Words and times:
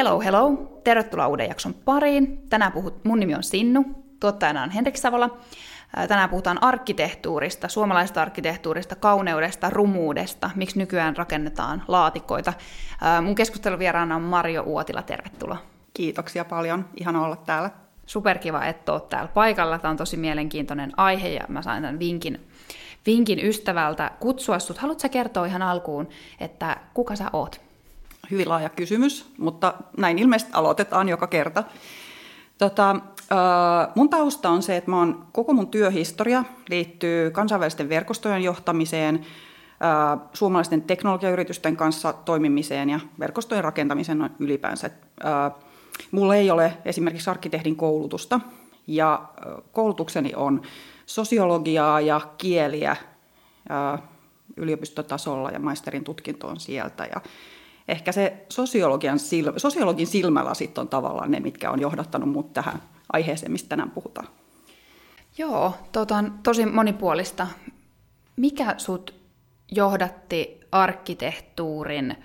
Hello, 0.00 0.20
hello. 0.20 0.52
Tervetuloa 0.84 1.28
uuden 1.28 1.48
jakson 1.48 1.74
pariin. 1.74 2.42
Tänään 2.50 2.72
puhut, 2.72 3.04
mun 3.04 3.20
nimi 3.20 3.34
on 3.34 3.42
Sinnu, 3.42 3.84
tuottajana 4.20 4.62
on 4.62 4.70
Henrik 4.70 4.96
Savola. 4.96 5.38
Tänään 6.08 6.30
puhutaan 6.30 6.62
arkkitehtuurista, 6.62 7.68
suomalaisesta 7.68 8.22
arkkitehtuurista, 8.22 8.94
kauneudesta, 8.94 9.70
rumuudesta, 9.70 10.50
miksi 10.54 10.78
nykyään 10.78 11.16
rakennetaan 11.16 11.82
laatikoita. 11.88 12.52
Mun 13.22 13.34
keskusteluvieraana 13.34 14.16
on 14.16 14.22
Marjo 14.22 14.62
Uotila, 14.62 15.02
tervetuloa. 15.02 15.58
Kiitoksia 15.94 16.44
paljon, 16.44 16.84
ihan 17.00 17.16
olla 17.16 17.36
täällä. 17.36 17.70
Superkiva, 18.06 18.64
että 18.64 18.92
oot 18.92 19.08
täällä 19.08 19.28
paikalla. 19.34 19.78
Tämä 19.78 19.90
on 19.90 19.96
tosi 19.96 20.16
mielenkiintoinen 20.16 20.92
aihe 20.96 21.28
ja 21.28 21.44
mä 21.48 21.62
sain 21.62 21.82
tämän 21.82 21.98
vinkin, 21.98 22.48
vinkin 23.06 23.46
ystävältä 23.46 24.10
kutsua 24.20 24.58
sut. 24.58 24.78
Haluatko 24.78 25.08
kertoa 25.08 25.46
ihan 25.46 25.62
alkuun, 25.62 26.08
että 26.40 26.76
kuka 26.94 27.16
sä 27.16 27.30
oot? 27.32 27.69
Hyvin 28.30 28.48
laaja 28.48 28.68
kysymys, 28.68 29.32
mutta 29.38 29.74
näin 29.96 30.18
ilmeisesti 30.18 30.52
aloitetaan 30.54 31.08
joka 31.08 31.26
kerta. 31.26 31.64
Tota, 32.58 32.96
mun 33.94 34.08
tausta 34.08 34.50
on 34.50 34.62
se, 34.62 34.76
että 34.76 34.90
mä 34.90 34.98
oon, 34.98 35.26
koko 35.32 35.52
mun 35.52 35.68
työhistoria 35.68 36.44
liittyy 36.68 37.30
kansainvälisten 37.30 37.88
verkostojen 37.88 38.42
johtamiseen, 38.42 39.26
suomalaisten 40.32 40.82
teknologiayritysten 40.82 41.76
kanssa 41.76 42.12
toimimiseen 42.12 42.90
ja 42.90 43.00
verkostojen 43.18 43.64
rakentamiseen 43.64 44.30
ylipäänsä. 44.38 44.90
Mulla 46.10 46.34
ei 46.34 46.50
ole 46.50 46.76
esimerkiksi 46.84 47.30
arkkitehdin 47.30 47.76
koulutusta 47.76 48.40
ja 48.86 49.22
koulutukseni 49.72 50.32
on 50.34 50.62
sosiologiaa 51.06 52.00
ja 52.00 52.20
kieliä 52.38 52.96
yliopistotasolla 54.56 55.50
ja 55.50 55.60
maisterin 55.60 56.04
tutkinto 56.04 56.48
on 56.48 56.60
sieltä. 56.60 57.04
Ja 57.04 57.20
ehkä 57.90 58.12
se 58.12 58.46
sosiologian 58.48 59.18
silmä, 59.18 59.58
sosiologin 59.58 60.06
silmälasit 60.06 60.78
on 60.78 60.88
tavallaan 60.88 61.30
ne, 61.30 61.40
mitkä 61.40 61.70
on 61.70 61.80
johdattanut 61.80 62.28
mut 62.28 62.52
tähän 62.52 62.82
aiheeseen, 63.12 63.52
mistä 63.52 63.68
tänään 63.68 63.90
puhutaan. 63.90 64.28
Joo, 65.38 65.74
tota 65.92 66.16
on 66.16 66.38
tosi 66.42 66.66
monipuolista. 66.66 67.46
Mikä 68.36 68.74
sut 68.78 69.14
johdatti 69.72 70.60
arkkitehtuurin 70.72 72.16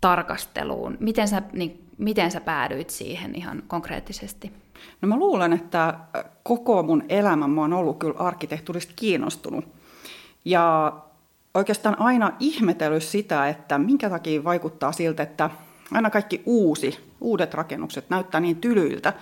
tarkasteluun? 0.00 0.96
Miten 1.00 1.28
sä, 1.28 1.42
niin, 1.52 1.88
miten 1.98 2.30
sä 2.30 2.40
päädyit 2.40 2.90
siihen 2.90 3.34
ihan 3.34 3.62
konkreettisesti? 3.66 4.52
No 5.02 5.08
mä 5.08 5.16
luulen, 5.16 5.52
että 5.52 5.94
koko 6.42 6.82
mun 6.82 7.04
elämä 7.08 7.48
mä 7.48 7.60
oon 7.60 7.72
ollut 7.72 7.98
kyllä 7.98 8.18
arkkitehtuurista 8.18 8.92
kiinnostunut. 8.96 9.64
Ja 10.44 10.92
oikeastaan 11.54 12.00
aina 12.00 12.32
ihmetellyt 12.40 13.02
sitä, 13.02 13.48
että 13.48 13.78
minkä 13.78 14.10
takia 14.10 14.44
vaikuttaa 14.44 14.92
siltä, 14.92 15.22
että 15.22 15.50
aina 15.92 16.10
kaikki 16.10 16.42
uusi, 16.46 16.98
uudet 17.20 17.54
rakennukset 17.54 18.10
näyttää 18.10 18.40
niin 18.40 18.56
tylyiltä. 18.56 19.12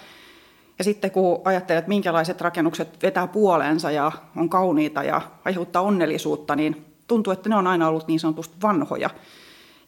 Ja 0.79 0.85
sitten 0.85 1.11
kun 1.11 1.41
ajattelet, 1.45 1.79
että 1.79 1.89
minkälaiset 1.89 2.41
rakennukset 2.41 3.03
vetää 3.03 3.27
puoleensa 3.27 3.91
ja 3.91 4.13
on 4.37 4.49
kauniita 4.49 5.03
ja 5.03 5.21
aiheuttaa 5.45 5.83
onnellisuutta, 5.83 6.57
niin 6.57 6.85
tuntuu, 7.07 7.33
että 7.33 7.49
ne 7.49 7.57
on 7.57 7.67
aina 7.67 7.89
ollut 7.89 8.09
niin 8.09 8.21
sanotusti 8.21 8.57
vanhoja. 8.63 9.11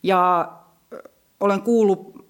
Ja 0.02 0.52
olen 1.40 1.62
kuullut 1.62 2.26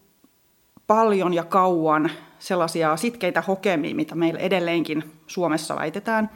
paljon 0.86 1.34
ja 1.34 1.44
kauan 1.44 2.10
sellaisia 2.38 2.96
sitkeitä 2.96 3.40
hokemia, 3.42 3.94
mitä 3.94 4.14
meillä 4.14 4.40
edelleenkin 4.40 5.12
Suomessa 5.26 5.76
väitetään, 5.76 6.30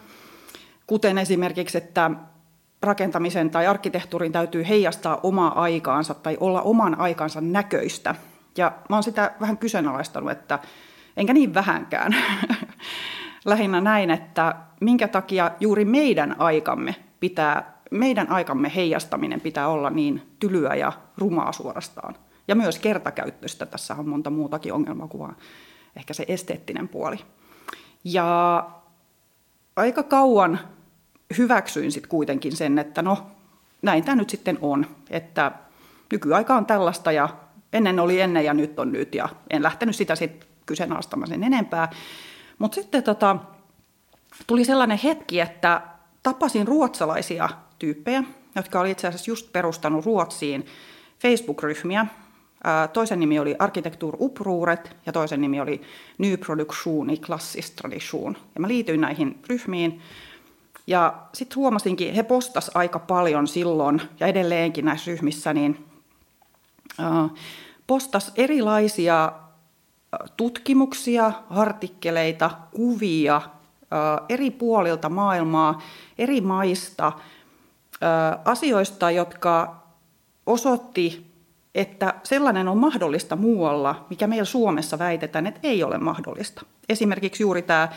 kuten 0.86 1.18
esimerkiksi, 1.18 1.78
että 1.78 2.10
rakentamisen 2.84 3.50
tai 3.50 3.66
arkkitehtuurin 3.66 4.32
täytyy 4.32 4.68
heijastaa 4.68 5.20
omaa 5.22 5.62
aikaansa 5.62 6.14
tai 6.14 6.36
olla 6.40 6.62
oman 6.62 7.00
aikansa 7.00 7.40
näköistä. 7.40 8.14
Ja 8.56 8.72
mä 8.88 8.96
oon 8.96 9.02
sitä 9.02 9.32
vähän 9.40 9.58
kyseenalaistanut, 9.58 10.30
että 10.30 10.58
enkä 11.16 11.32
niin 11.32 11.54
vähänkään. 11.54 12.16
Lähinnä 13.44 13.80
näin, 13.80 14.10
että 14.10 14.54
minkä 14.80 15.08
takia 15.08 15.50
juuri 15.60 15.84
meidän 15.84 16.36
aikamme 16.38 16.94
pitää, 17.20 17.78
meidän 17.90 18.30
aikamme 18.30 18.72
heijastaminen 18.74 19.40
pitää 19.40 19.68
olla 19.68 19.90
niin 19.90 20.22
tylyä 20.38 20.74
ja 20.74 20.92
rumaa 21.18 21.52
suorastaan. 21.52 22.14
Ja 22.48 22.54
myös 22.54 22.78
kertakäyttöistä. 22.78 23.66
Tässä 23.66 23.94
on 23.94 24.08
monta 24.08 24.30
muutakin 24.30 24.72
vaan 25.18 25.36
ehkä 25.96 26.14
se 26.14 26.24
esteettinen 26.28 26.88
puoli. 26.88 27.16
Ja 28.04 28.70
aika 29.76 30.02
kauan 30.02 30.58
hyväksyin 31.38 31.92
sitten 31.92 32.10
kuitenkin 32.10 32.56
sen, 32.56 32.78
että 32.78 33.02
no 33.02 33.26
näin 33.82 34.04
tämä 34.04 34.16
nyt 34.16 34.30
sitten 34.30 34.58
on, 34.60 34.86
että 35.10 35.52
nykyaika 36.12 36.56
on 36.56 36.66
tällaista 36.66 37.12
ja 37.12 37.28
ennen 37.72 38.00
oli 38.00 38.20
ennen 38.20 38.44
ja 38.44 38.54
nyt 38.54 38.78
on 38.78 38.92
nyt 38.92 39.14
ja 39.14 39.28
en 39.50 39.62
lähtenyt 39.62 39.96
sitä 39.96 40.14
sitten 40.14 40.48
kyseenalaistamaan 40.66 41.28
sen 41.28 41.44
enempää. 41.44 41.90
Mutta 42.58 42.74
sitten 42.74 43.02
tota, 43.02 43.36
tuli 44.46 44.64
sellainen 44.64 44.98
hetki, 45.04 45.40
että 45.40 45.80
tapasin 46.22 46.68
ruotsalaisia 46.68 47.48
tyyppejä, 47.78 48.22
jotka 48.56 48.80
oli 48.80 48.90
itse 48.90 49.08
asiassa 49.08 49.30
just 49.30 49.52
perustanut 49.52 50.04
Ruotsiin 50.04 50.66
Facebook-ryhmiä. 51.18 52.06
Toisen 52.92 53.20
nimi 53.20 53.38
oli 53.38 53.56
Arkitektur 53.58 54.16
Upruuret 54.18 54.96
ja 55.06 55.12
toisen 55.12 55.40
nimi 55.40 55.60
oli 55.60 55.82
Ny 56.18 56.36
Produktion 56.36 57.10
i 57.10 57.16
Klassisk. 57.16 57.74
Ja 58.54 58.60
mä 58.60 58.68
liityin 58.68 59.00
näihin 59.00 59.42
ryhmiin 59.48 60.00
ja 60.86 61.14
sitten 61.34 61.56
huomasinkin, 61.56 62.14
he 62.14 62.22
postas 62.22 62.70
aika 62.74 62.98
paljon 62.98 63.48
silloin 63.48 64.02
ja 64.20 64.26
edelleenkin 64.26 64.84
näissä 64.84 65.10
ryhmissä, 65.10 65.52
niin 65.52 65.84
postas 67.86 68.32
erilaisia 68.36 69.32
tutkimuksia, 70.36 71.32
artikkeleita, 71.50 72.50
kuvia 72.70 73.42
eri 74.28 74.50
puolilta 74.50 75.08
maailmaa, 75.08 75.82
eri 76.18 76.40
maista, 76.40 77.12
asioista, 78.44 79.10
jotka 79.10 79.82
osoitti, 80.46 81.34
että 81.74 82.14
sellainen 82.22 82.68
on 82.68 82.78
mahdollista 82.78 83.36
muualla, 83.36 84.06
mikä 84.10 84.26
meillä 84.26 84.44
Suomessa 84.44 84.98
väitetään, 84.98 85.46
että 85.46 85.60
ei 85.62 85.84
ole 85.84 85.98
mahdollista. 85.98 86.62
Esimerkiksi 86.88 87.42
juuri 87.42 87.62
tämä 87.62 87.88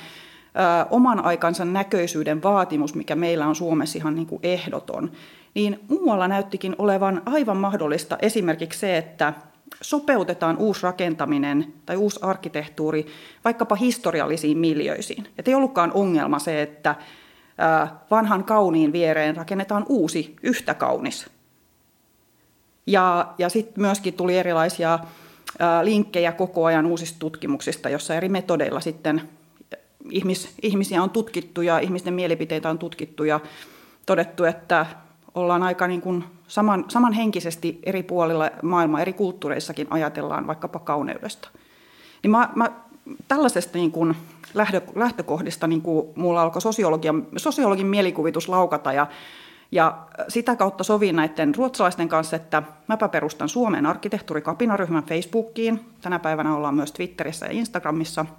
oman 0.89 1.25
aikansa 1.25 1.65
näköisyyden 1.65 2.43
vaatimus, 2.43 2.95
mikä 2.95 3.15
meillä 3.15 3.47
on 3.47 3.55
Suomessa 3.55 3.97
ihan 3.97 4.15
niin 4.15 4.27
kuin 4.27 4.39
ehdoton, 4.43 5.11
niin 5.53 5.79
muualla 5.89 6.27
näyttikin 6.27 6.75
olevan 6.77 7.21
aivan 7.25 7.57
mahdollista 7.57 8.17
esimerkiksi 8.21 8.79
se, 8.79 8.97
että 8.97 9.33
sopeutetaan 9.81 10.57
uusi 10.57 10.83
rakentaminen 10.83 11.73
tai 11.85 11.97
uusi 11.97 12.19
arkkitehtuuri 12.21 13.05
vaikkapa 13.45 13.75
historiallisiin 13.75 14.57
miljöisiin. 14.57 15.27
Että 15.37 15.51
ei 15.51 15.55
ollutkaan 15.55 15.91
ongelma 15.93 16.39
se, 16.39 16.61
että 16.61 16.95
vanhan 18.11 18.43
kauniin 18.43 18.93
viereen 18.93 19.35
rakennetaan 19.35 19.85
uusi, 19.89 20.35
yhtä 20.43 20.73
kaunis. 20.73 21.29
Ja, 22.87 23.33
ja 23.37 23.49
sitten 23.49 23.81
myöskin 23.81 24.13
tuli 24.13 24.37
erilaisia 24.37 24.99
linkkejä 25.83 26.31
koko 26.31 26.65
ajan 26.65 26.85
uusista 26.85 27.19
tutkimuksista, 27.19 27.89
jossa 27.89 28.15
eri 28.15 28.29
metodeilla 28.29 28.79
sitten 28.79 29.21
ihmis, 30.11 30.55
ihmisiä 30.61 31.03
on 31.03 31.09
tutkittu 31.09 31.61
ja 31.61 31.79
ihmisten 31.79 32.13
mielipiteitä 32.13 32.69
on 32.69 32.79
tutkittu 32.79 33.23
ja 33.23 33.39
todettu, 34.05 34.43
että 34.43 34.85
ollaan 35.35 35.63
aika 35.63 35.87
niin 35.87 36.01
kuin 36.01 36.23
saman, 36.47 36.85
samanhenkisesti 36.87 37.79
eri 37.83 38.03
puolilla 38.03 38.51
maailmaa, 38.61 39.01
eri 39.01 39.13
kulttuureissakin 39.13 39.87
ajatellaan 39.89 40.47
vaikkapa 40.47 40.79
kauneudesta. 40.79 41.49
Niin 42.23 42.31
mä, 42.31 42.49
mä 42.55 42.71
tällaisesta 43.27 43.77
niin 43.77 43.91
kuin 43.91 44.15
lähtökohdista 44.95 45.67
niin 45.67 45.81
kuin 45.81 46.07
mulla 46.15 46.41
alkoi 46.41 46.61
sosiologian, 46.61 47.27
sosiologin 47.37 47.87
mielikuvitus 47.87 48.49
laukata 48.49 48.93
ja, 48.93 49.07
ja 49.71 50.07
sitä 50.27 50.55
kautta 50.55 50.83
sovin 50.83 51.15
näiden 51.15 51.55
ruotsalaisten 51.55 52.09
kanssa, 52.09 52.35
että 52.35 52.63
mäpä 52.87 53.09
perustan 53.09 53.49
Suomen 53.49 53.85
arkkitehtuurikapinaryhmän 53.85 55.03
Facebookiin. 55.03 55.79
Tänä 56.01 56.19
päivänä 56.19 56.55
ollaan 56.55 56.75
myös 56.75 56.91
Twitterissä 56.91 57.45
ja 57.45 57.51
Instagramissa– 57.51 58.25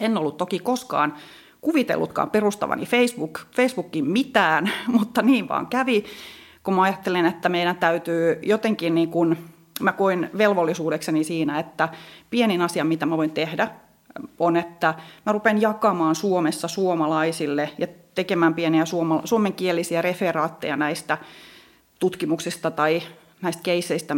en 0.00 0.18
ollut 0.18 0.36
toki 0.36 0.58
koskaan 0.58 1.14
kuvitellutkaan 1.60 2.30
perustavani 2.30 2.86
Facebook, 2.86 3.40
Facebookin 3.56 4.10
mitään, 4.10 4.70
mutta 4.98 5.22
niin 5.22 5.48
vaan 5.48 5.66
kävi, 5.66 6.04
kun 6.62 6.74
mä 6.74 6.82
ajattelin, 6.82 7.26
että 7.26 7.48
meidän 7.48 7.76
täytyy 7.76 8.38
jotenkin 8.42 8.94
niin 8.94 9.10
kuin, 9.10 9.38
mä 9.80 9.92
koin 9.92 10.30
velvollisuudekseni 10.38 11.24
siinä, 11.24 11.58
että 11.58 11.88
pienin 12.30 12.62
asia, 12.62 12.84
mitä 12.84 13.06
mä 13.06 13.16
voin 13.16 13.30
tehdä, 13.30 13.68
on, 14.38 14.56
että 14.56 14.94
mä 15.26 15.32
rupean 15.32 15.60
jakamaan 15.60 16.14
Suomessa 16.14 16.68
suomalaisille 16.68 17.70
ja 17.78 17.86
tekemään 18.14 18.54
pieniä 18.54 18.84
suomenkielisiä 19.24 20.02
referaatteja 20.02 20.76
näistä 20.76 21.18
tutkimuksista 21.98 22.70
tai 22.70 23.02
näistä 23.42 23.62
keiseistä, 23.62 24.16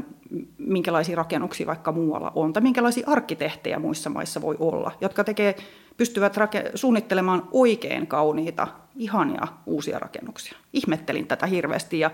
minkälaisia 0.58 1.16
rakennuksia 1.16 1.66
vaikka 1.66 1.92
muualla 1.92 2.32
on, 2.34 2.52
tai 2.52 2.62
minkälaisia 2.62 3.06
arkkitehtejä 3.06 3.78
muissa 3.78 4.10
maissa 4.10 4.42
voi 4.42 4.56
olla, 4.58 4.92
jotka 5.00 5.24
tekee, 5.24 5.56
pystyvät 5.96 6.36
rake- 6.36 6.70
suunnittelemaan 6.74 7.48
oikein 7.52 8.06
kauniita, 8.06 8.68
ihania 8.96 9.48
uusia 9.66 9.98
rakennuksia. 9.98 10.58
Ihmettelin 10.72 11.26
tätä 11.26 11.46
hirveästi 11.46 12.00
ja 12.00 12.10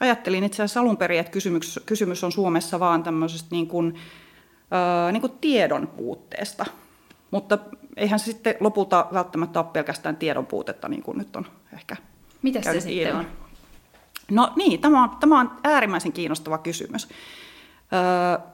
ajattelin 0.00 0.44
itse 0.44 0.62
asiassa 0.62 0.80
alun 0.80 0.96
perin, 0.96 1.20
että 1.20 1.32
kysymys, 1.32 1.80
kysymys 1.86 2.24
on 2.24 2.32
Suomessa 2.32 2.80
vaan 2.80 3.02
tämmöisestä 3.02 3.48
niin 3.50 3.66
kuin 3.66 3.94
ää, 4.70 5.12
niin 5.12 5.20
kuin 5.20 5.32
tiedon 5.40 5.86
puutteesta. 5.86 6.66
Mutta 7.30 7.58
eihän 7.96 8.18
se 8.18 8.24
sitten 8.24 8.54
lopulta 8.60 9.06
välttämättä 9.12 9.60
ole 9.60 9.68
pelkästään 9.72 10.16
tiedon 10.16 10.46
puutetta, 10.46 10.88
niin 10.88 11.02
kuin 11.02 11.18
nyt 11.18 11.36
on 11.36 11.46
ehkä 11.72 11.96
Mitä 12.42 12.62
se 12.62 12.80
sitten 12.80 13.08
ilman. 13.08 13.26
on? 13.26 13.39
No 14.30 14.52
niin, 14.56 14.80
tämä 14.80 15.02
on, 15.02 15.10
tämä 15.20 15.40
on 15.40 15.50
äärimmäisen 15.64 16.12
kiinnostava 16.12 16.58
kysymys. 16.58 17.08
Öö, 17.92 18.46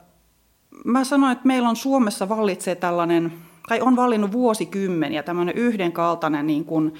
mä 0.85 1.03
sanoin, 1.03 1.31
että 1.31 1.47
meillä 1.47 1.69
on 1.69 1.75
Suomessa 1.75 2.29
vallitsee 2.29 2.75
tällainen, 2.75 3.33
tai 3.69 3.81
on 3.81 3.95
vallinnut 3.95 4.31
vuosikymmeniä 4.31 5.23
tämmöinen 5.23 5.55
yhdenkaltainen, 5.55 6.47
niin 6.47 6.65
kuin, 6.65 6.93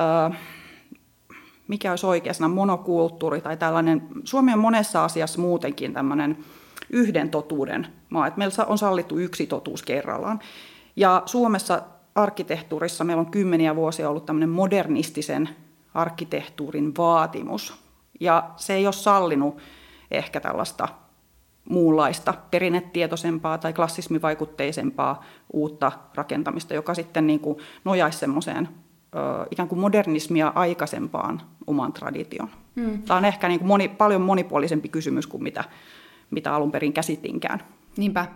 öö, 0.00 0.38
mikä 1.68 1.90
olisi 1.90 2.06
oikeastaan 2.06 2.50
monokulttuuri 2.50 3.40
tai 3.40 3.56
tällainen, 3.56 4.08
Suomi 4.24 4.52
on 4.52 4.58
monessa 4.58 5.04
asiassa 5.04 5.40
muutenkin 5.40 5.92
tämmöinen 5.92 6.38
yhden 6.90 7.30
totuuden 7.30 7.86
maa, 8.10 8.26
että 8.26 8.38
meillä 8.38 8.64
on 8.66 8.78
sallittu 8.78 9.18
yksi 9.18 9.46
totuus 9.46 9.82
kerrallaan. 9.82 10.40
Ja 10.96 11.22
Suomessa 11.26 11.82
arkkitehtuurissa 12.14 13.04
meillä 13.04 13.20
on 13.20 13.30
kymmeniä 13.30 13.76
vuosia 13.76 14.10
ollut 14.10 14.26
tämmöinen 14.26 14.48
modernistisen 14.48 15.48
arkkitehtuurin 15.94 16.96
vaatimus. 16.98 17.83
Ja 18.20 18.50
se 18.56 18.74
ei 18.74 18.86
ole 18.86 18.92
sallinut 18.92 19.58
ehkä 20.10 20.40
tällaista 20.40 20.88
muunlaista 21.70 22.34
perinnetietoisempaa 22.50 23.58
tai 23.58 23.72
klassismivaikutteisempaa 23.72 25.24
uutta 25.52 25.92
rakentamista, 26.14 26.74
joka 26.74 26.94
sitten 26.94 27.26
niin 27.26 27.40
kuin 27.40 27.58
nojaisi 27.84 28.18
semmoiseen 28.18 28.68
ikään 29.50 29.68
kuin 29.68 29.78
modernismia 29.78 30.52
aikaisempaan 30.54 31.42
oman 31.66 31.92
tradition. 31.92 32.50
Hmm. 32.76 33.02
Tämä 33.02 33.18
on 33.18 33.24
ehkä 33.24 33.48
niin 33.48 33.60
kuin 33.60 33.68
moni, 33.68 33.88
paljon 33.88 34.20
monipuolisempi 34.20 34.88
kysymys 34.88 35.26
kuin 35.26 35.42
mitä, 35.42 35.64
mitä 36.30 36.54
alun 36.54 36.72
perin 36.72 36.92
käsitinkään. 36.92 37.62
Niinpä. 37.96 38.26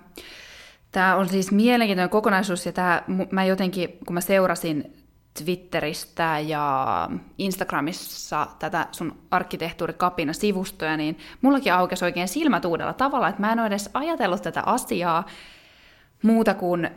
Tämä 0.93 1.17
on 1.17 1.29
siis 1.29 1.53
mielenkiintoinen 1.53 2.11
kokonaisuus 2.11 2.67
ja 2.67 2.73
tämä, 2.73 3.03
mä 3.31 3.45
jotenkin, 3.45 3.89
kun 4.07 4.15
mä 4.15 4.21
seurasin 4.21 4.98
Twitteristä 5.44 6.38
ja 6.46 7.08
Instagramissa 7.38 8.46
tätä 8.58 8.87
sun 8.93 9.19
arkkitehtuurikapina 9.31 10.32
sivustoja, 10.32 10.96
niin 10.96 11.19
mullakin 11.43 11.75
aukesi 11.75 12.05
oikein 12.05 12.29
silmät 12.29 12.64
uudella 12.64 12.93
tavalla, 12.93 13.29
että 13.29 13.40
mä 13.40 13.52
en 13.52 13.58
ole 13.58 13.67
edes 13.67 13.90
ajatellut 13.94 14.43
tätä 14.43 14.62
asiaa 14.67 15.26
muuta 16.23 16.55
kuin 16.55 16.90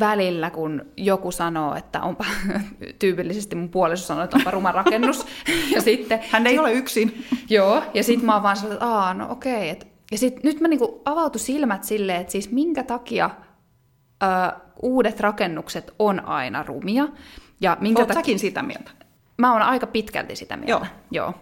välillä, 0.00 0.50
kun 0.50 0.86
joku 0.96 1.30
sanoo, 1.30 1.74
että 1.74 2.00
onpa, 2.02 2.24
tyypillisesti 2.98 3.56
mun 3.56 3.68
puoliso 3.68 4.06
sanoo, 4.06 4.24
että 4.24 4.36
onpa 4.36 4.50
ruma 4.50 4.72
rakennus. 4.72 5.26
ja 5.74 5.82
sitten, 5.82 6.20
Hän 6.30 6.46
ei 6.46 6.52
sit, 6.52 6.60
ole 6.60 6.72
yksin. 6.72 7.24
Joo, 7.50 7.82
ja 7.94 8.04
sitten 8.04 8.26
mä 8.26 8.34
oon 8.34 8.42
vaan 8.42 8.56
sanonut, 8.56 8.74
että 8.74 8.86
aa, 8.86 9.14
no 9.14 9.26
okei. 9.30 9.72
Okay. 9.72 9.88
ja 10.10 10.18
sitten 10.18 10.40
nyt 10.44 10.60
mä 10.60 10.68
niinku 10.68 11.02
avautu 11.04 11.38
silmät 11.38 11.84
silleen, 11.84 12.20
että 12.20 12.32
siis 12.32 12.50
minkä 12.50 12.82
takia 12.82 13.30
ö, 14.22 14.26
uudet 14.82 15.20
rakennukset 15.20 15.94
on 15.98 16.24
aina 16.24 16.62
rumia. 16.62 17.08
Ja 17.60 17.76
minkä 17.80 18.02
Oot 18.02 18.14
säkin 18.14 18.38
sitä 18.38 18.62
mieltä? 18.62 18.90
Mä 19.38 19.52
oon 19.52 19.62
aika 19.62 19.86
pitkälti 19.86 20.36
sitä 20.36 20.56
mieltä. 20.56 20.70
Joo. 20.70 20.86
Joo. 21.10 21.34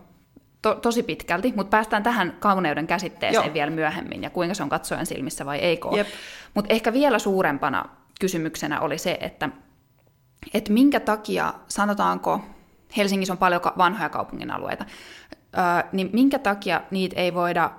To, 0.62 0.74
tosi 0.74 1.02
pitkälti, 1.02 1.52
mutta 1.56 1.70
päästään 1.70 2.02
tähän 2.02 2.36
kauneuden 2.40 2.86
käsitteeseen 2.86 3.44
Joo. 3.44 3.54
vielä 3.54 3.70
myöhemmin 3.70 4.22
ja 4.22 4.30
kuinka 4.30 4.54
se 4.54 4.62
on 4.62 4.68
katsojan 4.68 5.06
silmissä 5.06 5.46
vai 5.46 5.58
eikö. 5.58 5.88
Mutta 6.54 6.74
ehkä 6.74 6.92
vielä 6.92 7.18
suurempana 7.18 7.84
kysymyksenä 8.20 8.80
oli 8.80 8.98
se, 8.98 9.18
että, 9.20 9.48
että 10.54 10.72
minkä 10.72 11.00
takia, 11.00 11.54
sanotaanko, 11.68 12.40
Helsingissä 12.96 13.32
on 13.32 13.38
paljon 13.38 13.60
vanhoja 13.78 14.08
kaupungin 14.08 14.50
alueita, 14.50 14.84
niin 15.92 16.10
minkä 16.12 16.38
takia 16.38 16.80
niitä 16.90 17.20
ei 17.20 17.34
voida 17.34 17.70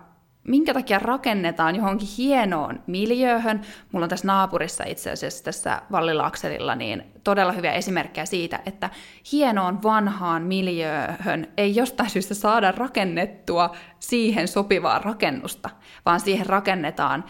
minkä 0.48 0.74
takia 0.74 1.00
rakennetaan 1.00 1.76
johonkin 1.76 2.08
hienoon 2.18 2.84
miljööhön. 2.88 3.62
Mulla 3.92 4.04
on 4.04 4.10
tässä 4.10 4.28
naapurissa 4.28 4.84
itse 4.84 5.12
asiassa 5.12 5.44
tässä 5.44 5.82
Vallilaakselilla 5.92 6.76
niin 6.76 7.04
todella 7.24 7.52
hyviä 7.52 7.74
esimerkkejä 7.74 8.26
siitä, 8.26 8.60
että 8.66 8.90
hienoon 9.32 9.84
vanhaan 9.84 10.44
miljööhön 10.44 11.48
ei 11.58 11.76
jostain 11.76 12.10
syystä 12.10 12.34
saada 12.34 12.72
rakennettua 12.72 13.76
siihen 14.00 14.48
sopivaa 14.48 15.00
rakennusta, 15.00 15.70
vaan 16.06 16.20
siihen 16.20 16.46
rakennetaan 16.46 17.26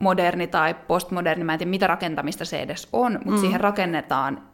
moderni 0.00 0.46
tai 0.46 0.74
postmoderni, 0.74 1.44
mä 1.44 1.52
en 1.52 1.58
tiedä 1.58 1.70
mitä 1.70 1.86
rakentamista 1.86 2.44
se 2.44 2.58
edes 2.58 2.88
on, 2.92 3.12
mutta 3.12 3.30
mm. 3.30 3.40
siihen 3.40 3.60
rakennetaan 3.60 4.48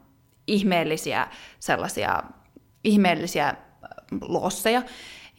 ihmeellisiä 0.47 1.27
sellaisia 1.59 2.23
ihmeellisiä 2.83 3.53
losseja, 4.21 4.81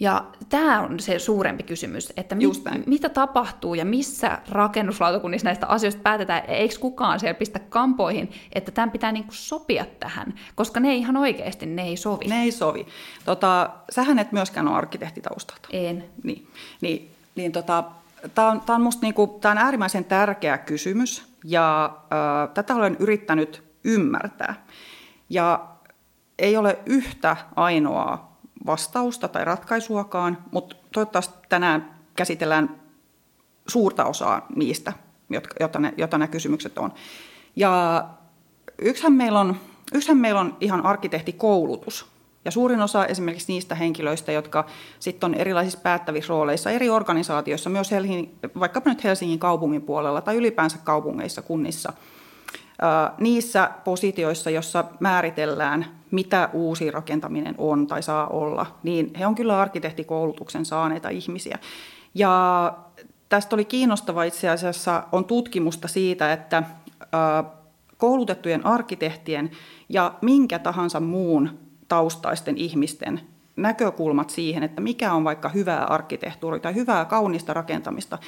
ja 0.00 0.24
tämä 0.48 0.80
on 0.80 1.00
se 1.00 1.18
suurempi 1.18 1.62
kysymys, 1.62 2.12
että 2.16 2.34
mit, 2.34 2.46
mitä 2.86 3.08
tapahtuu 3.08 3.74
ja 3.74 3.84
missä 3.84 4.38
rakennuslautakunnissa 4.48 5.44
näistä 5.44 5.66
asioista 5.66 6.00
päätetään, 6.02 6.42
eikö 6.48 6.74
kukaan 6.80 7.20
siellä 7.20 7.34
pistä 7.34 7.58
kampoihin, 7.58 8.32
että 8.52 8.72
tämän 8.72 8.90
pitää 8.90 9.12
niinku 9.12 9.32
sopia 9.32 9.84
tähän, 10.00 10.34
koska 10.54 10.80
ne 10.80 10.94
ihan 10.94 11.16
oikeasti 11.16 11.66
ne 11.66 11.82
ei 11.82 11.96
sovi. 11.96 12.24
Ne 12.24 12.42
ei 12.42 12.52
sovi. 12.52 12.86
Tota, 13.24 13.70
sähän 13.90 14.18
et 14.18 14.32
myöskään 14.32 14.68
ole 14.68 14.76
arkkitehtitaustalta. 14.76 15.68
En. 15.72 16.04
Niin, 16.22 16.46
niin, 16.80 17.10
niin 17.34 17.52
tota, 17.52 17.84
tämä 18.34 18.50
on, 18.50 18.60
tää 18.60 18.76
on 18.76 18.82
musta 18.82 19.02
niinku, 19.02 19.38
tää 19.40 19.52
on 19.52 19.58
äärimmäisen 19.58 20.04
tärkeä 20.04 20.58
kysymys 20.58 21.24
ja 21.44 21.84
äh, 21.84 22.54
tätä 22.54 22.74
olen 22.74 22.96
yrittänyt 22.98 23.62
ymmärtää. 23.84 24.66
Ja 25.30 25.68
ei 26.38 26.56
ole 26.56 26.78
yhtä 26.86 27.36
ainoaa 27.56 28.33
vastausta 28.66 29.28
tai 29.28 29.44
ratkaisuakaan, 29.44 30.38
mutta 30.50 30.76
toivottavasti 30.92 31.34
tänään 31.48 31.94
käsitellään 32.16 32.80
suurta 33.66 34.04
osaa 34.04 34.46
niistä, 34.56 34.92
jotka, 35.60 35.78
ne, 35.78 35.94
jota 35.96 36.18
nämä 36.18 36.28
kysymykset 36.28 36.78
on. 36.78 36.92
Ja 37.56 38.04
yksihän 38.78 39.12
meillä 39.12 39.40
on, 39.40 39.56
yksihän 39.94 40.18
meillä 40.18 40.40
on 40.40 40.56
ihan 40.60 40.86
arkkitehtikoulutus. 40.86 42.06
Ja 42.44 42.50
suurin 42.50 42.80
osa 42.80 43.06
esimerkiksi 43.06 43.52
niistä 43.52 43.74
henkilöistä, 43.74 44.32
jotka 44.32 44.66
sitten 44.98 45.26
on 45.30 45.34
erilaisissa 45.34 45.80
päättävissä 45.82 46.28
rooleissa 46.28 46.70
eri 46.70 46.90
organisaatioissa, 46.90 47.70
myös 47.70 47.90
Helsingin, 47.90 48.38
vaikkapa 48.60 48.90
nyt 48.90 49.04
Helsingin 49.04 49.38
kaupungin 49.38 49.82
puolella 49.82 50.20
tai 50.20 50.36
ylipäänsä 50.36 50.78
kaupungeissa, 50.84 51.42
kunnissa, 51.42 51.92
niissä 53.18 53.70
positioissa, 53.84 54.50
jossa 54.50 54.84
määritellään 55.00 55.86
mitä 56.10 56.48
uusi 56.52 56.90
rakentaminen 56.90 57.54
on 57.58 57.86
tai 57.86 58.02
saa 58.02 58.26
olla, 58.26 58.66
niin 58.82 59.12
he 59.18 59.26
on 59.26 59.34
kyllä 59.34 59.60
arkkitehtikoulutuksen 59.60 60.64
saaneita 60.64 61.08
ihmisiä. 61.08 61.58
Ja 62.14 62.74
tästä 63.28 63.56
oli 63.56 63.64
kiinnostava 63.64 64.24
itse 64.24 64.48
asiassa, 64.48 65.04
on 65.12 65.24
tutkimusta 65.24 65.88
siitä, 65.88 66.32
että 66.32 66.62
koulutettujen 67.96 68.66
arkkitehtien 68.66 69.50
ja 69.88 70.14
minkä 70.22 70.58
tahansa 70.58 71.00
muun 71.00 71.58
taustaisten 71.88 72.56
ihmisten 72.56 73.20
näkökulmat 73.56 74.30
siihen, 74.30 74.62
että 74.62 74.80
mikä 74.80 75.12
on 75.12 75.24
vaikka 75.24 75.48
hyvää 75.48 75.84
arkkitehtuuria 75.84 76.60
tai 76.60 76.74
hyvää 76.74 77.04
kaunista 77.04 77.54
rakentamista, 77.54 78.18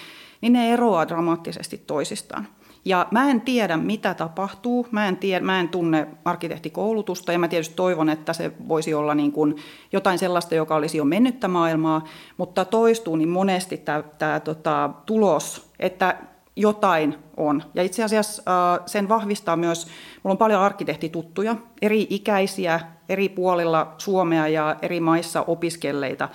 niin 0.41 0.53
ne 0.53 0.73
eroaa 0.73 1.09
dramaattisesti 1.09 1.79
toisistaan. 1.87 2.49
Ja 2.87 3.07
mä 3.11 3.31
en 3.31 3.41
tiedä, 3.41 3.77
mitä 3.77 4.15
tapahtuu. 4.15 4.87
Mä 4.91 5.09
en, 5.09 5.17
tiedä, 5.17 5.45
mä 5.45 5.61
en 5.61 5.69
tunne 5.69 6.09
arkkitehtikoulutusta 6.25 7.33
ja 7.33 7.39
mä 7.39 7.49
tietysti 7.49 7.75
toivon, 7.75 8.09
että 8.09 8.33
se 8.33 8.53
voisi 8.69 8.95
olla 8.95 9.15
niin 9.15 9.33
kuin 9.33 9.57
jotain 9.93 10.19
sellaista, 10.19 10.55
joka 10.55 10.75
olisi 10.75 10.99
jo 10.99 11.05
mennyttä 11.05 11.49
maailmaa, 11.49 12.05
mutta 12.37 12.65
toistuu 12.65 13.17
niin 13.17 13.29
monesti 13.29 13.77
tämä 14.19 14.41
tota, 14.41 14.91
tulos, 15.07 15.71
että 15.79 16.17
jotain 16.57 17.15
on. 17.37 17.63
Ja 17.75 17.83
itse 17.83 18.05
asiassa 18.05 18.43
sen 18.87 19.09
vahvistaa 19.09 19.57
myös, 19.57 19.87
mulla 20.23 20.33
on 20.33 20.39
paljon 20.39 20.63
arkkitehtituttuja, 20.63 21.57
eri 21.83 22.07
ikäisiä, 22.11 22.81
eri 23.09 23.29
puolilla 23.29 23.95
Suomea 23.99 24.49
ja 24.49 24.77
eri 24.83 25.01
maissa 25.01 25.45
opiskelleita. 25.47 26.29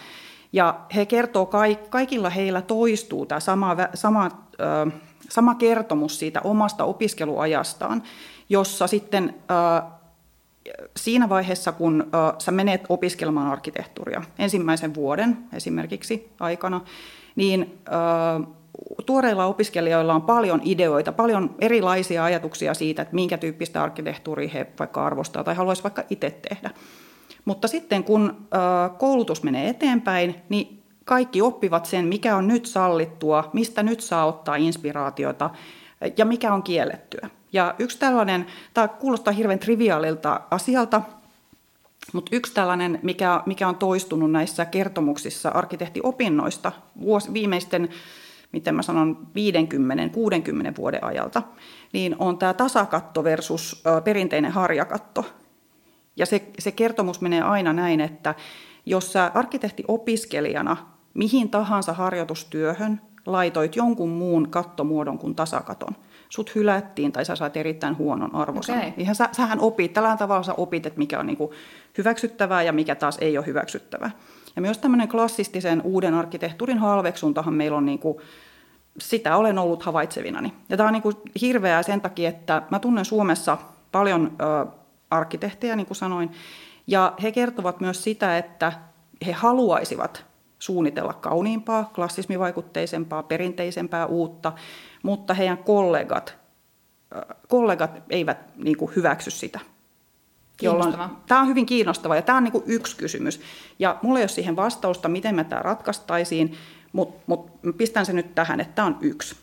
Ja 0.54 0.80
he 0.96 1.06
kertoo, 1.06 1.50
kaikilla 1.90 2.30
heillä 2.30 2.62
toistuu 2.62 3.26
tämä 3.26 3.40
sama, 3.40 3.78
sama 3.94 4.26
äh, 4.26 4.94
sama 5.32 5.56
kertomus 5.56 6.20
siitä 6.20 6.42
omasta 6.44 6.84
opiskeluajastaan, 6.84 8.04
jossa 8.50 8.88
sitten 8.88 9.36
siinä 10.98 11.30
vaiheessa, 11.30 11.72
kun 11.72 12.08
sä 12.40 12.52
menet 12.52 12.82
opiskelemaan 12.90 13.52
arkkitehtuuria 13.52 14.24
ensimmäisen 14.40 14.96
vuoden 14.96 15.38
esimerkiksi 15.54 16.32
aikana, 16.40 16.82
niin 17.36 17.80
tuoreilla 19.06 19.46
opiskelijoilla 19.46 20.14
on 20.14 20.22
paljon 20.22 20.62
ideoita, 20.64 21.12
paljon 21.12 21.56
erilaisia 21.60 22.24
ajatuksia 22.24 22.74
siitä, 22.74 23.02
että 23.02 23.16
minkä 23.16 23.38
tyyppistä 23.38 23.84
arkkitehtuuria 23.84 24.50
he 24.54 24.68
vaikka 24.80 25.06
arvostaa 25.06 25.44
tai 25.44 25.56
haluaisi 25.56 25.84
vaikka 25.84 26.04
itse 26.10 26.30
tehdä. 26.50 26.70
Mutta 27.46 27.68
sitten 27.68 28.04
kun 28.04 28.48
koulutus 28.98 29.44
menee 29.44 29.70
eteenpäin, 29.70 30.36
niin 30.50 30.81
kaikki 31.12 31.42
oppivat 31.42 31.86
sen, 31.86 32.06
mikä 32.08 32.36
on 32.36 32.48
nyt 32.48 32.66
sallittua, 32.66 33.50
mistä 33.54 33.84
nyt 33.84 34.02
saa 34.02 34.26
ottaa 34.26 34.56
inspiraatiota 34.56 35.50
ja 36.18 36.26
mikä 36.26 36.54
on 36.54 36.64
kiellettyä. 36.64 37.30
Ja 37.54 37.76
yksi 37.80 38.00
tällainen, 38.00 38.46
tämä 38.74 38.88
kuulostaa 38.88 39.34
hirveän 39.34 39.60
triviaalilta 39.60 40.42
asialta, 40.52 41.02
mutta 42.14 42.36
yksi 42.36 42.54
tällainen, 42.54 43.00
mikä, 43.04 43.44
mikä 43.46 43.68
on 43.68 43.76
toistunut 43.76 44.32
näissä 44.32 44.66
kertomuksissa 44.66 45.50
arkkitehtiopinnoista 45.50 46.72
vuosi, 47.02 47.34
viimeisten 47.34 47.90
miten 48.52 48.76
mä 48.76 48.82
sanon, 48.82 49.28
50-60 50.72 50.78
vuoden 50.78 51.04
ajalta, 51.04 51.42
niin 51.94 52.16
on 52.20 52.38
tämä 52.38 52.54
tasakatto 52.54 53.24
versus 53.24 53.84
perinteinen 54.04 54.52
harjakatto. 54.52 55.26
Ja 56.16 56.26
se, 56.26 56.48
se 56.60 56.72
kertomus 56.72 57.22
menee 57.22 57.42
aina 57.42 57.74
näin, 57.74 58.02
että 58.02 58.36
jos 58.86 59.14
sä 59.14 59.32
arkkitehtiopiskelijana 59.34 60.91
mihin 61.14 61.50
tahansa 61.50 61.94
harjoitustyöhön 61.94 63.02
saitoit 63.26 63.76
jonkun 63.76 64.10
muun 64.10 64.50
kattomuodon 64.50 65.18
kuin 65.18 65.36
tasakaton, 65.36 65.96
sut 66.30 66.56
hylättiin 66.56 67.12
tai 67.12 67.26
sä 67.26 67.36
sait 67.36 67.58
erittäin 67.58 67.98
huonon 67.98 68.36
arvosan. 68.36 68.78
Okay. 68.78 68.92
Ihan 68.98 69.16
sä, 69.16 69.30
sähän 69.32 69.60
opit, 69.60 69.94
tällä 69.94 70.18
tavalla 70.18 70.44
sä 70.44 70.54
opit, 70.54 70.86
että 70.86 71.00
mikä 71.00 71.20
on 71.20 71.28
niinku 71.28 71.54
hyväksyttävää 71.98 72.64
ja 72.64 72.74
mikä 72.74 72.96
taas 72.96 73.18
ei 73.22 73.38
ole 73.38 73.46
hyväksyttävää. 73.46 74.12
Ja 74.56 74.62
myös 74.62 74.78
tämmöinen 74.78 75.08
klassistisen 75.08 75.82
uuden 75.82 76.14
arkkitehtuurin 76.14 76.78
halveksuntahan 76.78 77.54
meillä 77.54 77.78
on 77.78 77.86
niinku, 77.86 78.22
sitä 79.00 79.38
olen 79.38 79.58
ollut 79.58 79.84
havaitsevinani. 79.84 80.54
Ja 80.70 80.78
tämä 80.78 80.88
on 80.88 80.94
niinku 80.94 81.12
hirveää 81.42 81.84
sen 81.84 82.02
takia, 82.02 82.30
että 82.30 82.62
mä 82.70 82.80
tunnen 82.80 83.06
Suomessa 83.06 83.58
paljon 83.92 84.32
ö, 84.42 84.72
arkkitehtejä, 85.12 85.76
niin 85.76 85.88
kuin 85.88 85.98
sanoin, 85.98 86.32
ja 86.88 87.14
he 87.24 87.32
kertovat 87.32 87.80
myös 87.80 88.04
sitä, 88.04 88.38
että 88.38 88.74
he 89.26 89.32
haluaisivat 89.32 90.31
suunnitella 90.62 91.14
kauniimpaa, 91.14 91.92
klassismivaikutteisempaa, 91.96 93.24
perinteisempää, 93.24 94.06
uutta, 94.06 94.54
mutta 95.04 95.34
heidän 95.34 95.58
kollegat, 95.58 96.38
kollegat 97.48 97.92
eivät 98.10 98.38
niin 98.58 98.78
kuin 98.78 98.92
hyväksy 98.96 99.32
sitä. 99.32 99.60
Jolloin, 100.62 100.96
tämä 101.28 101.42
on 101.42 101.48
hyvin 101.48 101.66
kiinnostava 101.66 102.16
ja 102.16 102.22
tämä 102.22 102.38
on 102.38 102.44
niin 102.44 102.52
kuin 102.52 102.64
yksi 102.68 102.98
kysymys. 102.98 103.42
Ja 103.80 103.98
mulla 104.02 104.20
ei 104.20 104.24
ole 104.24 104.28
siihen 104.28 104.56
vastausta, 104.56 105.10
miten 105.10 105.36
me 105.36 105.44
tämä 105.44 105.62
ratkaistaisiin, 105.62 106.58
mutta 106.94 107.22
mut 107.28 107.52
pistän 107.78 108.06
se 108.06 108.14
nyt 108.14 108.36
tähän, 108.36 108.60
että 108.60 108.76
tämä 108.76 108.86
on 108.86 108.98
yksi. 109.02 109.36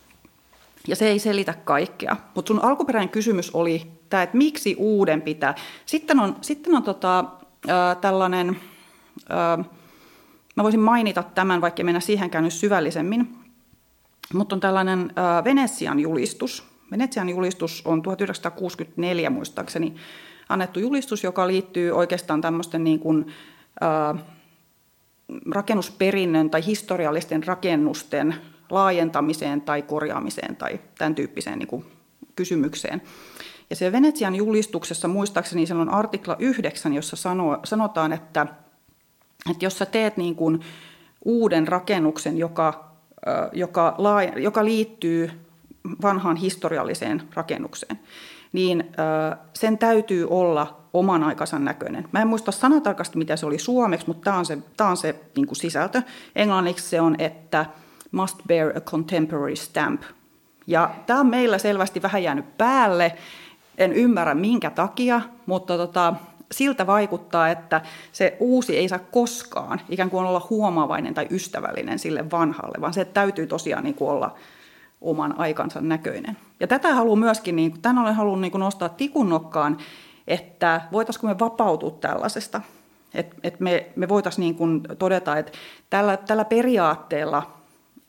Ja 0.88 0.96
se 0.96 1.08
ei 1.08 1.18
selitä 1.18 1.54
kaikkea. 1.64 2.16
Mutta 2.34 2.48
sun 2.48 2.64
alkuperäinen 2.64 3.08
kysymys 3.08 3.50
oli 3.54 3.90
tämä, 4.10 4.22
että 4.22 4.36
miksi 4.36 4.76
uuden 4.78 5.22
pitää. 5.22 5.54
Sitten 5.86 6.20
on, 6.20 6.36
sitten 6.40 6.74
on 6.74 6.82
tota, 6.82 7.18
äh, 7.68 7.96
tällainen... 8.00 8.60
Äh, 9.30 9.77
Mä 10.58 10.62
voisin 10.62 10.80
mainita 10.80 11.22
tämän, 11.22 11.60
vaikka 11.60 11.84
mennä 11.84 12.00
siihenkään 12.00 12.44
nyt 12.44 12.52
syvällisemmin. 12.52 13.36
Mutta 14.34 14.56
on 14.56 14.60
tällainen 14.60 15.12
Venetsian 15.44 16.00
julistus. 16.00 16.64
Venetsian 16.90 17.28
julistus 17.28 17.82
on 17.84 18.02
1964 18.02 19.30
muistaakseni 19.30 19.94
annettu 20.48 20.80
julistus, 20.80 21.24
joka 21.24 21.46
liittyy 21.46 21.90
oikeastaan 21.90 22.40
tämmöisten 22.40 22.84
niin 22.84 22.98
kuin, 22.98 23.26
rakennusperinnön 25.50 26.50
tai 26.50 26.66
historiallisten 26.66 27.44
rakennusten 27.44 28.34
laajentamiseen 28.70 29.60
tai 29.60 29.82
korjaamiseen 29.82 30.56
tai 30.56 30.80
tämän 30.98 31.14
tyyppiseen 31.14 31.58
niin 31.58 31.68
kuin 31.68 31.84
kysymykseen. 32.36 33.02
Ja 33.70 33.76
se 33.76 33.92
Venetsian 33.92 34.34
julistuksessa 34.34 35.08
muistaakseni 35.08 35.66
siellä 35.66 35.82
on 35.82 35.94
artikla 35.94 36.36
9, 36.38 36.92
jossa 36.92 37.16
sanoo, 37.16 37.58
sanotaan, 37.64 38.12
että– 38.12 38.46
että 39.50 39.64
jos 39.64 39.78
sä 39.78 39.86
teet 39.86 40.16
niin 40.16 40.34
kuin 40.34 40.60
uuden 41.24 41.68
rakennuksen, 41.68 42.38
joka, 42.38 42.90
joka, 43.52 43.96
joka 44.36 44.64
liittyy 44.64 45.30
vanhaan 46.02 46.36
historialliseen 46.36 47.22
rakennukseen, 47.34 48.00
niin 48.52 48.84
sen 49.52 49.78
täytyy 49.78 50.26
olla 50.30 50.76
oman 50.92 51.24
aikansa 51.24 51.58
näköinen. 51.58 52.08
Mä 52.12 52.20
en 52.20 52.28
muista 52.28 52.52
sanatarkasti, 52.52 53.18
mitä 53.18 53.36
se 53.36 53.46
oli 53.46 53.58
suomeksi, 53.58 54.06
mutta 54.06 54.24
tämä 54.24 54.38
on 54.38 54.46
se, 54.46 54.58
tämä 54.76 54.90
on 54.90 54.96
se 54.96 55.20
niin 55.36 55.46
kuin 55.46 55.56
sisältö. 55.56 56.02
Englanniksi 56.36 56.88
se 56.88 57.00
on, 57.00 57.16
että 57.18 57.66
must 58.12 58.36
bear 58.46 58.76
a 58.76 58.80
contemporary 58.80 59.56
stamp. 59.56 60.02
Ja 60.66 60.90
tämä 61.06 61.20
on 61.20 61.26
meillä 61.26 61.58
selvästi 61.58 62.02
vähän 62.02 62.22
jäänyt 62.22 62.58
päälle. 62.58 63.16
En 63.78 63.92
ymmärrä 63.92 64.34
minkä 64.34 64.70
takia, 64.70 65.20
mutta 65.46 65.76
tota, 65.76 66.14
siltä 66.52 66.86
vaikuttaa, 66.86 67.48
että 67.48 67.80
se 68.12 68.36
uusi 68.40 68.76
ei 68.76 68.88
saa 68.88 68.98
koskaan 68.98 69.80
ikään 69.88 70.10
kuin 70.10 70.26
olla 70.26 70.46
huomaavainen 70.50 71.14
tai 71.14 71.26
ystävällinen 71.30 71.98
sille 71.98 72.30
vanhalle, 72.30 72.80
vaan 72.80 72.92
se 72.92 73.04
täytyy 73.04 73.46
tosiaan 73.46 73.84
niin 73.84 73.94
kuin 73.94 74.10
olla 74.10 74.34
oman 75.00 75.38
aikansa 75.38 75.80
näköinen. 75.80 76.36
Ja 76.60 76.66
tätä 76.66 76.94
haluan 76.94 77.18
myöskin, 77.18 77.56
niin, 77.56 77.82
tämän 77.82 77.98
olen 77.98 78.14
halunnut 78.14 78.40
niin 78.40 78.50
kuin 78.50 78.60
nostaa 78.60 78.88
tikun 78.88 79.28
nokkaan, 79.28 79.78
että 80.26 80.80
voitaisiinko 80.92 81.26
me 81.26 81.38
vapautua 81.38 81.90
tällaisesta. 81.90 82.60
Että 83.14 83.36
et 83.42 83.60
me, 83.60 83.86
me 83.96 84.08
voitaisiin 84.08 84.42
niin 84.42 84.54
kuin 84.54 84.82
todeta, 84.98 85.36
että 85.36 85.52
tällä, 85.90 86.16
tällä 86.16 86.44
periaatteella 86.44 87.42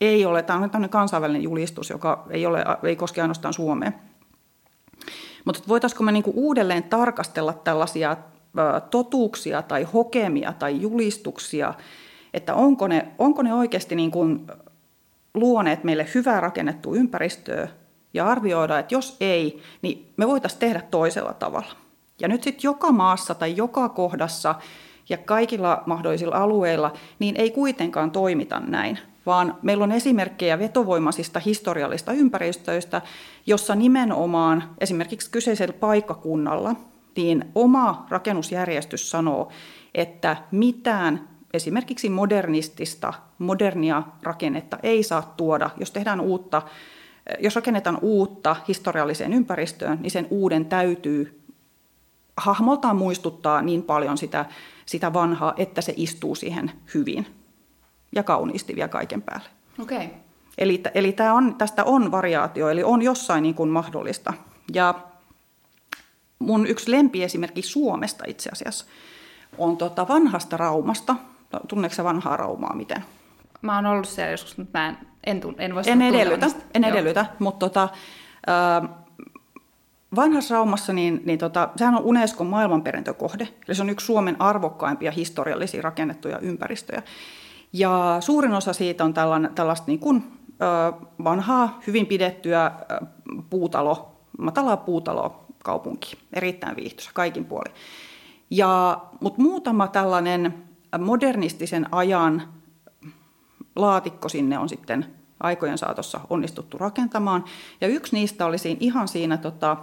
ei 0.02 0.26
ole, 0.26 0.44
tämä 0.44 0.60
on 0.60 0.70
tämmöinen 0.70 0.90
kansainvälinen 0.90 1.44
julistus, 1.44 1.90
joka 1.90 2.26
ei, 2.30 2.46
ole, 2.46 2.66
ei 2.84 2.96
koske 2.96 3.22
ainoastaan 3.22 3.54
Suomea, 3.54 3.92
mutta 5.46 5.62
voitaisiinko 5.68 6.04
me 6.04 6.12
niinku 6.12 6.34
uudelleen 6.36 6.84
tarkastella 6.84 7.54
tällaisia 7.54 8.18
totuuksia 8.90 9.62
tai 9.62 9.84
hokemia 9.84 10.54
tai 10.54 10.82
julistuksia, 10.82 11.74
että 12.34 12.56
onko 12.56 12.88
ne, 12.88 13.08
onko 13.18 13.42
ne 13.42 13.54
oikeasti 13.54 13.96
niin 13.96 14.12
kuin 14.12 14.48
luoneet 15.34 15.84
meille 15.84 16.08
hyvää 16.16 16.40
rakennettua 16.40 16.96
ympäristöä 16.96 17.68
ja 18.14 18.28
arvioida, 18.28 18.80
että 18.80 18.96
jos 18.96 19.18
ei, 19.20 19.62
niin 19.82 20.14
me 20.18 20.28
voitaisiin 20.28 20.60
tehdä 20.60 20.82
toisella 20.92 21.34
tavalla. 21.34 21.72
Ja 22.22 22.28
nyt 22.28 22.44
sitten 22.44 22.64
joka 22.64 22.92
maassa 22.92 23.36
tai 23.36 23.56
joka 23.56 23.90
kohdassa 23.90 24.56
ja 25.10 25.18
kaikilla 25.18 25.84
mahdollisilla 25.86 26.38
alueilla, 26.38 26.94
niin 27.20 27.36
ei 27.36 27.52
kuitenkaan 27.52 28.12
toimita 28.12 28.60
näin, 28.60 29.00
vaan 29.26 29.58
meillä 29.62 29.84
on 29.84 29.92
esimerkkejä 29.92 30.60
vetovoimaisista 30.60 31.40
historiallista 31.40 32.14
ympäristöistä, 32.14 33.02
jossa 33.46 33.76
nimenomaan 33.76 34.64
esimerkiksi 34.80 35.32
kyseisellä 35.32 35.74
paikkakunnalla, 35.74 36.76
niin 37.16 37.46
oma 37.56 38.06
rakennusjärjestys 38.10 39.12
sanoo, 39.12 39.52
että 39.96 40.38
mitään 40.52 41.28
esimerkiksi 41.54 42.10
modernistista, 42.10 43.14
modernia 43.40 44.04
rakennetta 44.24 44.80
ei 44.84 45.04
saa 45.04 45.34
tuoda, 45.38 45.70
jos 45.78 45.92
tehdään 45.92 46.22
uutta, 46.22 46.62
jos 47.40 47.56
rakennetaan 47.56 47.98
uutta 48.02 48.56
historialliseen 48.68 49.34
ympäristöön, 49.34 49.98
niin 50.02 50.12
sen 50.12 50.28
uuden 50.30 50.66
täytyy 50.66 51.42
hahmoltaan 52.38 52.96
muistuttaa 52.96 53.62
niin 53.62 53.84
paljon 53.84 54.18
sitä, 54.18 54.46
sitä 54.86 55.14
vanhaa, 55.14 55.54
että 55.58 55.82
se 55.82 55.94
istuu 55.98 56.36
siihen 56.36 56.72
hyvin 56.94 57.39
ja 58.16 58.24
kauniisti 58.24 58.76
vielä 58.76 58.88
kaiken 58.88 59.22
päälle. 59.22 59.50
Okay. 59.82 60.08
Eli, 60.58 60.84
eli 60.94 61.12
tämä 61.12 61.34
on, 61.34 61.56
tästä 61.56 61.84
on 61.84 62.12
variaatio, 62.12 62.70
eli 62.70 62.84
on 62.84 63.02
jossain 63.02 63.44
niin 63.44 63.56
kuin 63.56 63.70
mahdollista. 63.70 64.34
Ja 64.74 64.94
mun 66.40 66.68
yksi 66.68 66.92
lempiesimerkki 66.92 67.62
Suomesta 67.62 68.24
itse 68.28 68.50
asiassa 68.50 68.86
on 69.58 69.78
tota 69.78 70.08
vanhasta 70.08 70.58
Raumasta. 70.58 71.16
Tunneeko 71.68 72.04
vanhaa 72.04 72.38
Raumaa 72.38 72.76
miten? 72.76 73.04
Mä 73.62 73.76
oon 73.76 73.86
ollut 73.86 74.08
siellä 74.08 74.32
joskus, 74.32 74.58
mutta 74.58 74.80
mä 74.80 74.88
en, 74.88 74.98
en, 75.24 75.42
tunne, 75.42 75.66
en 75.66 75.76
voi 75.76 75.84
En 75.86 76.02
edellytä, 76.02 76.48
en 76.74 76.84
edellytä 76.84 77.26
mutta 77.40 77.70
tota, 77.70 77.84
äh, 78.50 78.90
vanhassa 80.16 80.56
Raumassa, 80.56 80.94
niin, 80.94 81.22
niin 81.26 81.40
tota, 81.40 81.70
sehän 81.76 81.96
on 81.96 82.04
Unescon 82.04 82.48
maailmanperintökohde. 82.48 83.48
Eli 83.68 83.76
se 83.76 83.82
on 83.82 83.90
yksi 83.90 84.06
Suomen 84.06 84.42
arvokkaimpia 84.42 85.12
historiallisia 85.12 85.82
rakennettuja 85.82 86.40
ympäristöjä. 86.40 87.04
Ja 87.74 88.18
suurin 88.20 88.54
osa 88.54 88.74
siitä 88.74 89.04
on 89.04 89.14
tällainen, 89.14 89.56
tällaista 89.56 89.88
niin 89.88 90.00
kuin, 90.00 90.24
äh, 90.62 91.10
vanhaa, 91.24 91.80
hyvin 91.88 92.06
pidettyä 92.06 92.66
äh, 92.66 92.74
puutalo, 93.50 94.12
matalaa 94.38 94.78
puutaloa 94.78 95.46
kaupunki. 95.64 96.18
Erittäin 96.34 96.76
viihtyisä 96.76 97.12
kaikin 97.14 97.46
puolin. 97.46 97.74
Ja, 98.50 99.02
mutta 99.20 99.42
muutama 99.42 99.88
tällainen 99.88 100.54
modernistisen 101.00 101.88
ajan 101.92 102.54
laatikko 103.76 104.30
sinne 104.30 104.58
on 104.58 104.70
sitten 104.70 105.06
aikojen 105.40 105.78
saatossa 105.78 106.20
onnistuttu 106.30 106.78
rakentamaan. 106.78 107.46
Ja 107.82 107.88
yksi 107.88 108.16
niistä 108.16 108.46
oli 108.46 108.58
siinä, 108.58 108.78
ihan 108.80 109.08
siinä 109.08 109.38
tota, 109.38 109.78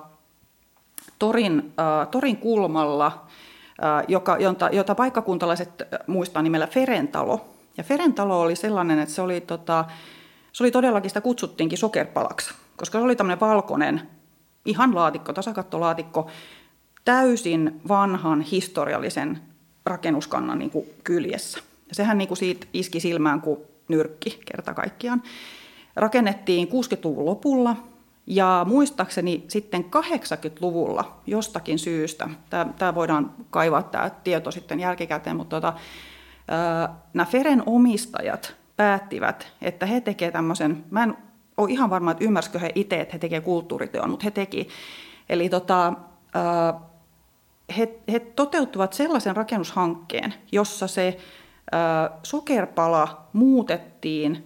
torin, 1.19 1.73
äh, 1.81 2.09
torin 2.09 2.37
kulmalla, 2.37 3.07
äh, 3.07 4.05
joka, 4.09 4.37
jota, 4.37 4.69
jota 4.73 4.95
paikkakuntalaiset 4.95 5.83
muistaa 6.07 6.43
nimellä 6.43 6.67
Ferentalo. 6.67 7.56
Ja 7.77 7.85
Ferentalo 7.85 8.41
oli 8.41 8.57
sellainen, 8.57 8.99
että 8.99 9.15
se 9.15 9.23
oli, 9.23 9.41
tota, 9.41 9.85
se 10.53 10.63
oli 10.63 10.71
todellakin, 10.71 11.11
sitä 11.11 11.21
kutsuttiinkin 11.21 11.79
sokerpalaksi, 11.79 12.55
koska 12.77 12.99
se 12.99 13.05
oli 13.05 13.17
tämmöinen 13.17 13.41
valkoinen 13.41 14.03
ihan 14.65 14.95
laatikko, 14.95 15.33
tasakattolaatikko, 15.33 16.31
täysin 17.05 17.81
vanhan 17.89 18.41
historiallisen 18.41 19.39
rakennuskannan 19.87 20.59
niin 20.59 20.71
kuin 20.71 20.87
kyljessä. 21.05 21.59
Ja 21.89 21.95
sehän 21.95 22.19
niin 22.19 22.29
kuin 22.29 22.39
siitä 22.39 22.67
iski 22.73 23.01
silmään 23.01 23.41
kuin 23.41 23.61
nyrkki 23.89 24.41
kerta 24.45 24.75
kaikkiaan. 24.75 25.23
Rakennettiin 25.97 26.69
60-luvun 26.69 27.25
lopulla 27.25 27.77
ja 28.27 28.67
muistaakseni 28.69 29.45
sitten 29.49 29.85
80-luvulla 29.85 31.21
jostakin 31.27 31.79
syystä, 31.79 32.29
tämä, 32.79 32.95
voidaan 32.95 33.35
kaivaa 33.51 33.83
tämä 33.83 34.11
tieto 34.11 34.51
sitten 34.51 34.81
jälkikäteen, 34.81 35.37
mutta 35.37 35.61
tota, 35.61 35.73
nämä 37.15 37.27
Feren 37.27 37.63
omistajat 37.67 38.57
päättivät, 38.77 39.53
että 39.63 39.87
he 39.87 40.01
tekevät 40.01 40.33
tämmöisen, 40.33 40.85
mä 40.91 41.03
en 41.03 41.17
ole 41.57 41.71
ihan 41.71 41.91
varma, 41.91 42.11
että 42.11 42.25
ymmärsikö 42.25 42.59
he 42.59 42.73
itse, 42.75 43.01
että 43.01 43.13
he 43.13 43.19
tekevät 43.19 43.45
kulttuuriteon, 43.45 44.11
mutta 44.11 44.25
he 44.25 44.31
teki. 44.31 44.69
Eli 45.29 45.49
tota, 45.49 45.93
he, 47.77 47.99
he 48.13 48.21
toteuttivat 48.21 48.93
sellaisen 48.93 49.37
rakennushankkeen, 49.37 50.35
jossa 50.53 50.87
se 50.87 51.19
sokerpala 52.23 53.27
muutettiin 53.33 54.45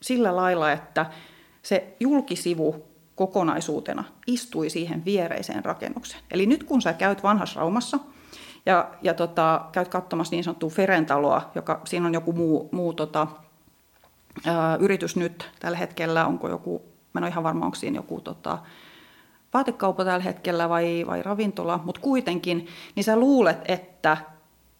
sillä 0.00 0.36
lailla, 0.36 0.72
että 0.72 1.06
se 1.62 1.96
julkisivu 2.00 2.84
kokonaisuutena 3.16 4.04
istui 4.26 4.70
siihen 4.70 5.04
viereiseen 5.04 5.64
rakennukseen. 5.64 6.22
Eli 6.30 6.46
nyt 6.46 6.64
kun 6.64 6.82
sä 6.82 6.92
käyt 6.92 7.22
vanhassa 7.22 7.60
Raumassa 7.60 7.98
ja, 8.66 8.90
ja 9.02 9.14
tota, 9.14 9.64
käyt 9.72 9.88
katsomassa 9.88 10.36
niin 10.36 10.44
sanottua 10.44 10.70
Ferentaloa, 10.70 11.50
joka 11.54 11.80
siinä 11.84 12.06
on 12.06 12.14
joku 12.14 12.32
muu, 12.32 12.68
muu 12.72 12.92
tota, 12.92 13.26
ää, 14.46 14.76
yritys 14.76 15.16
nyt 15.16 15.50
tällä 15.60 15.78
hetkellä, 15.78 16.26
onko 16.26 16.48
joku, 16.48 16.82
mä 17.12 17.18
en 17.18 17.24
ole 17.24 17.30
ihan 17.30 17.44
varma, 17.44 17.64
onko 17.64 17.74
siinä 17.74 17.98
joku 17.98 18.20
tota, 18.20 18.58
vaatekauppa 19.54 20.04
tällä 20.04 20.24
hetkellä 20.24 20.68
vai, 20.68 21.04
vai 21.06 21.22
ravintola, 21.22 21.80
mutta 21.84 22.00
kuitenkin, 22.00 22.66
niin 22.94 23.04
sä 23.04 23.16
luulet, 23.16 23.58
että 23.68 24.16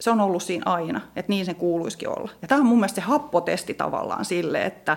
se 0.00 0.10
on 0.10 0.20
ollut 0.20 0.42
siinä 0.42 0.62
aina, 0.66 1.00
että 1.16 1.32
niin 1.32 1.46
sen 1.46 1.56
kuuluisikin 1.56 2.08
olla. 2.08 2.30
Ja 2.42 2.48
tämä 2.48 2.60
on 2.60 2.66
mun 2.66 2.78
mielestä 2.78 3.00
se 3.00 3.06
happotesti 3.06 3.74
tavallaan 3.74 4.24
sille, 4.24 4.64
että 4.64 4.96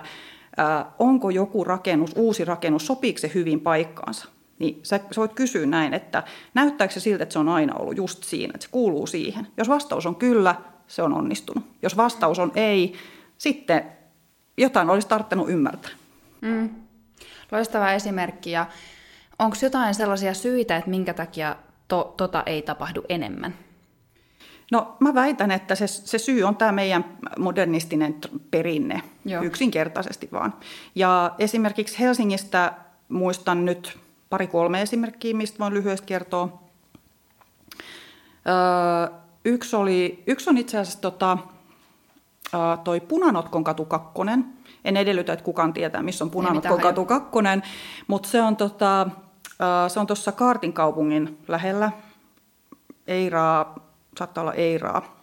ää, 0.56 0.92
onko 0.98 1.30
joku 1.30 1.64
rakennus, 1.64 2.12
uusi 2.16 2.44
rakennus, 2.44 2.86
sopiiko 2.86 3.18
se 3.18 3.30
hyvin 3.34 3.60
paikkaansa. 3.60 4.28
Niin 4.58 4.80
sä, 4.82 5.00
sä 5.10 5.20
voit 5.20 5.32
kysyä 5.32 5.66
näin, 5.66 5.94
että 5.94 6.22
näyttääkö 6.54 6.94
se 6.94 7.00
siltä, 7.00 7.22
että 7.22 7.32
se 7.32 7.38
on 7.38 7.48
aina 7.48 7.74
ollut 7.74 7.96
just 7.96 8.24
siinä, 8.24 8.52
että 8.54 8.64
se 8.66 8.70
kuuluu 8.72 9.06
siihen. 9.06 9.46
Jos 9.56 9.68
vastaus 9.68 10.06
on 10.06 10.16
kyllä, 10.16 10.54
se 10.86 11.02
on 11.02 11.12
onnistunut. 11.12 11.64
Jos 11.82 11.96
vastaus 11.96 12.38
on 12.38 12.52
ei, 12.54 12.94
sitten 13.38 13.84
jotain 14.56 14.90
olisi 14.90 15.08
tarttunut 15.08 15.50
ymmärtää. 15.50 15.90
Mm. 16.40 16.70
Loistava 17.52 17.92
esimerkki. 17.92 18.50
Ja 18.50 18.66
onko 19.38 19.56
jotain 19.62 19.94
sellaisia 19.94 20.34
syitä, 20.34 20.76
että 20.76 20.90
minkä 20.90 21.14
takia 21.14 21.56
to, 21.88 22.14
tota 22.16 22.42
ei 22.46 22.62
tapahdu 22.62 23.04
enemmän? 23.08 23.54
No 24.72 24.96
mä 25.00 25.14
väitän, 25.14 25.50
että 25.50 25.74
se, 25.74 25.86
se 25.86 26.18
syy 26.18 26.42
on 26.42 26.56
tämä 26.56 26.72
meidän 26.72 27.04
modernistinen 27.38 28.16
perinne, 28.50 29.02
Joo. 29.24 29.42
yksinkertaisesti 29.42 30.28
vaan. 30.32 30.54
Ja 30.94 31.34
esimerkiksi 31.38 31.98
Helsingistä 31.98 32.72
muistan 33.08 33.64
nyt 33.64 33.98
pari-kolme 34.30 34.82
esimerkkiä, 34.82 35.34
mistä 35.34 35.58
voin 35.58 35.74
lyhyesti 35.74 36.06
kertoa. 36.06 36.62
Öö, 38.48 39.18
yksi, 39.44 39.76
oli, 39.76 40.22
yksi 40.26 40.50
on 40.50 40.58
itse 40.58 40.78
asiassa 40.78 41.00
tota, 41.00 41.38
toi 42.84 43.00
Punanotkon 43.00 43.64
katu 43.64 43.84
2. 43.84 44.12
En 44.84 44.96
edellytä, 44.96 45.32
että 45.32 45.44
kukaan 45.44 45.72
tietää, 45.72 46.02
missä 46.02 46.24
on 46.24 46.30
Punanotkon 46.30 46.80
katu 46.80 47.04
2, 47.04 47.30
mutta 48.06 48.28
se 48.28 48.42
on 48.42 48.56
tota, 48.56 49.06
se 49.88 50.00
on 50.00 50.06
tuossa 50.06 50.32
Kaartin 50.32 50.72
kaupungin 50.72 51.38
lähellä. 51.48 51.92
Eiraa 53.06 53.74
saattaa 54.18 54.42
olla 54.42 54.54
Eiraa, 54.54 55.16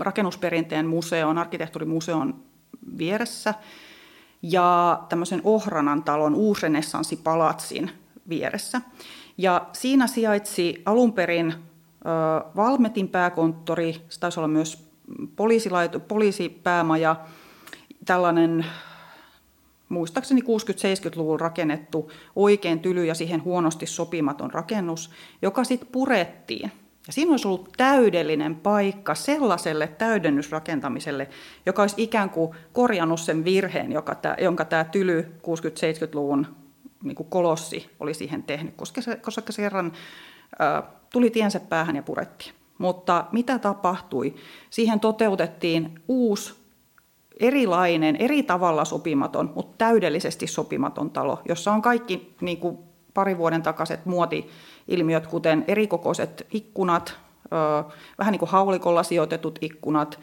rakennusperinteen 0.00 0.86
museon, 0.86 1.38
arkkitehtuurimuseon 1.38 2.34
vieressä 2.98 3.54
ja 4.50 5.02
tämmöisen 5.08 5.40
Ohranan 5.44 6.02
talon 6.02 6.34
uusrenessanssipalatsin 6.34 7.90
vieressä. 8.28 8.80
Ja 9.38 9.66
siinä 9.72 10.06
sijaitsi 10.06 10.82
alun 10.86 11.12
perin 11.12 11.54
Valmetin 12.56 13.08
pääkonttori, 13.08 13.96
se 14.08 14.20
taisi 14.20 14.40
olla 14.40 14.48
myös 14.48 14.88
poliisipäämaja, 16.08 17.16
tällainen 18.04 18.66
muistaakseni 19.88 20.40
60-70-luvulla 20.40 21.38
rakennettu 21.38 22.10
oikein 22.36 22.80
tyly 22.80 23.04
ja 23.04 23.14
siihen 23.14 23.44
huonosti 23.44 23.86
sopimaton 23.86 24.50
rakennus, 24.52 25.10
joka 25.42 25.64
sitten 25.64 25.88
purettiin– 25.92 26.72
ja 27.06 27.12
siinä 27.12 27.30
olisi 27.30 27.48
ollut 27.48 27.72
täydellinen 27.76 28.54
paikka 28.56 29.14
sellaiselle 29.14 29.86
täydennysrakentamiselle, 29.86 31.28
joka 31.66 31.82
olisi 31.82 32.02
ikään 32.02 32.30
kuin 32.30 32.50
korjannut 32.72 33.20
sen 33.20 33.44
virheen, 33.44 33.92
joka 33.92 34.14
tämä, 34.14 34.36
jonka 34.40 34.64
tämä 34.64 34.84
tyly 34.84 35.22
60-70-luvun 35.22 36.46
niin 37.02 37.14
kuin 37.14 37.28
kolossi 37.30 37.90
oli 38.00 38.14
siihen 38.14 38.42
tehnyt, 38.42 38.74
koska 38.76 39.00
se, 39.00 39.16
koska 39.16 39.52
se 39.52 39.62
kerran 39.62 39.92
ää, 40.58 40.82
tuli 41.12 41.30
tiensä 41.30 41.60
päähän 41.60 41.96
ja 41.96 42.02
purettiin. 42.02 42.54
Mutta 42.78 43.24
mitä 43.32 43.58
tapahtui? 43.58 44.34
Siihen 44.70 45.00
toteutettiin 45.00 46.02
uusi, 46.08 46.54
erilainen, 47.40 48.16
eri 48.16 48.42
tavalla 48.42 48.84
sopimaton, 48.84 49.52
mutta 49.54 49.74
täydellisesti 49.78 50.46
sopimaton 50.46 51.10
talo, 51.10 51.42
jossa 51.48 51.72
on 51.72 51.82
kaikki 51.82 52.34
niin 52.40 52.58
kuin 52.58 52.78
pari 53.14 53.38
vuoden 53.38 53.62
takaiset 53.62 54.06
muoti-ilmiöt, 54.06 55.26
kuten 55.26 55.64
erikokoiset 55.68 56.46
ikkunat, 56.50 57.16
vähän 58.18 58.32
niin 58.32 58.38
kuin 58.38 58.50
haulikolla 58.50 59.02
sijoitetut 59.02 59.58
ikkunat, 59.60 60.20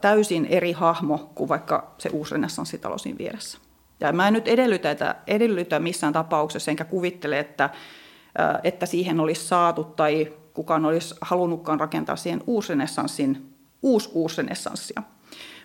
täysin 0.00 0.46
eri 0.46 0.72
hahmo 0.72 1.30
kuin 1.34 1.48
vaikka 1.48 1.94
se 1.98 2.08
uusi 2.08 2.34
renessanssitalo 2.34 2.98
siinä 2.98 3.18
vieressä. 3.18 3.58
Ja 4.00 4.12
mä 4.12 4.28
en 4.28 4.34
nyt 4.34 4.48
edellytä, 4.48 5.14
edellytä 5.26 5.78
missään 5.78 6.12
tapauksessa, 6.12 6.70
enkä 6.70 6.84
kuvittele, 6.84 7.38
että, 7.38 7.70
että 8.64 8.86
siihen 8.86 9.20
olisi 9.20 9.46
saatu 9.46 9.84
tai 9.84 10.32
kukaan 10.54 10.84
olisi 10.84 11.14
halunnutkaan 11.20 11.80
rakentaa 11.80 12.16
siihen 12.16 12.42
uusrenessanssin, 12.46 13.54
uusi 13.82 14.10
uusrenessanssia. 14.12 15.02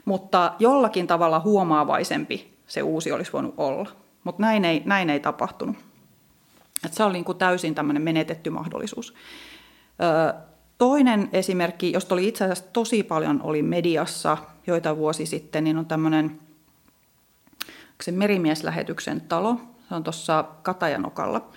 Mutta 0.05 0.53
jollakin 0.59 1.07
tavalla 1.07 1.39
huomaavaisempi 1.39 2.53
se 2.67 2.81
uusi 2.81 3.11
olisi 3.11 3.33
voinut 3.33 3.53
olla. 3.57 3.89
Mutta 4.23 4.41
näin 4.41 4.65
ei, 4.65 4.81
näin 4.85 5.09
ei 5.09 5.19
tapahtunut. 5.19 5.75
Että 6.85 6.97
se 6.97 7.03
oli 7.03 7.13
niin 7.13 7.25
kuin 7.25 7.37
täysin 7.37 7.75
tämmöinen 7.75 8.03
menetetty 8.03 8.49
mahdollisuus. 8.49 9.13
Toinen 10.77 11.29
esimerkki, 11.33 11.91
josta 11.91 12.15
oli 12.15 12.27
itse 12.27 12.43
asiassa 12.43 12.65
tosi 12.73 13.03
paljon 13.03 13.41
oli 13.41 13.61
mediassa 13.61 14.37
joita 14.67 14.97
vuosi 14.97 15.25
sitten, 15.25 15.63
niin 15.63 15.77
on 15.77 15.85
tämmöinen 15.85 16.39
se 18.01 18.11
merimieslähetyksen 18.11 19.21
talo. 19.21 19.57
Se 19.89 19.95
on 19.95 20.03
tuossa 20.03 20.45
Katajanokalla. 20.63 21.47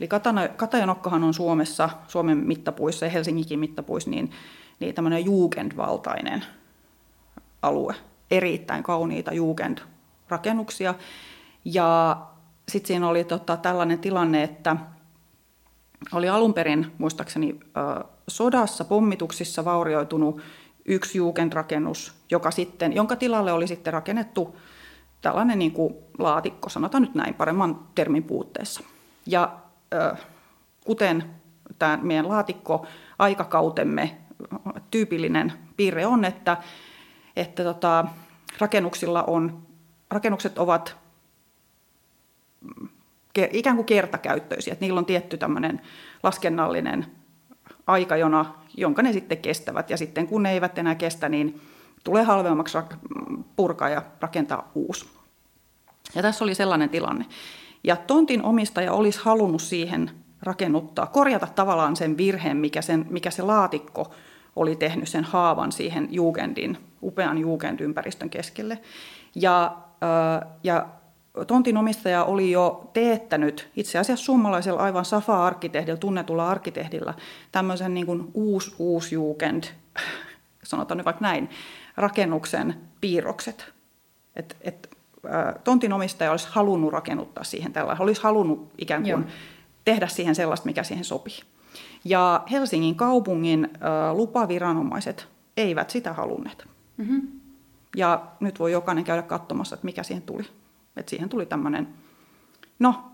Eli 0.00 0.08
Katajanokkahan 0.56 1.24
on 1.24 1.34
Suomessa, 1.34 1.90
Suomen 2.08 2.38
mittapuissa 2.38 3.04
ja 3.04 3.10
Helsinginkin 3.10 3.58
mittapuissa, 3.58 4.10
niin, 4.10 4.30
niin 4.80 4.94
tämmöinen 4.94 5.24
jugendvaltainen 5.24 6.44
alue. 7.62 7.94
Erittäin 8.30 8.82
kauniita 8.82 9.32
jugendrakennuksia. 9.32 10.94
Ja 11.64 12.16
sitten 12.70 12.88
siinä 12.88 13.08
oli 13.08 13.24
tota, 13.24 13.56
tällainen 13.56 13.98
tilanne, 13.98 14.42
että 14.42 14.76
oli 16.12 16.28
alun 16.28 16.54
perin 16.54 16.92
muistaakseni 16.98 17.60
sodassa, 18.28 18.84
pommituksissa 18.84 19.64
vaurioitunut 19.64 20.40
yksi 20.84 21.18
juukendrakennus, 21.18 22.14
joka 22.30 22.50
sitten, 22.50 22.92
jonka 22.92 23.16
tilalle 23.16 23.52
oli 23.52 23.66
sitten 23.66 23.92
rakennettu 23.92 24.56
tällainen 25.20 25.58
niin 25.58 25.72
kuin 25.72 25.94
laatikko, 26.18 26.68
sanotaan 26.68 27.02
nyt 27.02 27.14
näin 27.14 27.34
paremman 27.34 27.80
termin 27.94 28.22
puutteessa. 28.22 28.80
Ja 29.26 29.56
kuten 30.84 31.24
tämä 31.78 31.98
meidän 32.02 32.28
laatikko 32.28 32.86
aikakautemme 33.18 34.16
tyypillinen 34.90 35.52
piirre 35.76 36.06
on, 36.06 36.24
että, 36.24 36.56
että 37.36 37.64
tota, 37.64 38.04
rakennuksilla 38.58 39.22
on, 39.22 39.62
rakennukset 40.10 40.58
ovat 40.58 40.96
ikään 43.52 43.76
kuin 43.76 43.86
kertakäyttöisiä. 43.86 44.72
Että 44.72 44.84
niillä 44.84 44.98
on 44.98 45.06
tietty 45.06 45.38
tämmöinen 45.38 45.80
laskennallinen 46.22 47.06
aikajona, 47.86 48.54
jonka 48.76 49.02
ne 49.02 49.12
sitten 49.12 49.38
kestävät. 49.38 49.90
Ja 49.90 49.96
sitten 49.96 50.26
kun 50.26 50.42
ne 50.42 50.52
eivät 50.52 50.78
enää 50.78 50.94
kestä, 50.94 51.28
niin 51.28 51.60
tulee 52.04 52.22
halvemmaksi 52.22 52.78
purkaa 53.56 53.88
ja 53.88 54.02
rakentaa 54.20 54.70
uusi. 54.74 55.06
Ja 56.14 56.22
tässä 56.22 56.44
oli 56.44 56.54
sellainen 56.54 56.88
tilanne. 56.88 57.26
Ja 57.84 57.96
tontin 57.96 58.42
omistaja 58.42 58.92
olisi 58.92 59.20
halunnut 59.22 59.62
siihen 59.62 60.10
rakennuttaa, 60.42 61.06
korjata 61.06 61.46
tavallaan 61.46 61.96
sen 61.96 62.16
virheen, 62.16 62.56
mikä, 62.56 62.82
sen, 62.82 63.06
mikä 63.10 63.30
se 63.30 63.42
laatikko 63.42 64.14
oli 64.56 64.76
tehnyt 64.76 65.08
sen 65.08 65.24
haavan 65.24 65.72
siihen 65.72 66.08
jugendin, 66.10 66.78
upean 67.02 67.38
jugendympäristön 67.38 68.30
keskelle. 68.30 68.78
Ja, 69.34 69.76
ja 70.64 70.86
tontin 71.46 71.76
omistaja 71.76 72.24
oli 72.24 72.50
jo 72.50 72.90
teettänyt 72.92 73.68
itse 73.76 73.98
asiassa 73.98 74.24
suomalaisella 74.24 74.80
aivan 74.80 75.04
Safa-arkkitehdillä, 75.04 75.96
tunnetulla 75.96 76.50
arkkitehdillä, 76.50 77.14
tämmöisen 77.52 77.94
niin 77.94 78.06
kuin 78.06 78.30
uusi, 78.34 78.74
uusi 78.78 79.14
jugend, 79.14 79.64
sanotaan 80.62 80.98
nyt 80.98 81.04
vaikka 81.04 81.22
näin, 81.22 81.50
rakennuksen 81.96 82.74
piirrokset. 83.00 83.72
Et, 84.36 84.56
et, 84.60 84.90
tontin 85.64 85.92
omistaja 85.92 86.30
olisi 86.30 86.48
halunnut 86.50 86.92
rakennuttaa 86.92 87.44
siihen 87.44 87.72
tällä, 87.72 87.96
olisi 87.98 88.22
halunnut 88.22 88.70
ikään 88.78 89.02
kuin 89.02 89.10
Joo. 89.10 89.20
tehdä 89.84 90.06
siihen 90.06 90.34
sellaista, 90.34 90.66
mikä 90.66 90.82
siihen 90.82 91.04
sopii. 91.04 91.40
Ja 92.04 92.42
Helsingin 92.50 92.94
kaupungin 92.94 93.68
lupaviranomaiset 94.12 95.28
eivät 95.56 95.90
sitä 95.90 96.12
halunneet. 96.12 96.66
Mm-hmm. 96.96 97.28
Ja 97.96 98.22
nyt 98.40 98.58
voi 98.58 98.72
jokainen 98.72 99.04
käydä 99.04 99.22
katsomassa, 99.22 99.74
että 99.74 99.84
mikä 99.84 100.02
siihen 100.02 100.22
tuli. 100.22 100.46
Että 100.96 101.10
siihen 101.10 101.28
tuli 101.28 101.46
tämmöinen, 101.46 101.88
no, 102.78 103.04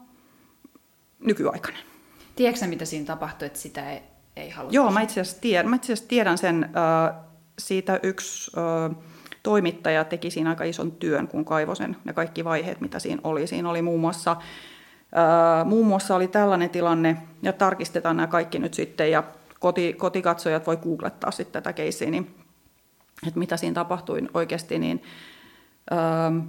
nykyaikainen. 1.21 1.83
Tiedätkö 2.37 2.67
mitä 2.67 2.85
siinä 2.85 3.07
tapahtui, 3.07 3.47
että 3.47 3.59
sitä 3.59 3.91
ei, 3.91 4.03
ei 4.37 4.51
haluttu? 4.51 4.75
Joo, 4.75 4.91
mä 4.91 5.01
itse 5.01 5.21
asiassa 5.21 5.41
tiedän, 5.41 5.71
mä 5.71 5.77
itse 5.77 5.93
asiassa 5.93 6.09
tiedän 6.09 6.39
sen. 6.39 6.65
Äh, 6.65 7.17
siitä 7.59 8.01
yksi 8.03 8.53
äh, 8.59 8.97
toimittaja 9.43 10.05
teki 10.05 10.31
siinä 10.31 10.51
aika 10.51 10.65
ison 10.65 10.93
työn, 10.93 11.29
kun 11.29 11.45
kaivoi 11.45 11.77
sen 11.77 11.97
ja 12.05 12.13
kaikki 12.13 12.45
vaiheet, 12.45 12.81
mitä 12.81 12.99
siinä 12.99 13.21
oli. 13.25 13.47
Siinä 13.47 13.71
oli 13.71 13.83
muun 13.83 14.01
muassa, 14.01 14.31
äh, 14.31 15.67
muun 15.67 15.87
muassa 15.87 16.17
oli 16.17 16.29
tällainen 16.29 16.71
tilanne, 16.71 17.17
ja 17.43 17.53
tarkistetaan 17.53 18.17
nämä 18.17 18.27
kaikki 18.27 18.59
nyt 18.59 18.75
sitten, 18.75 19.11
ja 19.11 19.23
koti, 19.61 19.93
kotikatsojat 19.93 20.67
voi 20.67 20.77
googlettaa 20.77 21.31
sitten 21.31 21.63
tätä 21.63 21.73
keissiä, 21.73 22.11
niin, 22.11 22.35
että 23.27 23.39
mitä 23.39 23.57
siinä 23.57 23.75
tapahtui 23.75 24.23
oikeasti, 24.35 24.79
niin 24.79 25.03
äh, 25.93 26.47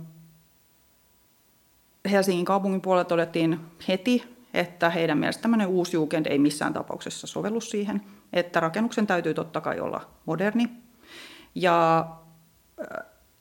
Helsingin 2.11 2.45
kaupungin 2.45 2.81
puolella 2.81 3.05
todettiin 3.05 3.59
heti, 3.87 4.23
että 4.53 4.89
heidän 4.89 5.17
mielestä 5.17 5.41
tämmöinen 5.41 5.67
uusi 5.67 5.95
Jugend 5.97 6.25
ei 6.25 6.39
missään 6.39 6.73
tapauksessa 6.73 7.27
sovellu 7.27 7.61
siihen, 7.61 8.01
että 8.33 8.59
rakennuksen 8.59 9.07
täytyy 9.07 9.33
totta 9.33 9.61
kai 9.61 9.79
olla 9.79 10.09
moderni. 10.25 10.69
Ja, 11.55 12.05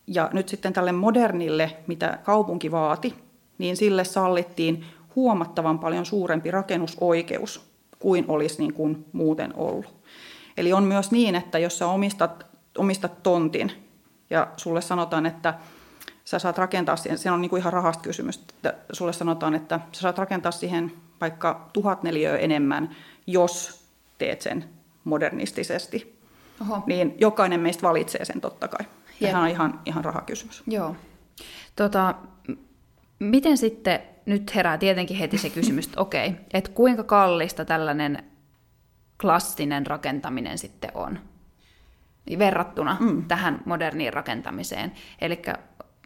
ja 0.07 0.31
nyt 0.33 0.49
sitten 0.49 0.73
tälle 0.73 0.93
modernille, 0.93 1.77
mitä 1.87 2.19
kaupunki 2.23 2.71
vaati, 2.71 3.15
niin 3.59 3.77
sille 3.77 4.05
sallittiin 4.05 4.85
huomattavan 5.17 5.79
paljon 5.79 6.07
suurempi 6.07 6.51
rakennusoikeus 6.51 7.73
kuin 7.99 8.25
olisi 8.29 8.59
niin 8.59 8.75
kuin 8.75 9.07
muuten 9.13 9.55
ollut. 9.57 9.95
Eli 10.57 10.73
on 10.73 10.85
myös 10.85 11.11
niin, 11.11 11.35
että 11.35 11.59
jos 11.59 11.79
sä 11.79 11.87
omistat, 11.87 12.47
omistat 12.79 13.23
tontin 13.23 13.73
ja 14.31 14.49
sulle 14.57 14.81
sanotaan, 14.81 15.27
että 15.27 15.55
sä 16.25 16.39
saat 16.39 16.59
rakentaa 16.59 16.97
siihen, 16.97 17.19
se 17.19 17.31
on 17.31 17.41
niin 17.41 17.51
kuin 17.51 17.61
ihan 17.61 17.73
rahasta 17.73 18.03
kysymys, 18.03 18.37
että 18.37 18.75
sulle 18.93 19.13
sanotaan, 19.13 19.55
että 19.55 19.81
sä 19.93 20.01
saat 20.01 20.19
rakentaa 20.19 20.53
siihen 20.53 20.93
vaikka 21.21 21.69
tuhat 21.73 22.03
neliöä 22.03 22.37
enemmän, 22.37 22.97
jos 23.27 23.85
teet 24.19 24.43
sen 24.43 24.65
modernistisesti. 25.05 26.19
Oho. 26.61 26.83
Niin 26.87 27.15
jokainen 27.19 27.61
meistä 27.61 27.83
valitsee 27.83 28.25
sen 28.25 28.41
totta 28.41 28.69
kai. 28.69 28.87
Tämä 29.21 29.43
on 29.43 29.49
ihan, 29.49 29.81
ihan 29.85 30.05
rahakysymys. 30.05 30.63
Joo. 30.67 30.97
Tota, 31.77 32.15
miten 33.19 33.59
sitten, 33.59 34.01
nyt 34.27 34.55
herää 34.55 34.79
tietenkin 34.79 35.17
heti 35.17 35.39
se 35.39 35.51
kysymys, 35.51 35.87
että 35.87 36.01
okei, 36.01 36.29
okay, 36.29 36.41
että 36.53 36.71
kuinka 36.71 37.05
kallista 37.05 37.65
tällainen 37.65 38.25
klassinen 39.21 39.87
rakentaminen 39.87 40.59
sitten 40.59 40.91
on 40.95 41.19
verrattuna 42.39 42.97
mm. 43.01 43.25
tähän 43.25 43.63
moderniin 43.65 44.13
rakentamiseen. 44.13 44.93
Eli 45.21 45.43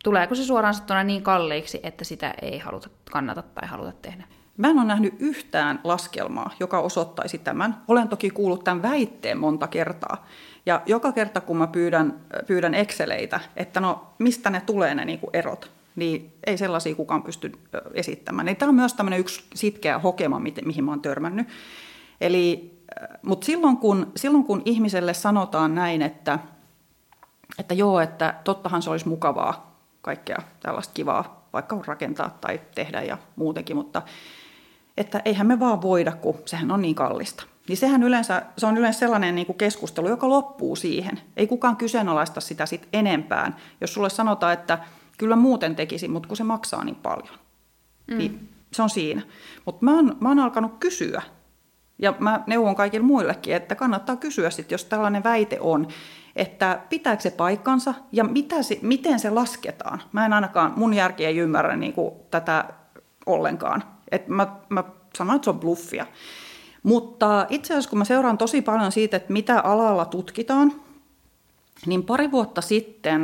tuleeko 0.05 0.35
se 0.35 0.45
suoraan 0.45 0.75
sanottuna 0.75 1.05
niin 1.05 1.23
kalliiksi, 1.23 1.81
että 1.83 2.05
sitä 2.05 2.35
ei 2.43 2.59
haluta 2.59 2.89
kannata 3.11 3.43
tai 3.43 3.69
haluta 3.69 3.93
tehdä? 3.93 4.25
Mä 4.57 4.69
en 4.69 4.79
ole 4.79 4.87
nähnyt 4.87 5.15
yhtään 5.19 5.81
laskelmaa, 5.85 6.51
joka 6.61 6.81
osoittaisi 6.81 7.39
tämän. 7.39 7.83
Olen 7.89 8.09
toki 8.09 8.31
kuullut 8.31 8.65
tämän 8.65 8.83
väitteen 8.83 9.39
monta 9.39 9.67
kertaa. 9.67 10.27
Ja 10.67 10.83
joka 10.87 11.13
kerta, 11.13 11.41
kun 11.41 11.57
mä 11.57 11.67
pyydän, 11.67 12.21
pyydän 12.47 12.75
Exceleitä, 12.75 13.41
että 13.57 13.81
no 13.81 14.07
mistä 14.19 14.51
ne 14.51 14.61
tulee 14.61 14.95
ne 14.95 15.05
niin 15.05 15.21
erot, 15.33 15.71
niin 15.97 16.33
ei 16.47 16.59
sellaisia 16.59 16.95
kukaan 16.95 17.23
pysty 17.23 17.53
esittämään. 17.95 18.47
Niin 18.47 18.57
tämä 18.57 18.69
on 18.69 18.75
myös 18.75 18.95
tämmöinen 18.95 19.21
yksi 19.21 19.45
sitkeä 19.55 19.99
hokema, 19.99 20.41
mihin 20.65 20.85
mä 20.85 20.93
oon 20.93 21.03
törmännyt. 21.03 21.49
Eli, 22.21 22.79
mutta 23.23 23.45
silloin 23.45 23.77
kun, 23.77 24.13
silloin 24.17 24.45
kun 24.45 24.63
ihmiselle 24.65 25.15
sanotaan 25.15 25.75
näin, 25.75 26.03
että, 26.03 26.39
että 27.59 27.75
joo, 27.75 28.01
että 28.01 28.35
tottahan 28.45 28.83
se 28.83 28.91
olisi 28.91 29.09
mukavaa 29.09 29.66
kaikkea 30.07 30.39
tällaista 30.61 30.95
kivaa 30.95 31.49
vaikka 31.53 31.83
rakentaa 31.87 32.39
tai 32.41 32.61
tehdä 32.75 33.03
ja 33.03 33.19
muutenkin, 33.37 33.77
mutta 33.77 34.03
että 34.97 35.23
eihän 35.25 35.47
me 35.47 35.61
vaan 35.61 35.83
voida, 35.83 36.13
kun 36.13 36.35
sehän 36.45 36.71
on 36.71 36.83
niin 36.83 36.95
kallista. 36.95 37.45
Niin 37.69 37.77
sehän 37.77 38.03
yleensä, 38.03 38.43
se 38.59 38.67
on 38.67 38.77
yleensä 38.77 38.99
sellainen 38.99 39.35
niin 39.35 39.47
kuin 39.47 39.59
keskustelu, 39.59 40.09
joka 40.09 40.29
loppuu 40.29 40.77
siihen. 40.77 41.21
Ei 41.37 41.47
kukaan 41.47 41.77
kyseenalaista 41.77 42.41
sitä 42.41 42.67
sit 42.67 42.89
enempään. 42.93 43.57
Jos 43.81 43.95
sulle 43.95 44.11
sanotaan, 44.11 44.53
että 44.53 44.79
kyllä 45.19 45.37
muuten 45.37 45.77
tekisi, 45.77 46.09
mutta 46.09 46.29
kun 46.29 46.37
se 46.37 46.45
maksaa 46.45 46.85
niin 46.85 46.97
paljon. 46.97 47.39
Mm. 48.07 48.19
Niin 48.19 48.49
se 48.73 48.83
on 48.83 48.91
siinä. 48.91 49.23
Mutta 49.65 49.85
mä, 49.85 50.03
mä 50.21 50.29
oon 50.29 50.39
alkanut 50.39 50.73
kysyä. 50.81 51.23
Ja 51.99 52.15
mä 52.19 52.41
neuvon 52.47 52.75
kaikille 52.75 53.07
muillekin, 53.07 53.55
että 53.55 53.75
kannattaa 53.75 54.17
kysyä 54.17 54.51
sitten, 54.51 54.75
jos 54.75 54.85
tällainen 54.85 55.25
väite 55.25 55.61
on, 55.61 55.89
että 56.37 56.81
pitääkö 56.89 57.23
se 57.23 57.31
paikkansa 57.31 57.95
ja 58.13 58.25
mitä 58.25 58.63
se, 58.63 58.79
miten 58.83 59.19
se 59.19 59.31
lasketaan. 59.31 60.03
Mä 60.13 60.27
en 60.27 60.33
ainakaan, 60.33 60.73
mun 60.77 60.95
järki 60.95 61.25
ei 61.25 61.37
ymmärrä 61.37 61.77
niin 61.77 61.93
kuin 61.93 62.15
tätä 62.31 62.65
ollenkaan. 63.27 63.85
Et 64.11 64.29
mä, 64.29 64.47
mä 64.69 64.85
sanon, 65.17 65.37
että 65.37 65.45
se 65.45 65.51
on 65.51 65.61
bluffia. 65.61 66.07
Mutta 66.83 67.47
itse 67.51 67.73
asiassa 67.75 67.91
kun 67.91 67.99
mä 67.99 68.05
seuraan 68.05 68.39
tosi 68.39 68.63
paljon 68.63 68.93
siitä, 68.93 69.17
että 69.17 69.33
mitä 69.33 69.61
alalla 69.61 70.05
tutkitaan, 70.05 70.73
niin 71.87 72.03
pari 72.03 72.31
vuotta 72.31 72.61
sitten 72.61 73.23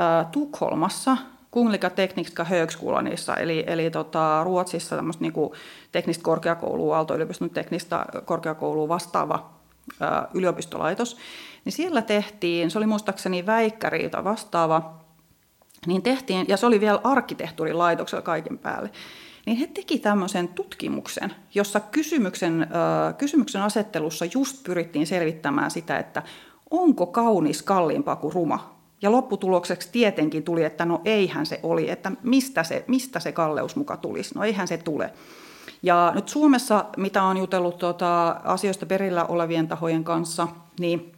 äh, 0.00 0.26
Tukholmassa 0.32 1.16
Kungliga 1.50 1.90
Tekniska 1.90 2.44
Högskolanissa, 2.44 3.36
eli, 3.36 3.64
eli 3.66 3.90
tota, 3.90 4.44
Ruotsissa 4.44 4.96
tämmöistä 4.96 5.22
niinku 5.22 5.54
teknistä 5.92 6.22
korkeakoulua, 6.22 6.96
Aalto-yliopiston 6.96 7.50
teknistä 7.50 8.06
korkeakoulua 8.24 8.88
vastaava 8.88 9.57
yliopistolaitos, 10.34 11.16
niin 11.64 11.72
siellä 11.72 12.02
tehtiin, 12.02 12.70
se 12.70 12.78
oli 12.78 12.86
muistaakseni 12.86 13.46
väikkäriitä 13.46 14.24
vastaava, 14.24 14.94
niin 15.86 16.02
tehtiin, 16.02 16.44
ja 16.48 16.56
se 16.56 16.66
oli 16.66 16.80
vielä 16.80 17.00
arkkitehtuurilaitoksella 17.04 18.22
kaiken 18.22 18.58
päälle, 18.58 18.90
niin 19.46 19.56
he 19.56 19.66
teki 19.66 19.98
tämmöisen 19.98 20.48
tutkimuksen, 20.48 21.34
jossa 21.54 21.80
kysymyksen, 21.80 22.66
kysymyksen 23.18 23.62
asettelussa 23.62 24.24
just 24.24 24.62
pyrittiin 24.62 25.06
selvittämään 25.06 25.70
sitä, 25.70 25.98
että 25.98 26.22
onko 26.70 27.06
kaunis 27.06 27.62
kalliimpaa 27.62 28.16
kuin 28.16 28.32
ruma. 28.32 28.78
Ja 29.02 29.12
lopputulokseksi 29.12 29.88
tietenkin 29.92 30.42
tuli, 30.42 30.64
että 30.64 30.84
no 30.84 31.00
eihän 31.04 31.46
se 31.46 31.60
oli, 31.62 31.90
että 31.90 32.12
mistä 32.22 32.62
se, 32.62 32.84
mistä 32.86 33.20
se 33.20 33.32
kalleus 33.32 33.76
muka 33.76 33.96
tulisi. 33.96 34.34
No 34.34 34.44
eihän 34.44 34.68
se 34.68 34.76
tule. 34.76 35.12
Ja 35.82 36.12
nyt 36.14 36.28
Suomessa, 36.28 36.84
mitä 36.96 37.22
on 37.22 37.36
jutellut 37.36 37.78
tuota, 37.78 38.28
asioista 38.44 38.86
perillä 38.86 39.24
olevien 39.24 39.68
tahojen 39.68 40.04
kanssa, 40.04 40.48
niin 40.80 41.12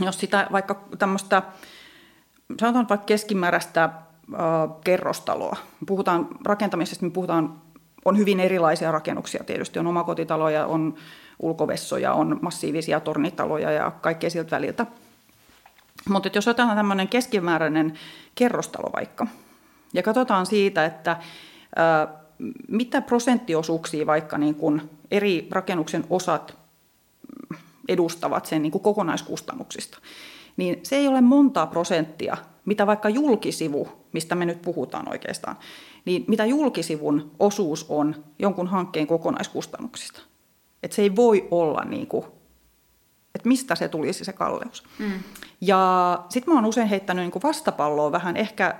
jos 0.00 0.20
sitä 0.20 0.46
vaikka 0.52 0.80
tämmöistä, 0.98 1.42
sanotaan 2.60 2.88
vaikka 2.88 3.06
keskimääräistä 3.06 3.90
kerrostaloa. 4.84 5.56
Puhutaan 5.86 6.28
rakentamisesta, 6.44 7.04
me 7.04 7.10
puhutaan, 7.10 7.54
on 8.04 8.18
hyvin 8.18 8.40
erilaisia 8.40 8.92
rakennuksia 8.92 9.44
tietysti. 9.44 9.78
On 9.78 9.86
omakotitaloja, 9.86 10.66
on 10.66 10.94
ulkovessoja, 11.38 12.12
on 12.12 12.38
massiivisia 12.42 13.00
tornitaloja 13.00 13.70
ja 13.70 13.90
kaikkea 13.90 14.30
siltä 14.30 14.50
väliltä. 14.50 14.86
Mutta 16.08 16.30
jos 16.34 16.48
otetaan 16.48 16.76
tämmöinen 16.76 17.08
keskimääräinen 17.08 17.98
kerrostalo 18.34 18.90
vaikka, 18.96 19.26
ja 19.92 20.02
katsotaan 20.02 20.46
siitä, 20.46 20.84
että 20.84 21.16
mitä 22.68 23.00
prosenttiosuuksia 23.00 24.06
vaikka 24.06 24.38
niin 24.38 24.54
kun 24.54 24.90
eri 25.10 25.48
rakennuksen 25.50 26.04
osat 26.10 26.56
edustavat 27.88 28.46
sen 28.46 28.62
niin 28.62 28.72
kuin 28.72 28.82
kokonaiskustannuksista, 28.82 29.98
niin 30.56 30.80
se 30.82 30.96
ei 30.96 31.08
ole 31.08 31.20
montaa 31.20 31.66
prosenttia, 31.66 32.36
mitä 32.64 32.86
vaikka 32.86 33.08
julkisivu, 33.08 33.88
mistä 34.12 34.34
me 34.34 34.44
nyt 34.44 34.62
puhutaan 34.62 35.08
oikeastaan, 35.08 35.56
niin 36.04 36.24
mitä 36.28 36.46
julkisivun 36.46 37.30
osuus 37.38 37.86
on 37.88 38.24
jonkun 38.38 38.66
hankkeen 38.66 39.06
kokonaiskustannuksista. 39.06 40.20
Että 40.82 40.94
se 40.94 41.02
ei 41.02 41.16
voi 41.16 41.48
olla 41.50 41.84
niin 41.84 42.06
kuin, 42.06 42.24
että 43.38 43.48
mistä 43.48 43.74
se 43.74 43.88
tulisi 43.88 44.24
se 44.24 44.32
kalleus. 44.32 44.84
Mm. 44.98 45.12
Ja 45.60 46.24
sitten 46.28 46.54
mä 46.54 46.58
oon 46.58 46.66
usein 46.66 46.88
heittänyt 46.88 47.22
niin 47.22 47.30
kuin 47.30 47.42
vastapalloa 47.42 48.12
vähän, 48.12 48.36
ehkä 48.36 48.74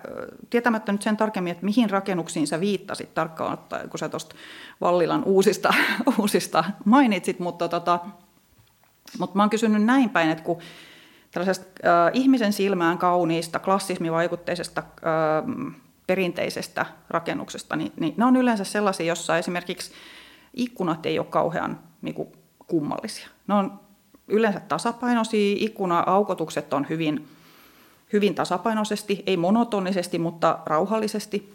tietämättä 0.51 0.93
nyt 0.93 1.03
sen 1.03 1.17
tarkemmin, 1.17 1.51
että 1.51 1.65
mihin 1.65 1.91
rakennuksiin 1.91 2.47
sä 2.47 2.61
viittasit 2.61 3.15
tarkkaan 3.15 3.53
ottaen, 3.53 3.89
kun 3.91 3.99
sä 3.99 4.09
tuosta 4.09 4.35
Vallilan 4.81 5.25
uusista, 5.25 5.75
uusista 6.19 6.65
mainitsit, 6.85 7.39
mutta, 7.39 7.69
tota, 7.69 7.99
mutta 9.19 9.37
mä 9.37 9.43
oon 9.43 9.51
kysynyt 9.51 9.83
näin 9.83 10.11
päin, 10.11 10.31
että 10.31 10.45
kun 10.45 10.59
tällaisesta 11.31 11.67
äh, 11.67 12.11
ihmisen 12.13 12.53
silmään 12.53 12.99
kauniista, 12.99 13.59
klassismivaikutteisesta 13.59 14.83
äh, 14.83 15.75
perinteisestä 16.07 16.87
rakennuksesta, 17.09 17.77
niin, 17.77 17.93
niin 18.01 18.15
ne 18.17 18.25
on 18.25 18.37
yleensä 18.37 18.65
sellaisia, 18.65 19.07
jossa 19.07 19.39
esimerkiksi 19.39 19.93
ikkunat 20.55 21.07
ei 21.07 21.19
ole 21.19 21.27
kauhean 21.27 21.81
niin 22.03 22.15
kuin, 22.15 22.29
kummallisia. 22.67 23.29
Ne 23.47 23.55
on 23.55 23.81
yleensä 24.29 24.61
tasapainoisia, 24.61 25.57
ikkuna-aukotukset 25.59 26.73
on 26.73 26.87
hyvin, 26.89 27.29
hyvin 28.13 28.35
tasapainoisesti, 28.35 29.23
ei 29.27 29.37
monotonisesti, 29.37 30.19
mutta 30.19 30.59
rauhallisesti. 30.67 31.55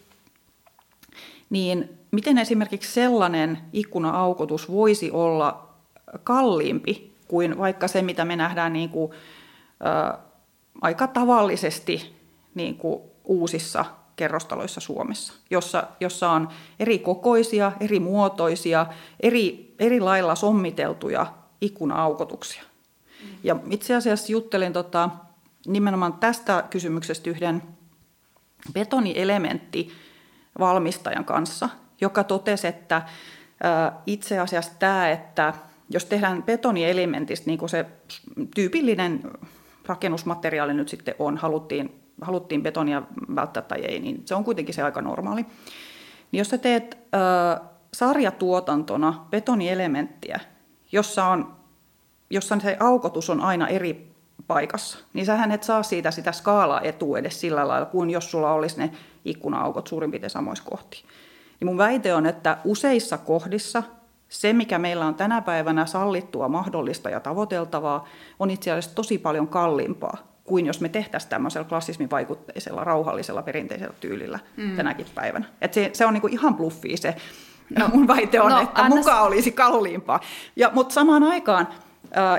Niin 1.50 1.90
miten 2.12 2.38
esimerkiksi 2.38 2.92
sellainen 2.92 3.58
ikkuna-aukotus 3.74 4.72
voisi 4.72 5.12
olla 5.12 5.70
kalliimpi 6.24 7.14
kuin 7.28 7.58
vaikka 7.58 7.88
se, 7.88 8.02
mitä 8.02 8.26
me 8.26 8.36
nähdään 8.36 8.74
niin 8.74 8.90
kuin, 8.90 9.12
ä, 9.86 10.18
aika 10.82 11.08
tavallisesti 11.08 12.16
niin 12.56 12.78
kuin 12.78 13.02
uusissa 13.26 13.86
kerrostaloissa 14.16 14.82
Suomessa, 14.82 15.34
jossa, 15.50 15.84
jossa 16.00 16.30
on 16.30 16.50
eri 16.80 17.00
kokoisia, 17.00 17.72
eri 17.80 18.00
muotoisia, 18.00 18.86
eri, 19.20 19.76
eri 19.80 20.00
lailla 20.00 20.36
sommiteltuja 20.36 21.28
ikkuna-aukotuksia. 21.64 22.64
Ja 23.44 23.56
itse 23.70 23.96
asiassa 23.96 24.32
juttelin 24.32 24.74
tota, 24.74 25.10
nimenomaan 25.68 26.14
tästä 26.14 26.64
kysymyksestä 26.70 27.30
yhden 27.30 27.64
betonielementti 28.74 29.92
valmistajan 30.60 31.26
kanssa, 31.26 31.70
joka 32.02 32.24
totesi, 32.24 32.68
että 32.68 33.02
itse 34.06 34.40
asiassa 34.40 34.72
tämä, 34.80 35.10
että 35.10 35.54
jos 35.90 36.06
tehdään 36.06 36.44
betonielementistä 36.44 37.46
niin 37.48 37.60
kuin 37.60 37.70
se 37.70 37.86
tyypillinen 38.56 39.22
rakennusmateriaali 39.86 40.74
nyt 40.74 40.90
sitten 40.90 41.16
on, 41.20 41.38
haluttiin, 41.38 42.02
haluttiin 42.22 42.64
betonia 42.64 43.02
välttää 43.36 43.64
tai 43.64 43.82
ei, 43.82 44.00
niin 44.00 44.22
se 44.26 44.36
on 44.36 44.44
kuitenkin 44.44 44.76
se 44.76 44.84
aika 44.84 45.02
normaali. 45.02 45.46
Niin 46.32 46.40
jos 46.40 46.50
sä 46.50 46.58
teet 46.58 46.98
äh, 47.16 47.70
sarjatuotantona 47.94 49.26
betonielementtiä, 49.32 50.40
jossa, 50.94 51.26
on, 51.26 51.56
jossa 52.30 52.60
se 52.60 52.78
aukotus 52.80 53.30
on 53.30 53.42
aina 53.42 53.68
eri 53.68 54.14
paikassa, 54.48 55.00
niin 55.14 55.26
sähän 55.26 55.52
et 55.52 55.64
saa 55.64 55.84
siitä 55.84 56.12
sitä 56.12 56.32
skaalaa 56.32 56.82
etua 56.82 57.20
edes 57.20 57.42
sillä 57.42 57.68
lailla, 57.68 57.86
kuin 57.86 58.10
jos 58.10 58.32
sulla 58.32 58.54
olisi 58.54 58.78
ne 58.78 58.92
ikkuna-aukot 59.26 59.88
suurin 59.88 60.12
piirtein 60.12 60.30
samoissa 60.30 60.64
kohti. 60.64 61.04
Niin 61.60 61.66
mun 61.66 61.78
väite 61.78 62.14
on, 62.14 62.26
että 62.26 62.58
useissa 62.66 63.18
kohdissa 63.18 63.84
se, 64.30 64.54
mikä 64.54 64.80
meillä 64.80 65.06
on 65.06 65.16
tänä 65.16 65.42
päivänä 65.42 65.86
sallittua, 65.86 66.48
mahdollista 66.48 67.10
ja 67.10 67.20
tavoiteltavaa, 67.20 68.08
on 68.40 68.50
itse 68.50 68.72
asiassa 68.72 68.96
tosi 68.96 69.18
paljon 69.18 69.48
kalliimpaa 69.48 70.18
kuin 70.44 70.66
jos 70.66 70.82
me 70.82 70.90
tehtäisiin 70.90 71.30
tämmöisellä 71.30 71.68
klassismivaikutteisella, 71.68 72.84
rauhallisella, 72.84 73.42
perinteisellä 73.42 73.94
tyylillä 74.00 74.40
mm. 74.58 74.76
tänäkin 74.76 75.06
päivänä. 75.16 75.46
Et 75.62 75.74
se, 75.74 75.90
se 75.94 76.06
on 76.06 76.14
niinku 76.14 76.28
ihan 76.28 76.56
bluffi 76.56 76.98
se. 76.98 77.16
No, 77.80 77.88
mun 77.94 78.08
väite 78.08 78.42
on, 78.42 78.52
no, 78.52 78.62
että 78.62 78.82
annas... 78.82 78.98
mukaan 78.98 79.24
olisi 79.24 79.52
kalliimpaa. 79.52 80.20
Ja, 80.56 80.72
mutta 80.74 80.94
samaan 80.94 81.24
aikaan, 81.24 81.68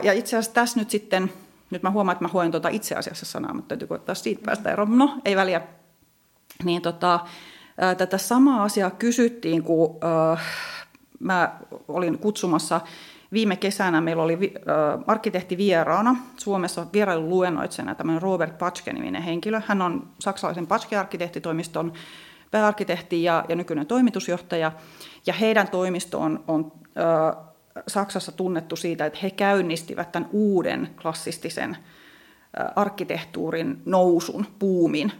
ja 0.02 0.12
itse 0.12 0.37
asiassa 0.37 0.54
tässä 0.54 0.80
nyt 0.80 0.90
sitten, 0.90 1.32
nyt 1.70 1.82
mä 1.82 1.90
huomaan, 1.90 2.12
että 2.12 2.24
mä 2.24 2.28
hoen 2.28 2.50
tuota 2.50 2.68
itse 2.68 2.94
asiassa 2.94 3.26
sanaa, 3.26 3.54
mutta 3.54 3.68
täytyy 3.68 3.88
koittaa 3.88 4.14
siitä 4.14 4.42
päästä 4.44 4.72
eroon. 4.72 4.98
No, 4.98 5.14
ei 5.24 5.37
väliä. 5.37 5.60
Niin 6.64 6.82
tota, 6.82 7.20
tätä 7.98 8.18
samaa 8.18 8.62
asiaa 8.62 8.90
kysyttiin, 8.90 9.62
kun 9.62 9.98
äh, 10.32 10.42
mä 11.20 11.52
olin 11.88 12.18
kutsumassa 12.18 12.80
viime 13.32 13.56
kesänä, 13.56 14.00
meillä 14.00 14.22
oli 14.22 14.54
äh, 14.56 15.04
arkkitehti 15.06 15.56
vieraana 15.56 16.16
Suomessa 16.37 16.87
vierailun 16.92 17.30
luennoitsijana 17.30 17.94
tämmöinen 17.94 18.22
Robert 18.22 18.58
Patschke-niminen 18.58 19.22
henkilö. 19.22 19.60
Hän 19.66 19.82
on 19.82 20.08
saksalaisen 20.18 20.66
Patschke-arkkitehtitoimiston 20.66 21.92
pääarkkitehti 22.50 23.22
ja, 23.22 23.44
ja 23.48 23.56
nykyinen 23.56 23.87
toimitusjohtaja. 23.87 24.72
Ja 25.26 25.32
heidän 25.32 25.68
toimisto 25.68 26.20
on, 26.20 26.44
on 26.48 26.72
äh, 26.84 27.44
Saksassa 27.88 28.32
tunnettu 28.32 28.76
siitä, 28.76 29.06
että 29.06 29.18
he 29.22 29.30
käynnistivät 29.30 30.12
tämän 30.12 30.28
uuden 30.32 30.90
klassistisen 31.02 31.76
arkkitehtuurin 32.76 33.82
nousun, 33.84 34.46
puumin 34.58 35.12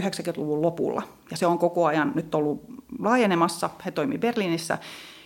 90-luvun 0.00 0.62
lopulla. 0.62 1.02
Ja 1.30 1.36
se 1.36 1.46
on 1.46 1.58
koko 1.58 1.86
ajan 1.86 2.12
nyt 2.14 2.34
ollut 2.34 2.64
laajenemassa. 2.98 3.70
He 3.84 3.90
toimivat 3.90 4.20
Berliinissä 4.20 4.78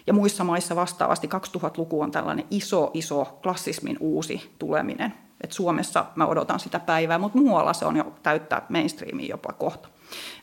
ja 0.06 0.12
muissa 0.12 0.44
maissa 0.44 0.76
vastaavasti 0.76 1.28
2000-luku 1.56 2.00
on 2.00 2.10
tällainen 2.10 2.46
iso, 2.50 2.90
iso 2.94 3.38
klassismin 3.42 3.96
uusi 4.00 4.50
tuleminen. 4.58 5.14
Et 5.40 5.52
Suomessa 5.52 6.06
mä 6.14 6.26
odotan 6.26 6.60
sitä 6.60 6.80
päivää, 6.80 7.18
mutta 7.18 7.38
muualla 7.38 7.72
se 7.72 7.84
on 7.84 7.96
jo 7.96 8.12
täyttää 8.22 8.66
mainstreamia 8.68 9.26
jopa 9.30 9.52
kohta 9.52 9.88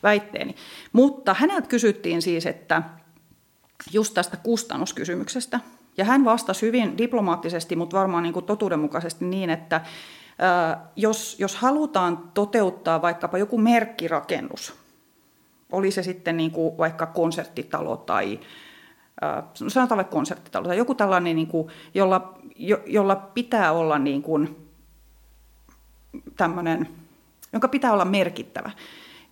väitteeni. 0.04 0.56
Mutta 0.94 1.34
häneltä 1.34 1.68
kysyttiin 1.68 2.22
siis, 2.22 2.46
että 2.46 2.84
just 3.92 4.14
tästä 4.14 4.38
kustannuskysymyksestä. 4.38 5.60
Ja 5.98 6.06
hän 6.06 6.26
vastasi 6.26 6.66
hyvin 6.66 6.98
diplomaattisesti, 6.98 7.76
mutta 7.76 7.98
varmaan 7.98 8.24
niin 8.24 8.34
kuin 8.34 8.46
totuudenmukaisesti 8.46 9.26
niin, 9.26 9.50
että 9.50 9.82
jos, 10.96 11.36
jos 11.40 11.56
halutaan 11.56 12.32
toteuttaa 12.34 13.02
vaikkapa 13.02 13.38
joku 13.38 13.58
merkkirakennus, 13.58 14.74
oli 15.72 15.92
se 15.92 16.04
sitten 16.04 16.38
niin 16.38 16.52
kuin 16.52 16.78
vaikka 16.78 17.06
konserttitalo 17.06 17.98
tai 17.98 18.40
sanotaan 19.68 19.98
vaikka 19.98 20.12
konserttitalo 20.12 20.68
tai 20.68 20.78
joku 20.78 20.96
tällainen, 20.96 21.36
niin 21.36 21.48
kuin, 21.48 21.68
jolla, 21.94 22.40
jo, 22.56 22.82
jolla 22.86 23.16
pitää 23.16 23.72
olla 23.72 24.00
niin 24.00 24.22
kuin, 24.22 24.70
tämmöinen, 26.38 26.90
jonka 27.54 27.68
pitää 27.68 27.94
olla 27.94 28.06
merkittävä, 28.06 28.72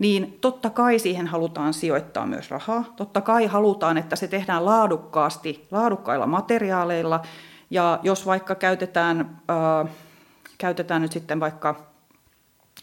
niin 0.02 0.38
totta 0.42 0.70
kai 0.70 1.00
siihen 1.00 1.28
halutaan 1.28 1.74
sijoittaa 1.74 2.26
myös 2.26 2.52
rahaa. 2.52 2.84
Totta 2.96 3.22
kai 3.22 3.46
halutaan, 3.46 3.98
että 3.98 4.16
se 4.16 4.28
tehdään 4.28 4.66
laadukkaasti, 4.66 5.68
laadukkailla 5.72 6.28
materiaaleilla. 6.28 7.22
Ja 7.70 8.00
jos 8.04 8.26
vaikka 8.26 8.56
käytetään... 8.56 9.40
Äh, 9.50 9.90
käytetään 10.58 11.02
nyt 11.02 11.12
sitten 11.12 11.40
vaikka 11.40 11.76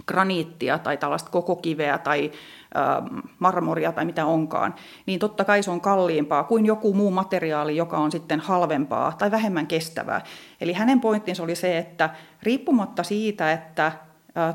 graniittia 0.06 0.78
tai 0.78 0.96
tällaista 0.96 1.30
koko 1.30 1.56
kiveä 1.56 1.98
tai 1.98 2.32
marmoria 3.38 3.92
tai 3.92 4.04
mitä 4.04 4.26
onkaan, 4.26 4.74
niin 5.06 5.18
totta 5.18 5.44
kai 5.44 5.62
se 5.62 5.70
on 5.70 5.80
kalliimpaa 5.80 6.44
kuin 6.44 6.66
joku 6.66 6.94
muu 6.94 7.10
materiaali, 7.10 7.76
joka 7.76 7.98
on 7.98 8.12
sitten 8.12 8.40
halvempaa 8.40 9.12
tai 9.18 9.30
vähemmän 9.30 9.66
kestävää. 9.66 10.20
Eli 10.60 10.72
hänen 10.72 11.00
pointtinsa 11.00 11.42
oli 11.42 11.54
se, 11.54 11.78
että 11.78 12.10
riippumatta 12.42 13.02
siitä, 13.02 13.52
että 13.52 13.92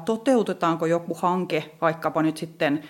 toteutetaanko 0.06 0.86
joku 0.86 1.14
hanke 1.14 1.76
vaikkapa 1.82 2.22
nyt 2.22 2.38
sitten 2.38 2.84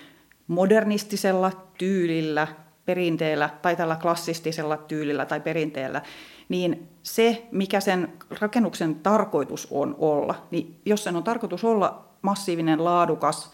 modernistisella 0.48 1.52
tyylillä, 1.78 2.48
perinteellä 2.86 3.50
tai 3.62 3.76
tällä 3.76 3.96
klassistisella 3.96 4.78
tyylillä 4.78 5.26
tai 5.26 5.40
perinteellä, 5.40 6.02
niin 6.50 6.90
se, 7.04 7.48
mikä 7.52 7.80
sen 7.80 8.14
rakennuksen 8.40 8.96
tarkoitus 8.96 9.68
on 9.72 9.96
olla, 10.00 10.48
niin 10.52 10.80
jos 10.86 11.04
sen 11.04 11.16
on 11.16 11.24
tarkoitus 11.24 11.64
olla 11.64 12.06
massiivinen, 12.22 12.84
laadukas 12.84 13.52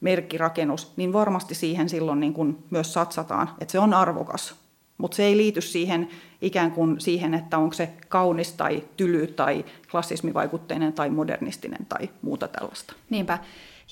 merkkirakennus, 0.00 0.92
niin 0.96 1.12
varmasti 1.12 1.54
siihen 1.54 1.88
silloin 1.88 2.20
niin 2.20 2.34
kuin 2.34 2.64
myös 2.70 2.92
satsataan, 2.92 3.50
että 3.60 3.72
se 3.72 3.78
on 3.78 3.94
arvokas. 3.94 4.61
Mutta 5.02 5.16
se 5.16 5.24
ei 5.24 5.36
liity 5.36 5.60
siihen 5.60 6.08
ikään 6.40 6.70
kuin 6.70 7.00
siihen, 7.00 7.34
että 7.34 7.58
onko 7.58 7.72
se 7.72 7.90
kaunis 8.08 8.52
tai 8.52 8.84
tyly 8.96 9.26
tai 9.26 9.64
klassismivaikutteinen 9.90 10.92
tai 10.92 11.10
modernistinen 11.10 11.86
tai 11.86 12.10
muuta 12.22 12.48
tällaista. 12.48 12.94
Niinpä. 13.10 13.38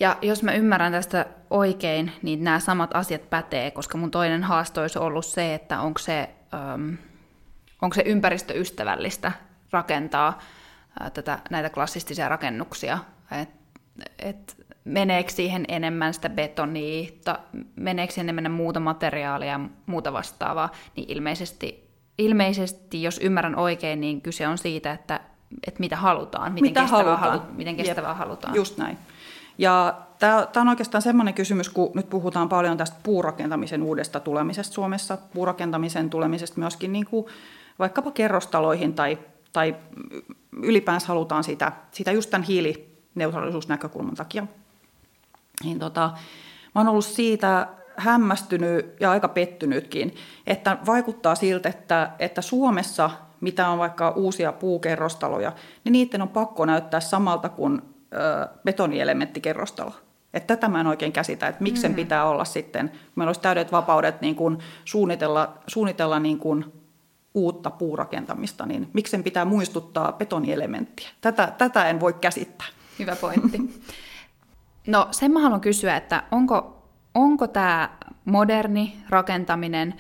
Ja 0.01 0.17
jos 0.23 0.43
mä 0.43 0.53
ymmärrän 0.53 0.93
tästä 0.93 1.27
oikein, 1.51 2.13
niin 2.23 2.45
nämä 2.45 2.61
samat 2.61 2.91
asiat 2.95 3.31
pätee, 3.31 3.71
koska 3.71 3.99
mun 3.99 4.11
toinen 4.11 4.45
haasto 4.45 4.81
olisi 4.81 4.99
ollut 4.99 5.27
se, 5.27 5.55
että 5.55 5.81
onko 5.81 5.99
se... 5.99 6.31
Um, 6.75 6.97
onko 7.83 7.95
se 7.95 8.03
ympäristöystävällistä 8.07 9.33
rakentaa 9.71 10.39
ää, 11.01 11.11
tätä, 11.11 11.39
näitä 11.51 11.71
klassistisia 11.71 12.29
rakennuksia, 12.29 12.99
että 13.41 13.81
et 14.19 14.60
meneekö 14.85 15.33
siihen 15.33 15.65
enemmän 15.69 16.15
sitä 16.15 16.29
betonia, 16.29 17.11
ta, 17.25 17.39
meneekö 17.77 18.13
siihen 18.13 18.29
enemmän 18.29 18.53
muuta 18.53 18.81
materiaalia 18.81 19.49
ja 19.49 19.61
muuta 19.87 20.13
vastaavaa, 20.13 20.71
niin 20.97 21.11
ilmeisesti, 21.11 21.91
ilmeisesti, 22.19 23.03
jos 23.03 23.21
ymmärrän 23.23 23.57
oikein, 23.57 24.01
niin 24.01 24.21
kyse 24.21 24.49
on 24.49 24.59
siitä, 24.59 24.93
että, 24.93 25.21
että 25.67 25.81
mitä 25.81 25.97
halutaan, 25.97 26.53
miten 26.53 26.69
mitä 26.69 26.81
kestävää, 26.81 27.17
halutaan. 27.17 27.41
Halu, 27.41 27.57
miten 27.57 27.77
kestävää 27.77 28.11
Jep. 28.11 28.19
halutaan. 28.19 28.55
Just 28.55 28.79
näin. 28.79 28.99
Ja 29.59 30.01
tämä 30.19 30.47
on 30.57 30.69
oikeastaan 30.69 31.03
sellainen 31.03 31.35
kysymys, 31.35 31.69
kun 31.69 31.91
nyt 31.95 32.11
puhutaan 32.11 32.49
paljon 32.49 32.77
tästä 32.77 32.97
puurakentamisen 33.03 33.83
uudesta 33.83 34.21
tulemisesta 34.21 34.75
Suomessa, 34.75 35.19
puurakentamisen 35.35 36.11
tulemisesta 36.11 36.61
myöskin 36.61 36.93
niin 36.93 37.07
kuin 37.07 37.27
vaikkapa 37.79 38.11
kerrostaloihin 38.11 38.95
tai, 38.95 39.19
tai 39.53 39.77
ylipäänsä 40.63 41.07
halutaan 41.07 41.45
sitä, 41.45 41.73
sitä 41.91 42.13
just 42.13 42.31
tämän 42.31 42.47
hiilineutraalisuusnäkökulman 42.47 44.15
takia. 44.15 44.47
Niin 45.65 45.79
tota, 45.79 46.11
mä 46.75 46.81
oon 46.81 46.89
ollut 46.89 47.05
siitä 47.05 47.67
hämmästynyt 47.97 48.97
ja 49.01 49.11
aika 49.11 49.29
pettynytkin, 49.29 50.15
että 50.47 50.79
vaikuttaa 50.87 51.35
siltä, 51.35 51.69
että, 51.69 52.11
että 52.19 52.43
Suomessa, 52.43 53.11
mitä 53.41 53.69
on 53.69 53.79
vaikka 53.79 54.11
uusia 54.11 54.53
puukerrostaloja, 54.53 55.53
niin 55.85 55.93
niiden 55.93 56.23
on 56.23 56.29
pakko 56.29 56.67
näyttää 56.67 57.01
samalta 57.01 57.49
kuin 57.49 57.83
ö, 58.15 58.49
betonielementtikerrostalo. 58.65 59.93
Että 60.35 60.57
tätä 60.57 60.69
mä 60.69 60.81
en 60.81 60.87
oikein 60.87 61.13
käsitä, 61.13 61.49
että 61.49 61.63
miksi 61.63 61.83
sen 61.83 61.91
mm. 61.91 61.97
pitää 61.97 62.25
olla 62.25 62.45
sitten, 62.45 62.93
meillä 63.17 63.29
olisi 63.29 63.41
täydet 63.41 63.73
vapaudet 63.73 64.21
niin 64.21 64.35
kuin 64.37 64.59
suunnitella, 64.85 65.59
suunnitella 65.67 66.21
niin 66.21 66.39
kuin 66.39 66.65
uutta 67.35 67.71
puurakentamista, 67.71 68.67
niin 68.67 68.89
miksen 68.93 69.23
pitää 69.23 69.45
muistuttaa 69.45 70.13
betonielementtiä? 70.13 71.09
Tätä, 71.21 71.53
tätä 71.59 71.89
en 71.89 72.01
voi 72.01 72.13
käsittää. 72.13 72.67
Hyvä 72.99 73.17
pointti. 73.17 73.59
No 74.87 75.09
sen 75.11 75.31
mä 75.31 75.41
haluan 75.41 75.61
kysyä, 75.61 75.97
että 75.97 76.23
onko, 76.31 76.87
onko 77.15 77.47
tämä 77.47 77.91
moderni 78.25 78.97
rakentaminen 79.09 79.95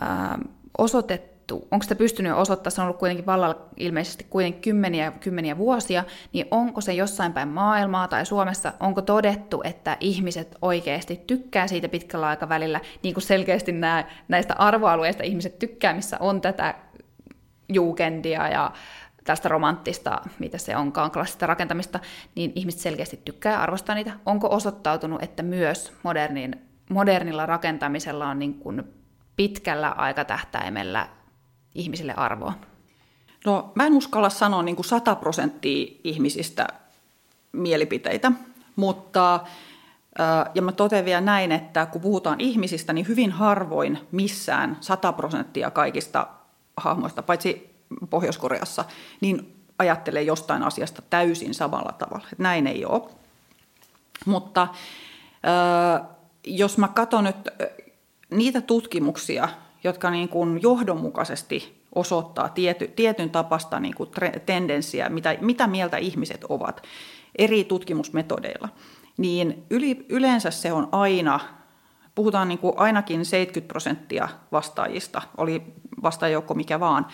ää, 0.00 0.38
osoitettu 0.78 1.34
onko 1.70 1.82
se 1.82 1.94
pystynyt 1.94 2.32
osoittamaan, 2.32 2.72
se 2.72 2.80
on 2.80 2.86
ollut 2.86 2.98
kuitenkin 2.98 3.26
vallalla 3.26 3.66
ilmeisesti 3.76 4.26
kuitenkin 4.30 4.62
kymmeniä 4.62 5.12
kymmeniä 5.20 5.58
vuosia, 5.58 6.04
niin 6.32 6.46
onko 6.50 6.80
se 6.80 6.92
jossain 6.92 7.32
päin 7.32 7.48
maailmaa 7.48 8.08
tai 8.08 8.26
Suomessa, 8.26 8.72
onko 8.80 9.02
todettu, 9.02 9.62
että 9.64 9.96
ihmiset 10.00 10.56
oikeasti 10.62 11.20
tykkää 11.26 11.66
siitä 11.66 11.88
pitkällä 11.88 12.26
aikavälillä, 12.26 12.80
niin 13.02 13.14
kuin 13.14 13.22
selkeästi 13.22 13.72
nämä, 13.72 14.04
näistä 14.28 14.54
arvoalueista 14.54 15.22
ihmiset 15.22 15.58
tykkää, 15.58 15.94
missä 15.94 16.16
on 16.20 16.40
tätä 16.40 16.74
juukendia 17.68 18.48
ja 18.48 18.72
tästä 19.24 19.48
romanttista, 19.48 20.20
mitä 20.38 20.58
se 20.58 20.76
onkaan, 20.76 21.10
klassista 21.10 21.46
rakentamista, 21.46 22.00
niin 22.34 22.52
ihmiset 22.54 22.80
selkeästi 22.80 23.20
tykkää 23.24 23.62
arvostaa 23.62 23.94
niitä. 23.94 24.12
Onko 24.26 24.48
osoittautunut, 24.50 25.22
että 25.22 25.42
myös 25.42 25.92
modernin, 26.02 26.60
modernilla 26.90 27.46
rakentamisella 27.46 28.28
on 28.28 28.38
niin 28.38 28.54
kuin 28.54 28.82
pitkällä 29.36 29.90
aikatähtäimellä 29.90 31.08
ihmisille 31.74 32.14
arvoa? 32.16 32.52
No 33.46 33.72
mä 33.74 33.86
en 33.86 33.92
uskalla 33.92 34.30
sanoa 34.30 34.62
niin 34.62 34.76
kuin 34.76 34.86
100 34.86 35.14
prosenttia 35.14 35.96
ihmisistä 36.04 36.66
mielipiteitä, 37.52 38.32
mutta 38.76 39.40
ja 40.54 40.62
mä 40.62 40.72
totean 40.72 41.04
vielä 41.04 41.20
näin, 41.20 41.52
että 41.52 41.86
kun 41.86 42.00
puhutaan 42.00 42.40
ihmisistä, 42.40 42.92
niin 42.92 43.08
hyvin 43.08 43.30
harvoin 43.30 43.98
missään 44.12 44.76
100 44.80 45.12
prosenttia 45.12 45.70
kaikista 45.70 46.26
hahmoista, 46.76 47.22
paitsi 47.22 47.73
Pohjois-Koreassa, 48.10 48.84
niin 49.20 49.54
ajattelee 49.78 50.22
jostain 50.22 50.62
asiasta 50.62 51.02
täysin 51.10 51.54
samalla 51.54 51.92
tavalla. 51.92 52.26
Että 52.32 52.42
näin 52.42 52.66
ei 52.66 52.84
ole. 52.84 53.02
Mutta 54.26 54.68
jos 56.46 56.78
mä 56.78 56.88
katson 56.88 57.24
nyt 57.24 57.36
niitä 58.30 58.60
tutkimuksia, 58.60 59.48
jotka 59.84 60.10
niin 60.10 60.28
kuin 60.28 60.62
johdonmukaisesti 60.62 61.84
osoittaa 61.94 62.48
tiety, 62.48 62.88
tietyn 62.88 63.30
tapasta 63.30 63.80
niin 63.80 63.94
kuin 63.94 64.10
tendenssiä, 64.46 65.08
mitä, 65.08 65.36
mitä 65.40 65.66
mieltä 65.66 65.96
ihmiset 65.96 66.44
ovat 66.48 66.82
eri 67.38 67.64
tutkimusmetodeilla, 67.64 68.68
niin 69.16 69.64
yli, 69.70 70.06
yleensä 70.08 70.50
se 70.50 70.72
on 70.72 70.88
aina, 70.92 71.40
puhutaan 72.14 72.48
niin 72.48 72.58
kuin 72.58 72.74
ainakin 72.76 73.24
70 73.24 73.72
prosenttia 73.72 74.28
vastaajista, 74.52 75.22
oli 75.36 75.62
vastaajoukko 76.02 76.54
mikä 76.54 76.80
vaan, 76.80 77.06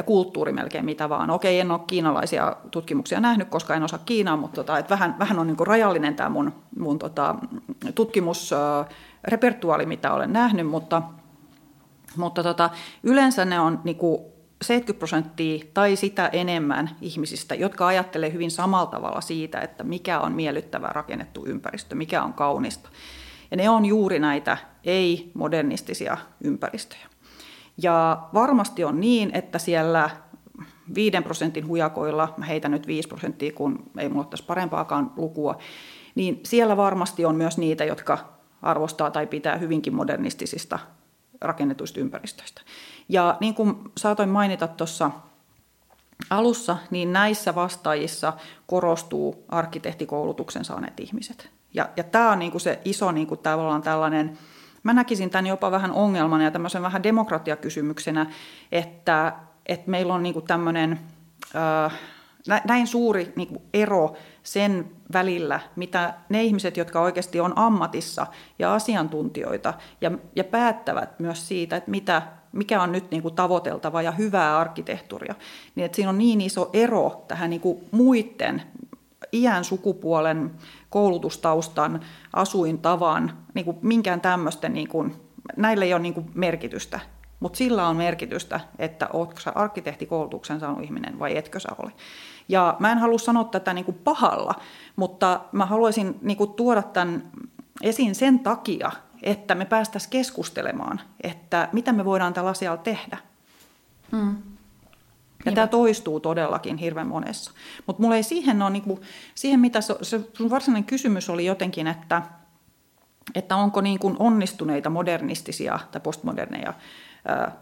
ja 0.00 0.04
kulttuuri 0.04 0.52
melkein 0.52 0.84
mitä 0.84 1.08
vaan. 1.08 1.30
Okei, 1.30 1.60
en 1.60 1.70
ole 1.70 1.80
kiinalaisia 1.86 2.56
tutkimuksia 2.70 3.20
nähnyt, 3.20 3.48
koska 3.48 3.74
en 3.74 3.82
osaa 3.82 3.98
Kiinaa, 4.06 4.36
mutta 4.36 4.54
tota, 4.54 4.78
et 4.78 4.90
vähän, 4.90 5.16
vähän 5.18 5.38
on 5.38 5.46
niin 5.46 5.56
kuin 5.56 5.66
rajallinen 5.66 6.14
tämä 6.14 6.28
mun, 6.28 6.52
mun 6.78 6.98
tota, 6.98 7.34
tutkimusrepertuaali, 7.94 9.86
mitä 9.86 10.12
olen 10.12 10.32
nähnyt, 10.32 10.66
mutta, 10.66 11.02
mutta 12.16 12.42
tota, 12.42 12.70
yleensä 13.02 13.44
ne 13.44 13.60
on 13.60 13.80
niin 13.84 13.96
kuin 13.96 14.20
70 14.62 14.98
prosenttia 14.98 15.64
tai 15.74 15.96
sitä 15.96 16.28
enemmän 16.28 16.90
ihmisistä, 17.00 17.54
jotka 17.54 17.86
ajattelee 17.86 18.32
hyvin 18.32 18.50
samalla 18.50 18.86
tavalla 18.86 19.20
siitä, 19.20 19.60
että 19.60 19.84
mikä 19.84 20.20
on 20.20 20.32
miellyttävä 20.32 20.86
rakennettu 20.86 21.46
ympäristö, 21.46 21.94
mikä 21.94 22.22
on 22.22 22.32
kaunista. 22.32 22.88
Ja 23.50 23.56
ne 23.56 23.70
on 23.70 23.84
juuri 23.84 24.18
näitä 24.18 24.56
ei-modernistisia 24.84 26.16
ympäristöjä. 26.44 27.06
Ja 27.82 28.22
varmasti 28.34 28.84
on 28.84 29.00
niin, 29.00 29.30
että 29.34 29.58
siellä 29.58 30.10
5 30.94 31.16
prosentin 31.24 31.66
hujakoilla, 31.66 32.34
mä 32.36 32.44
heitän 32.44 32.70
nyt 32.70 32.86
5 32.86 33.08
prosenttia, 33.08 33.52
kun 33.52 33.90
ei 33.98 34.08
mulla 34.08 34.24
tässä 34.24 34.46
parempaakaan 34.46 35.12
lukua, 35.16 35.58
niin 36.14 36.40
siellä 36.44 36.76
varmasti 36.76 37.24
on 37.24 37.36
myös 37.36 37.58
niitä, 37.58 37.84
jotka 37.84 38.18
arvostaa 38.62 39.10
tai 39.10 39.26
pitää 39.26 39.56
hyvinkin 39.56 39.94
modernistisista 39.94 40.78
rakennetuista 41.40 42.00
ympäristöistä. 42.00 42.62
Ja 43.08 43.36
niin 43.40 43.54
kuin 43.54 43.76
saatoin 43.96 44.28
mainita 44.28 44.68
tuossa 44.68 45.10
alussa, 46.30 46.76
niin 46.90 47.12
näissä 47.12 47.54
vastaajissa 47.54 48.32
korostuu 48.66 49.44
arkkitehtikoulutuksen 49.48 50.64
saaneet 50.64 51.00
ihmiset. 51.00 51.50
Ja, 51.74 51.88
ja 51.96 52.04
tämä 52.04 52.32
on 52.32 52.38
niin 52.38 52.50
kuin 52.50 52.60
se 52.60 52.80
iso 52.84 53.12
niin 53.12 53.26
kuin 53.26 53.40
tavallaan 53.40 53.82
tällainen 53.82 54.38
Mä 54.82 54.92
näkisin 54.92 55.30
tämän 55.30 55.46
jopa 55.46 55.70
vähän 55.70 55.92
ongelmana 55.92 56.44
ja 56.44 56.50
tämmöisen 56.50 56.82
vähän 56.82 57.02
demokratiakysymyksenä, 57.02 58.26
että, 58.72 59.32
että 59.66 59.90
meillä 59.90 60.14
on 60.14 60.22
niinku 60.22 60.40
tämmöinen 60.40 61.00
näin 62.64 62.86
suuri 62.86 63.32
niinku 63.36 63.62
ero 63.74 64.14
sen 64.42 64.90
välillä, 65.12 65.60
mitä 65.76 66.14
ne 66.28 66.42
ihmiset, 66.42 66.76
jotka 66.76 67.00
oikeasti 67.00 67.40
on 67.40 67.52
ammatissa 67.56 68.26
ja 68.58 68.74
asiantuntijoita 68.74 69.74
ja, 70.00 70.10
ja 70.36 70.44
päättävät 70.44 71.20
myös 71.20 71.48
siitä, 71.48 71.76
että 71.76 71.90
mitä, 71.90 72.22
mikä 72.52 72.82
on 72.82 72.92
nyt 72.92 73.10
niinku 73.10 73.30
tavoiteltava 73.30 74.02
ja 74.02 74.12
hyvää 74.12 74.58
arkkitehtuuria, 74.58 75.34
niin 75.74 75.84
että 75.84 75.96
siinä 75.96 76.08
on 76.08 76.18
niin 76.18 76.40
iso 76.40 76.70
ero 76.72 77.24
tähän 77.28 77.50
niinku 77.50 77.84
muiden 77.90 78.62
iän, 79.32 79.64
sukupuolen, 79.64 80.50
koulutustaustan, 80.90 82.00
asuintavan, 82.32 83.38
niin 83.54 83.64
kuin 83.64 83.76
minkään 83.82 84.20
tämmöisten, 84.20 84.72
niin 84.72 84.88
kuin, 84.88 85.16
näillä 85.56 85.84
ei 85.84 85.94
ole 85.94 86.02
niin 86.02 86.14
kuin 86.14 86.30
merkitystä. 86.34 87.00
Mutta 87.40 87.56
sillä 87.56 87.88
on 87.88 87.96
merkitystä, 87.96 88.60
että 88.78 89.08
oletko 89.12 89.40
sä 89.40 89.52
arkkitehtikoulutuksen 89.54 90.60
saanut 90.60 90.84
ihminen 90.84 91.18
vai 91.18 91.36
etkö 91.36 91.60
sä 91.60 91.68
ole. 91.82 91.92
Ja 92.48 92.76
mä 92.78 92.92
en 92.92 92.98
halua 92.98 93.18
sanoa 93.18 93.44
tätä 93.44 93.74
niin 93.74 93.84
kuin 93.84 93.98
pahalla, 94.04 94.54
mutta 94.96 95.40
mä 95.52 95.66
haluaisin 95.66 96.18
niin 96.22 96.36
kuin 96.36 96.52
tuoda 96.52 96.82
tämän 96.82 97.32
esiin 97.82 98.14
sen 98.14 98.38
takia, 98.38 98.92
että 99.22 99.54
me 99.54 99.64
päästäisiin 99.64 100.10
keskustelemaan, 100.10 101.00
että 101.22 101.68
mitä 101.72 101.92
me 101.92 102.04
voidaan 102.04 102.34
tällä 102.34 102.50
asialla 102.50 102.82
tehdä. 102.82 103.18
Mm. 104.12 104.36
Ja 105.44 105.52
tämä 105.52 105.66
toistuu 105.66 106.20
todellakin 106.20 106.76
hirveän 106.76 107.06
monessa. 107.06 107.52
Mutta 107.86 108.02
mulla 108.02 108.16
ei 108.16 108.22
siihen 108.22 108.62
ole, 108.62 108.70
niinku, 108.70 109.00
siihen 109.34 109.60
mitä 109.60 109.80
se, 109.80 109.96
se 110.02 110.20
sun 110.34 110.50
varsinainen 110.50 110.84
kysymys 110.84 111.30
oli 111.30 111.46
jotenkin, 111.46 111.86
että, 111.86 112.22
että 113.34 113.56
onko 113.56 113.80
niin 113.80 113.98
kuin 113.98 114.16
onnistuneita 114.18 114.90
modernistisia 114.90 115.78
tai 115.90 116.00
postmoderneja 116.00 116.74
ää, 117.28 117.52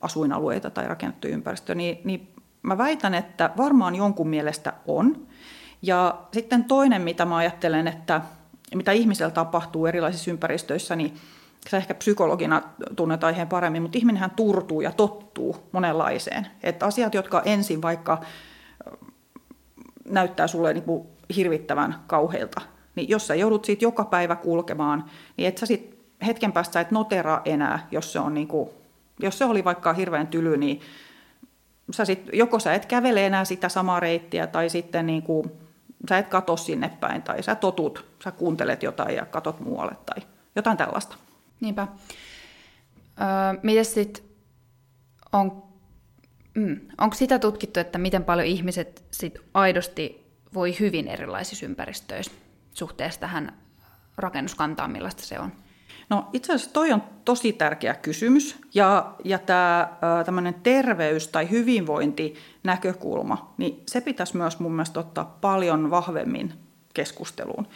asuinalueita 0.00 0.70
tai 0.70 0.88
rakennettu 0.88 1.26
ympäristö, 1.26 1.74
niin, 1.74 1.98
niin 2.04 2.28
mä 2.62 2.78
väitän, 2.78 3.14
että 3.14 3.50
varmaan 3.56 3.94
jonkun 3.94 4.28
mielestä 4.28 4.72
on. 4.86 5.26
Ja 5.82 6.18
sitten 6.32 6.64
toinen, 6.64 7.02
mitä 7.02 7.24
mä 7.24 7.36
ajattelen, 7.36 7.88
että 7.88 8.20
mitä 8.74 8.92
ihmisellä 8.92 9.30
tapahtuu 9.30 9.86
erilaisissa 9.86 10.30
ympäristöissä, 10.30 10.96
niin 10.96 11.14
sä 11.70 11.76
ehkä 11.76 11.94
psykologina 11.94 12.62
tunnet 12.96 13.24
aiheen 13.24 13.48
paremmin, 13.48 13.82
mutta 13.82 13.98
ihminenhän 13.98 14.30
turtuu 14.30 14.80
ja 14.80 14.92
tottuu 14.92 15.56
monenlaiseen. 15.72 16.46
Että 16.62 16.86
asiat, 16.86 17.14
jotka 17.14 17.42
ensin 17.44 17.82
vaikka 17.82 18.20
näyttää 20.08 20.46
sulle 20.46 20.72
niin 20.72 20.82
kuin 20.84 21.06
hirvittävän 21.36 21.94
kauheilta, 22.06 22.60
niin 22.94 23.08
jos 23.08 23.26
sä 23.26 23.34
joudut 23.34 23.64
siitä 23.64 23.84
joka 23.84 24.04
päivä 24.04 24.36
kulkemaan, 24.36 25.04
niin 25.36 25.48
et 25.48 25.58
sä 25.58 25.66
sit 25.66 25.96
hetken 26.26 26.52
päästä 26.52 26.80
et 26.80 26.90
notera 26.90 27.40
enää, 27.44 27.86
jos 27.90 28.12
se, 28.12 28.18
on 28.18 28.34
niin 28.34 28.48
kuin, 28.48 28.70
jos 29.20 29.38
se 29.38 29.44
oli 29.44 29.64
vaikka 29.64 29.92
hirveän 29.92 30.26
tyly, 30.26 30.56
niin 30.56 30.80
sä 31.90 32.04
sit, 32.04 32.28
joko 32.32 32.58
sä 32.58 32.74
et 32.74 32.86
kävele 32.86 33.26
enää 33.26 33.44
sitä 33.44 33.68
samaa 33.68 34.00
reittiä, 34.00 34.46
tai 34.46 34.70
sitten 34.70 35.06
niin 35.06 35.22
kuin, 35.22 35.52
sä 36.08 36.18
et 36.18 36.28
katso 36.28 36.56
sinne 36.56 36.90
päin, 37.00 37.22
tai 37.22 37.42
sä 37.42 37.54
totut, 37.54 38.04
sä 38.24 38.30
kuuntelet 38.30 38.82
jotain 38.82 39.16
ja 39.16 39.26
katot 39.26 39.60
muualle, 39.60 39.96
tai 40.06 40.22
jotain 40.56 40.76
tällaista. 40.76 41.16
Niinpä. 41.60 41.88
Öö, 43.20 43.60
miten 43.62 43.94
sitten 43.94 44.24
on, 45.32 45.62
mm, 46.54 46.80
onko 46.98 47.16
sitä 47.16 47.38
tutkittu, 47.38 47.80
että 47.80 47.98
miten 47.98 48.24
paljon 48.24 48.46
ihmiset 48.46 49.04
sit 49.10 49.38
aidosti 49.54 50.26
voi 50.54 50.76
hyvin 50.80 51.08
erilaisissa 51.08 51.66
ympäristöissä 51.66 52.32
suhteessa 52.74 53.20
tähän 53.20 53.58
rakennuskantaan, 54.16 54.90
millaista 54.90 55.22
se 55.22 55.38
on? 55.38 55.52
No 56.10 56.28
itse 56.32 56.52
asiassa 56.52 56.72
toi 56.72 56.92
on 56.92 57.02
tosi 57.24 57.52
tärkeä 57.52 57.94
kysymys 57.94 58.56
ja, 58.74 59.14
ja 59.24 59.38
tämä 59.38 60.52
terveys- 60.62 61.28
tai 61.28 61.50
hyvinvointinäkökulma, 61.50 63.54
niin 63.58 63.82
se 63.86 64.00
pitäisi 64.00 64.36
myös 64.36 64.58
mun 64.58 64.72
mielestä 64.72 65.00
ottaa 65.00 65.38
paljon 65.40 65.90
vahvemmin 65.90 66.52
keskusteluun. 66.94 67.68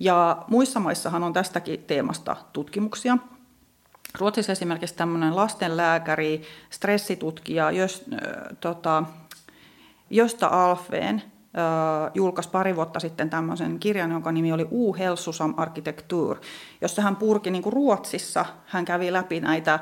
Ja 0.00 0.44
muissa 0.48 0.80
maissahan 0.80 1.22
on 1.22 1.32
tästäkin 1.32 1.84
teemasta 1.86 2.36
tutkimuksia. 2.52 3.18
Ruotsissa 4.18 4.52
esimerkiksi 4.52 4.94
tämmöinen 4.94 5.36
lastenlääkäri, 5.36 6.42
stressitutkija, 6.70 7.70
jos, 7.70 8.04
äh, 8.12 8.56
tota, 8.60 9.04
Josta 10.10 10.46
Alfveen 10.46 11.22
julkaisi 12.14 12.50
pari 12.50 12.76
vuotta 12.76 13.00
sitten 13.00 13.30
tämmöisen 13.30 13.78
kirjan, 13.78 14.10
jonka 14.10 14.32
nimi 14.32 14.52
oli 14.52 14.68
U 14.72 14.94
Helsusam 14.94 15.54
Arkitektur, 15.56 16.36
jossa 16.80 17.02
hän 17.02 17.16
purki 17.16 17.50
niin 17.50 17.62
kuin 17.62 17.72
Ruotsissa, 17.72 18.44
hän 18.66 18.84
kävi 18.84 19.12
läpi 19.12 19.40
näitä, 19.40 19.78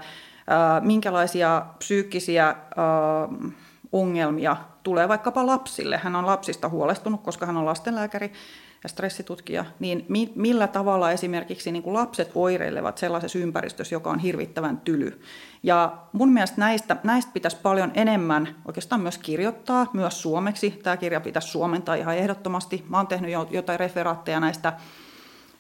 minkälaisia 0.81 1.67
psyykkisiä 1.79 2.57
ongelmia 3.93 4.57
tulee 4.83 5.09
vaikkapa 5.09 5.47
lapsille. 5.47 5.97
Hän 5.97 6.17
on 6.17 6.27
lapsista 6.27 6.69
huolestunut, 6.69 7.23
koska 7.23 7.47
hän 7.47 7.57
on 7.57 7.67
lastenlääkäri 7.67 8.33
ja 8.87 8.91
stressitutkija, 8.91 9.65
niin 9.79 10.05
mi- 10.09 10.33
millä 10.35 10.67
tavalla 10.67 11.11
esimerkiksi 11.11 11.73
niin 11.73 11.83
kuin 11.83 11.95
lapset 11.95 12.31
oireilevat 12.35 12.99
sellaisessa 12.99 13.39
ympäristössä, 13.39 13.95
joka 13.95 14.11
on 14.11 14.19
hirvittävän 14.19 14.77
tyly. 14.77 15.21
Ja 15.63 15.97
mun 16.13 16.33
mielestä 16.33 16.57
näistä, 16.59 16.97
näistä 17.03 17.31
pitäisi 17.35 17.57
paljon 17.63 17.91
enemmän 17.95 18.57
oikeastaan 18.65 19.01
myös 19.01 19.19
kirjoittaa, 19.19 19.87
myös 19.93 20.23
suomeksi. 20.23 20.71
Tämä 20.71 20.97
kirja 20.97 21.21
pitäisi 21.21 21.49
suomentaa 21.49 21.95
ihan 21.95 22.17
ehdottomasti. 22.17 22.85
Mä 22.89 22.97
oon 22.97 23.07
tehnyt 23.07 23.31
jo, 23.31 23.49
jotain 23.51 23.81
referaatteja 23.81 24.41
näistä 24.41 24.73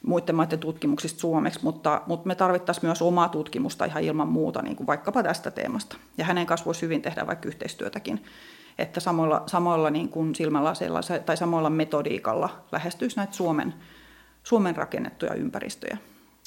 muiden 0.02 0.34
maiden 0.34 0.58
tutkimuksista 0.58 1.20
suomeksi, 1.20 1.60
mutta, 1.62 2.02
mutta 2.06 2.26
me 2.26 2.34
tarvittaisiin 2.34 2.86
myös 2.86 3.02
omaa 3.02 3.28
tutkimusta 3.28 3.84
ihan 3.84 4.02
ilman 4.02 4.28
muuta, 4.28 4.62
niin 4.62 4.76
kuin 4.76 4.86
vaikkapa 4.86 5.22
tästä 5.22 5.50
teemasta. 5.50 5.96
Ja 6.18 6.24
hänen 6.24 6.46
kanssa 6.46 6.64
voisi 6.64 6.82
hyvin 6.82 7.02
tehdä 7.02 7.26
vaikka 7.26 7.48
yhteistyötäkin, 7.48 8.24
että 8.78 9.00
samoilla, 9.00 9.42
samoilla 9.46 9.90
niin 9.90 10.08
kuin 10.08 10.34
silmälaseilla 10.34 11.00
tai 11.26 11.36
samoilla 11.36 11.70
metodiikalla 11.70 12.48
lähestyisi 12.72 13.16
näitä 13.16 13.32
Suomen, 13.32 13.74
Suomen 14.42 14.76
rakennettuja 14.76 15.34
ympäristöjä. 15.34 15.98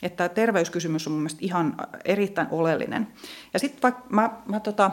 Että 0.03 0.29
terveyskysymys 0.29 1.07
on 1.07 1.13
mun 1.13 1.21
mielestä 1.21 1.39
ihan 1.41 1.75
erittäin 2.05 2.47
oleellinen. 2.51 3.07
Ja 3.53 3.59
sitten 3.59 3.81
vaikka 3.81 4.03
mä, 4.09 4.29
mä 4.45 4.59
tota, 4.59 4.91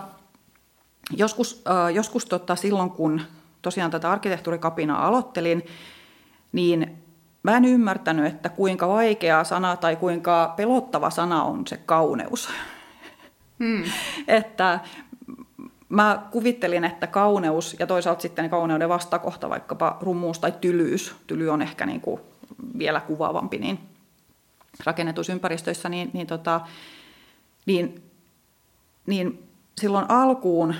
joskus, 1.16 1.62
äh, 1.70 1.94
joskus 1.94 2.26
tota, 2.26 2.56
silloin, 2.56 2.90
kun 2.90 3.20
tosiaan 3.62 3.90
tätä 3.90 4.10
arkkitehtuurikapinaa 4.10 5.06
aloittelin, 5.06 5.62
niin 6.52 7.06
Mä 7.46 7.56
en 7.56 7.64
ymmärtänyt, 7.64 8.26
että 8.26 8.48
kuinka 8.48 8.88
vaikea 8.88 9.44
sana 9.44 9.76
tai 9.76 9.96
kuinka 9.96 10.54
pelottava 10.56 11.10
sana 11.10 11.42
on 11.44 11.66
se 11.66 11.76
kauneus. 11.76 12.48
Hmm. 13.58 13.82
että 14.28 14.80
mä 15.88 16.22
kuvittelin, 16.30 16.84
että 16.84 17.06
kauneus 17.06 17.76
ja 17.78 17.86
toisaalta 17.86 18.22
sitten 18.22 18.50
kauneuden 18.50 18.88
vastakohta, 18.88 19.50
vaikkapa 19.50 19.98
rummuus 20.00 20.38
tai 20.38 20.52
tylyys, 20.60 21.14
tyly 21.26 21.48
on 21.48 21.62
ehkä 21.62 21.86
niin 21.86 22.00
kuin 22.00 22.20
vielä 22.78 23.00
kuvaavampi, 23.00 23.58
niin 23.58 23.78
rakennetuissa 24.84 25.32
ympäristöissä, 25.32 25.88
niin, 25.88 26.10
niin, 26.12 26.26
tota, 26.26 26.60
niin, 27.66 28.02
niin 29.06 29.48
silloin 29.80 30.06
alkuun 30.08 30.74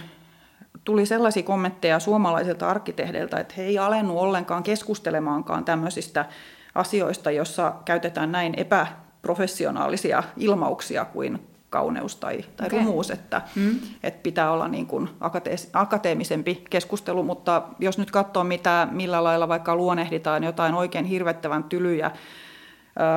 tuli 0.84 1.06
sellaisia 1.06 1.42
kommentteja 1.42 1.98
suomalaisilta 2.00 2.68
arkkitehdeiltä, 2.68 3.40
että 3.40 3.54
he 3.56 3.62
ei 3.62 3.78
alennu 3.78 4.18
ollenkaan 4.18 4.62
keskustelemaankaan 4.62 5.64
tämmöisistä 5.64 6.26
asioista, 6.74 7.30
jossa 7.30 7.74
käytetään 7.84 8.32
näin 8.32 8.54
epäprofessionaalisia 8.56 10.22
ilmauksia 10.36 11.04
kuin 11.04 11.55
kauneus 11.70 12.16
tai, 12.16 12.44
tai 12.56 12.66
okay. 12.66 12.78
rumuus, 12.78 13.10
että, 13.10 13.42
mm. 13.54 13.78
että 14.02 14.22
pitää 14.22 14.50
olla 14.50 14.68
niin 14.68 14.86
kuin 14.86 15.08
akate- 15.20 15.70
akateemisempi 15.72 16.64
keskustelu, 16.70 17.22
mutta 17.22 17.62
jos 17.78 17.98
nyt 17.98 18.10
katsoo, 18.10 18.44
mitä, 18.44 18.88
millä 18.90 19.24
lailla 19.24 19.48
vaikka 19.48 19.76
luonehditaan 19.76 20.44
jotain 20.44 20.74
oikein 20.74 21.04
hirvettävän 21.04 21.64
tylyjä 21.64 22.10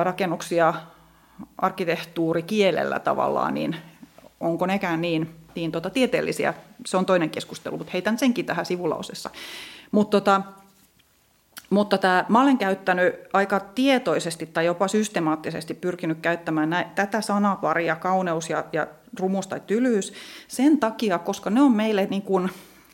rakennuksia 0.02 0.74
arkkitehtuurikielellä 1.58 2.98
tavallaan, 2.98 3.54
niin 3.54 3.76
onko 4.40 4.66
nekään 4.66 5.00
niin, 5.00 5.30
niin 5.54 5.72
tota, 5.72 5.90
tieteellisiä, 5.90 6.54
se 6.86 6.96
on 6.96 7.06
toinen 7.06 7.30
keskustelu, 7.30 7.78
mutta 7.78 7.90
heitän 7.92 8.18
senkin 8.18 8.46
tähän 8.46 8.66
sivulausessa. 8.66 9.30
Mutta 9.90 10.20
tota, 10.20 10.42
mutta 11.70 11.98
tämä, 11.98 12.24
mä 12.28 12.42
olen 12.42 12.58
käyttänyt 12.58 13.14
aika 13.32 13.60
tietoisesti 13.60 14.46
tai 14.46 14.66
jopa 14.66 14.88
systemaattisesti 14.88 15.74
pyrkinyt 15.74 16.18
käyttämään 16.20 16.70
nä, 16.70 16.90
tätä 16.94 17.20
sanaparia, 17.20 17.96
kauneus 17.96 18.50
ja, 18.50 18.64
ja 18.72 18.86
rumus 19.20 19.46
tai 19.46 19.60
tylyys, 19.66 20.12
sen 20.48 20.78
takia, 20.78 21.18
koska 21.18 21.50
ne 21.50 21.62
on 21.62 21.72
meille 21.72 22.06
niin 22.10 22.22
kuin, 22.22 22.50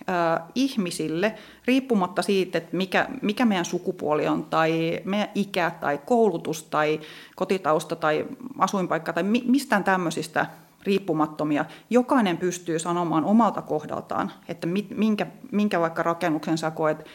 äh, 0.08 0.48
ihmisille, 0.54 1.34
riippumatta 1.66 2.22
siitä, 2.22 2.58
että 2.58 2.76
mikä, 2.76 3.08
mikä 3.22 3.44
meidän 3.44 3.64
sukupuoli 3.64 4.28
on, 4.28 4.44
tai 4.44 5.00
meidän 5.04 5.28
ikä, 5.34 5.72
tai 5.80 5.98
koulutus, 6.06 6.62
tai 6.62 7.00
kotitausta, 7.36 7.96
tai 7.96 8.26
asuinpaikka, 8.58 9.12
tai 9.12 9.22
mi, 9.22 9.44
mistään 9.46 9.84
tämmöisistä 9.84 10.46
riippumattomia. 10.82 11.64
Jokainen 11.90 12.36
pystyy 12.36 12.78
sanomaan 12.78 13.24
omalta 13.24 13.62
kohdaltaan, 13.62 14.32
että 14.48 14.66
minkä, 14.94 15.26
minkä 15.52 15.80
vaikka 15.80 16.02
rakennuksen 16.02 16.58
sä 16.58 16.70
koet 16.70 17.06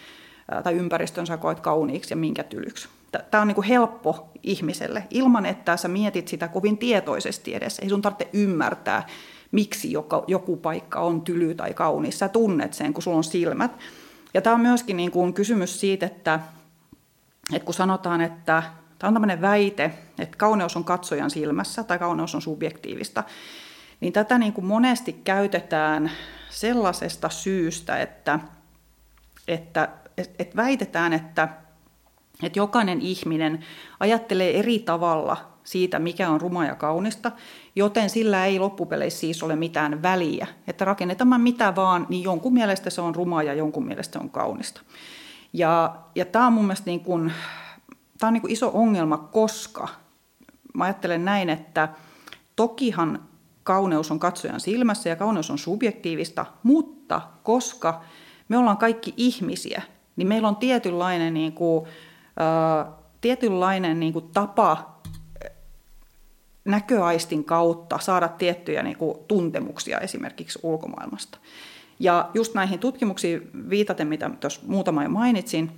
tai 0.64 0.74
ympäristön 0.74 1.28
sä 1.28 1.38
koet 1.38 1.60
kauniiksi 1.60 2.12
ja 2.12 2.18
minkä 2.18 2.44
tylyksi. 2.44 2.90
Tämä 3.32 3.42
on 3.42 3.48
niin 3.48 3.56
kuin 3.56 3.68
helppo 3.68 4.30
ihmiselle, 4.44 5.04
ilman 5.10 5.46
että 5.46 5.78
sä 5.78 5.88
mietit 5.88 6.28
sitä 6.28 6.48
kovin 6.48 6.78
tietoisesti 6.78 7.56
edes. 7.56 7.80
Ei 7.80 7.90
sun 7.90 8.02
tarvitse 8.02 8.30
ymmärtää, 8.34 9.08
miksi 9.52 9.94
joku 10.28 10.58
paikka 10.58 11.00
on 11.00 11.22
tyly 11.22 11.56
tai 11.56 11.74
kaunis. 11.74 12.20
Sä 12.20 12.30
tunnet 12.30 12.74
sen, 12.74 12.94
kun 12.94 13.04
sulla 13.04 13.18
on 13.18 13.24
silmät. 13.24 13.72
Ja 14.34 14.42
tämä 14.42 14.54
on 14.54 14.62
myöskin 14.62 14.98
niin 14.98 15.12
kuin 15.12 15.34
kysymys 15.34 15.80
siitä, 15.80 16.06
että, 16.06 16.40
että 17.54 17.66
kun 17.66 17.74
sanotaan, 17.74 18.22
että 18.22 18.64
tämä 19.00 19.08
on 19.08 19.14
tämmöinen 19.14 19.42
väite, 19.42 19.92
että 20.20 20.38
kauneus 20.38 20.76
on 20.76 20.84
katsojan 20.84 21.30
silmässä 21.30 21.84
tai 21.84 22.00
kauneus 22.00 22.36
on 22.36 22.42
subjektiivista, 22.42 23.24
niin 24.00 24.14
tätä 24.14 24.38
niin 24.38 24.54
kuin 24.54 24.66
monesti 24.66 25.14
käytetään 25.14 26.12
sellaisesta 26.50 27.30
syystä, 27.30 27.98
että, 27.98 28.40
että 29.48 29.90
että 30.40 30.56
väitetään, 30.56 31.14
että, 31.14 31.50
että 32.44 32.60
jokainen 32.60 33.02
ihminen 33.02 33.66
ajattelee 34.00 34.60
eri 34.60 34.80
tavalla 34.80 35.52
siitä, 35.64 36.00
mikä 36.00 36.30
on 36.30 36.42
ruma 36.42 36.66
ja 36.66 36.76
kaunista, 36.76 37.32
joten 37.76 38.10
sillä 38.10 38.46
ei 38.46 38.60
loppupeleissä 38.60 39.20
siis 39.20 39.44
ole 39.44 39.56
mitään 39.56 40.02
väliä. 40.02 40.48
Että 40.68 40.86
rakennetaan 40.86 41.42
mitä 41.42 41.76
vaan, 41.76 42.06
niin 42.10 42.24
jonkun 42.24 42.54
mielestä 42.54 42.90
se 42.90 43.02
on 43.02 43.16
ruma 43.16 43.44
ja 43.44 43.54
jonkun 43.54 43.86
mielestä 43.86 44.20
se 44.20 44.24
on 44.24 44.30
kaunista. 44.30 44.82
Ja, 45.54 45.96
ja 46.16 46.26
tämä 46.26 46.48
on 46.48 46.54
mun 46.54 46.66
mielestä 46.66 46.86
niin 46.86 47.00
kuin, 47.00 47.34
tämä 48.18 48.28
on 48.28 48.34
niin 48.34 48.42
kuin 48.42 48.54
iso 48.54 48.72
ongelma, 48.74 49.18
koska 49.18 49.88
mä 50.74 50.84
ajattelen 50.84 51.26
näin, 51.26 51.50
että 51.50 51.90
tokihan 52.56 53.24
kauneus 53.64 54.12
on 54.12 54.20
katsojan 54.20 54.60
silmässä 54.60 55.10
ja 55.10 55.16
kauneus 55.16 55.52
on 55.52 55.58
subjektiivista, 55.58 56.46
mutta 56.64 57.22
koska 57.44 58.02
me 58.50 58.58
ollaan 58.58 58.78
kaikki 58.78 59.14
ihmisiä, 59.18 59.82
niin 60.16 60.28
meillä 60.28 60.48
on 60.48 60.56
tietynlainen, 60.56 61.34
niin 61.34 61.54
kuin, 61.54 61.86
äh, 62.42 62.94
tietynlainen 63.22 64.00
niin 64.00 64.14
kuin 64.14 64.30
tapa 64.34 65.02
näköaistin 66.66 67.44
kautta 67.44 68.00
saada 68.00 68.28
tiettyjä 68.28 68.84
niin 68.84 68.98
kuin, 68.98 69.18
tuntemuksia 69.28 70.00
esimerkiksi 70.00 70.60
ulkomaailmasta. 70.64 71.38
Ja 72.00 72.30
just 72.34 72.54
näihin 72.54 72.80
tutkimuksiin 72.80 73.50
viitaten, 73.70 74.08
mitä 74.08 74.30
tuossa 74.40 74.62
muutama 74.68 75.04
jo 75.04 75.10
mainitsin, 75.10 75.72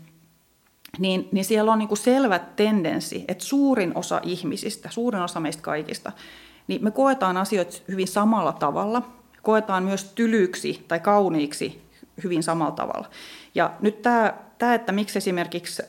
niin, 1.00 1.30
niin 1.32 1.46
siellä 1.46 1.72
on 1.72 1.80
niin 1.80 1.88
kuin 1.88 1.98
selvä 1.98 2.40
tendenssi, 2.40 3.26
että 3.28 3.44
suurin 3.44 3.92
osa 3.98 4.22
ihmisistä, 4.24 4.90
suurin 4.92 5.22
osa 5.22 5.40
meistä 5.40 5.62
kaikista, 5.62 6.12
niin 6.68 6.84
me 6.84 6.92
koetaan 6.92 7.38
asioita 7.38 7.78
hyvin 7.88 8.08
samalla 8.08 8.54
tavalla, 8.54 9.02
koetaan 9.42 9.84
myös 9.84 10.04
tylyksi 10.04 10.86
tai 10.88 11.00
kauniiksi 11.00 11.82
hyvin 12.24 12.44
samalla 12.44 12.72
tavalla. 12.72 13.10
Ja 13.56 13.74
nyt 13.82 14.02
tämä, 14.02 14.34
tämä 14.58 14.74
että 14.74 14.92
miksi 14.92 15.18
esimerkiksi, 15.18 15.84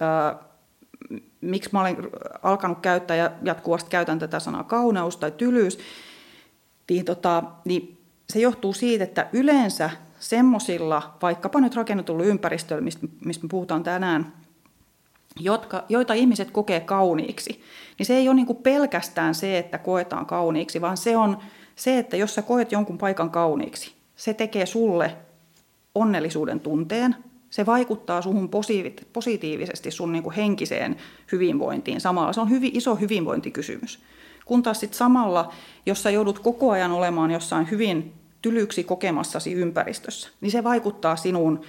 miksi 1.40 1.70
mä 1.72 1.80
olen 1.80 1.96
alkanut 2.42 2.80
käyttää 2.80 3.16
ja 3.16 3.30
jatkuvasti 3.42 3.90
käytän 3.90 4.18
tätä 4.18 4.40
sanaa 4.40 4.64
kauneus 4.64 5.16
tai 5.16 5.30
tylyys, 5.30 5.78
niin, 6.90 7.04
tota, 7.04 7.42
niin 7.64 7.98
se 8.32 8.38
johtuu 8.38 8.72
siitä, 8.72 9.04
että 9.04 9.28
yleensä 9.32 9.90
semmoisilla, 10.20 11.16
vaikkapa 11.22 11.60
nyt 11.60 11.76
rakennetulla 11.76 12.24
ympäristöllä, 12.24 12.82
mistä, 12.82 13.06
mistä 13.24 13.44
me 13.44 13.48
puhutaan 13.48 13.82
tänään, 13.82 14.32
jotka, 15.40 15.84
joita 15.88 16.14
ihmiset 16.14 16.50
kokee 16.50 16.80
kauniiksi, 16.80 17.62
niin 17.98 18.06
se 18.06 18.14
ei 18.16 18.28
ole 18.28 18.34
niin 18.34 18.56
pelkästään 18.62 19.34
se, 19.34 19.58
että 19.58 19.78
koetaan 19.78 20.26
kauniiksi, 20.26 20.80
vaan 20.80 20.96
se 20.96 21.16
on 21.16 21.38
se, 21.76 21.98
että 21.98 22.16
jos 22.16 22.34
sä 22.34 22.42
koet 22.42 22.72
jonkun 22.72 22.98
paikan 22.98 23.30
kauniiksi, 23.30 23.92
se 24.16 24.34
tekee 24.34 24.66
sulle 24.66 25.16
onnellisuuden 25.94 26.60
tunteen, 26.60 27.16
se 27.54 27.66
vaikuttaa 27.66 28.22
suhun 28.22 28.50
positiivisesti 29.12 29.90
sun 29.90 30.12
niin 30.12 30.22
kuin 30.22 30.34
henkiseen 30.34 30.96
hyvinvointiin 31.32 32.00
samalla. 32.00 32.32
Se 32.32 32.40
on 32.40 32.50
hyvin 32.50 32.70
iso 32.74 32.94
hyvinvointikysymys. 32.94 33.98
Kun 34.44 34.62
taas 34.62 34.80
sitten 34.80 34.98
samalla, 34.98 35.52
jos 35.86 36.02
sä 36.02 36.10
joudut 36.10 36.38
koko 36.38 36.70
ajan 36.70 36.92
olemaan 36.92 37.30
jossain 37.30 37.70
hyvin 37.70 38.12
tylyksi 38.42 38.84
kokemassasi 38.84 39.52
ympäristössä, 39.52 40.28
niin 40.40 40.50
se 40.50 40.64
vaikuttaa 40.64 41.16
sinuun 41.16 41.60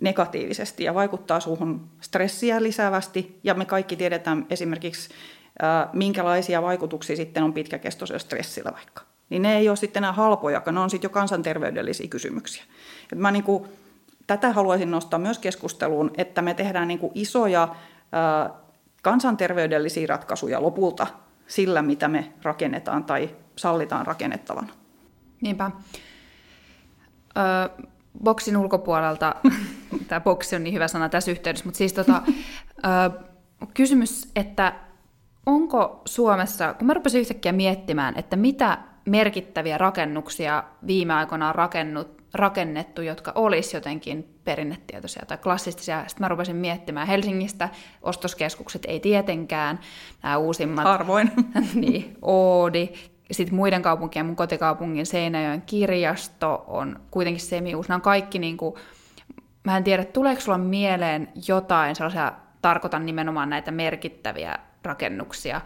negatiivisesti 0.00 0.84
ja 0.84 0.94
vaikuttaa 0.94 1.40
suhun 1.40 1.80
stressiä 2.00 2.62
lisäävästi. 2.62 3.38
Ja 3.44 3.54
me 3.54 3.64
kaikki 3.64 3.96
tiedetään 3.96 4.46
esimerkiksi, 4.50 5.08
minkälaisia 5.92 6.62
vaikutuksia 6.62 7.16
sitten 7.16 7.42
on 7.42 7.52
pitkäkestoisella 7.52 8.18
stressillä 8.18 8.72
vaikka. 8.72 9.02
Niin 9.30 9.42
ne 9.42 9.56
ei 9.56 9.68
ole 9.68 9.76
sitten 9.76 10.00
enää 10.00 10.12
halpoja, 10.12 10.62
ne 10.72 10.80
on 10.80 10.90
sitten 10.90 11.08
jo 11.08 11.12
kansanterveydellisiä 11.12 12.08
kysymyksiä. 12.08 12.64
Et 13.12 13.18
mä 13.18 13.30
niin 13.30 13.44
kuin, 13.44 13.64
tätä 14.26 14.52
haluaisin 14.52 14.90
nostaa 14.90 15.18
myös 15.18 15.38
keskusteluun, 15.38 16.10
että 16.16 16.42
me 16.42 16.54
tehdään 16.54 16.88
niin 16.88 16.98
kuin 16.98 17.12
isoja 17.14 17.68
kansanterveydellisiä 19.02 20.06
ratkaisuja 20.06 20.62
lopulta 20.62 21.06
sillä, 21.46 21.82
mitä 21.82 22.08
me 22.08 22.32
rakennetaan 22.42 23.04
tai 23.04 23.30
sallitaan 23.56 24.06
rakennettavan. 24.06 24.70
Niinpä. 25.40 25.70
Ö, 27.36 27.84
boksin 28.24 28.56
ulkopuolelta, 28.56 29.34
tämä 30.08 30.20
boksi 30.20 30.56
on 30.56 30.64
niin 30.64 30.74
hyvä 30.74 30.88
sana 30.88 31.08
tässä 31.08 31.30
yhteydessä, 31.30 31.64
mutta 31.64 31.78
siis 31.78 31.92
tota, 31.92 32.22
ö, 32.26 33.20
kysymys, 33.74 34.30
että 34.36 34.72
onko 35.46 36.02
Suomessa, 36.04 36.74
kun 36.74 36.86
mä 36.86 36.94
rupesin 36.94 37.20
yhtäkkiä 37.20 37.52
miettimään, 37.52 38.18
että 38.18 38.36
mitä 38.36 38.78
merkittäviä 39.04 39.78
rakennuksia 39.78 40.64
viime 40.86 41.14
aikoina 41.14 41.48
on 41.48 41.54
rakennut, 41.54 42.13
rakennettu, 42.34 43.02
jotka 43.02 43.32
olisi 43.34 43.76
jotenkin 43.76 44.38
perinnetietoisia 44.44 45.22
tai 45.26 45.38
klassistisia. 45.38 46.04
Sitten 46.06 46.24
mä 46.24 46.28
rupesin 46.28 46.56
miettimään 46.56 47.06
Helsingistä, 47.06 47.68
ostoskeskukset 48.02 48.84
ei 48.88 49.00
tietenkään, 49.00 49.80
nämä 50.22 50.36
uusimmat. 50.36 50.84
Harvoin. 50.84 51.30
niin, 51.74 52.16
Oodi, 52.22 52.88
sitten 53.30 53.54
muiden 53.54 53.82
kaupunkien, 53.82 54.26
mun 54.26 54.36
kotikaupungin 54.36 55.06
Seinäjoen 55.06 55.62
kirjasto 55.62 56.64
on 56.66 57.00
kuitenkin 57.10 57.40
semi-uusi. 57.40 57.88
Nämä 57.88 57.96
on 57.96 58.02
kaikki, 58.02 58.38
niin 58.38 58.56
kuin, 58.56 58.74
mä 59.64 59.76
en 59.76 59.84
tiedä, 59.84 60.04
tuleeko 60.04 60.40
sulla 60.40 60.58
mieleen 60.58 61.28
jotain 61.48 61.96
sellaisia, 61.96 62.32
tarkoitan 62.62 63.06
nimenomaan 63.06 63.50
näitä 63.50 63.70
merkittäviä 63.70 64.58
rakennuksia, 64.82 65.60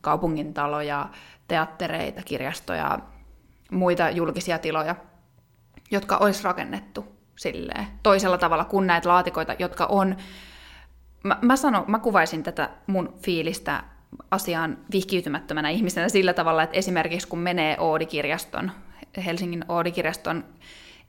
kaupungintaloja, 0.00 1.08
teattereita, 1.48 2.22
kirjastoja, 2.24 2.98
muita 3.70 4.10
julkisia 4.10 4.58
tiloja, 4.58 4.96
jotka 5.92 6.16
olisi 6.16 6.44
rakennettu 6.44 7.04
silleen, 7.36 7.86
toisella 8.02 8.38
tavalla 8.38 8.64
kuin 8.64 8.86
näitä 8.86 9.08
laatikoita, 9.08 9.54
jotka 9.58 9.86
on... 9.86 10.16
Mä, 11.24 11.38
mä, 11.42 11.56
sanon, 11.56 11.84
mä 11.86 11.98
kuvaisin 11.98 12.42
tätä 12.42 12.70
mun 12.86 13.14
fiilistä 13.22 13.84
asiaan 14.30 14.78
vihkiytymättömänä 14.92 15.68
ihmisenä 15.68 16.08
sillä 16.08 16.32
tavalla, 16.32 16.62
että 16.62 16.76
esimerkiksi 16.76 17.28
kun 17.28 17.38
menee 17.38 17.76
Oodi-kirjaston, 17.78 18.70
Helsingin 19.24 19.64
Oodi-kirjaston 19.68 20.44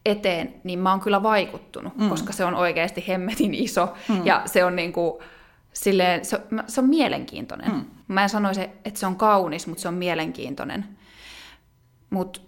eteen, 0.06 0.54
niin 0.64 0.80
mä 0.80 0.92
oon 0.92 1.00
kyllä 1.00 1.24
vaikuttunut, 1.24 1.98
mm. 1.98 2.10
koska 2.10 2.34
se 2.34 2.46
on 2.46 2.56
oikeasti 2.56 3.06
hemmetin 3.08 3.54
iso 3.54 3.94
mm. 4.10 4.26
ja 4.26 4.42
se 4.46 4.66
on 4.66 4.76
niinku, 4.76 5.22
silleen, 5.74 6.26
se, 6.26 6.42
se 6.68 6.82
on 6.82 6.90
mielenkiintoinen. 6.90 7.72
Mm. 7.72 7.86
Mä 8.08 8.24
en 8.24 8.30
sanoisi, 8.30 8.62
että 8.62 9.00
se 9.00 9.06
on 9.06 9.16
kaunis, 9.16 9.68
mutta 9.68 9.82
se 9.82 9.88
on 9.88 9.94
mielenkiintoinen. 9.94 10.86
Mutta 12.10 12.42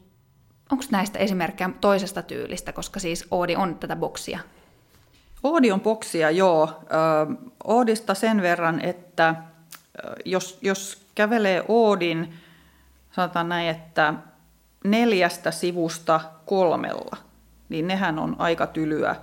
onko 0.71 0.83
näistä 0.91 1.19
esimerkkejä 1.19 1.69
toisesta 1.81 2.21
tyylistä, 2.21 2.73
koska 2.73 2.99
siis 2.99 3.27
Oodi 3.31 3.55
on 3.55 3.75
tätä 3.75 3.95
boksia? 3.95 4.39
Oodi 5.43 5.71
on 5.71 5.81
boksia, 5.81 6.31
joo. 6.31 6.83
Oodista 7.63 8.13
sen 8.13 8.41
verran, 8.41 8.81
että 8.81 9.35
jos, 10.25 10.59
jos 10.61 11.07
kävelee 11.15 11.63
Oodin, 11.67 12.33
sanotaan 13.11 13.49
näin, 13.49 13.69
että 13.69 14.13
neljästä 14.83 15.51
sivusta 15.51 16.21
kolmella, 16.45 17.17
niin 17.69 17.87
nehän 17.87 18.19
on 18.19 18.35
aika 18.39 18.67
tylyä, 18.67 19.15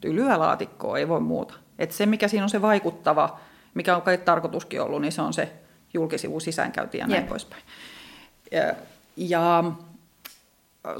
tylyä 0.00 0.38
laatikkoa, 0.38 0.98
ei 0.98 1.08
voi 1.08 1.20
muuta. 1.20 1.54
Et 1.78 1.92
se, 1.92 2.06
mikä 2.06 2.28
siinä 2.28 2.44
on 2.44 2.50
se 2.50 2.62
vaikuttava, 2.62 3.40
mikä 3.74 3.96
on 3.96 4.02
kai 4.02 4.18
tarkoituskin 4.18 4.82
ollut, 4.82 5.00
niin 5.00 5.12
se 5.12 5.22
on 5.22 5.32
se 5.32 5.52
julkisivu 5.94 6.40
sisäänkäynti 6.40 6.98
ja 6.98 7.06
näin 7.06 7.20
Jep. 7.20 7.28
poispäin. 7.28 7.62
Ja, 8.52 8.74
ja 9.16 9.64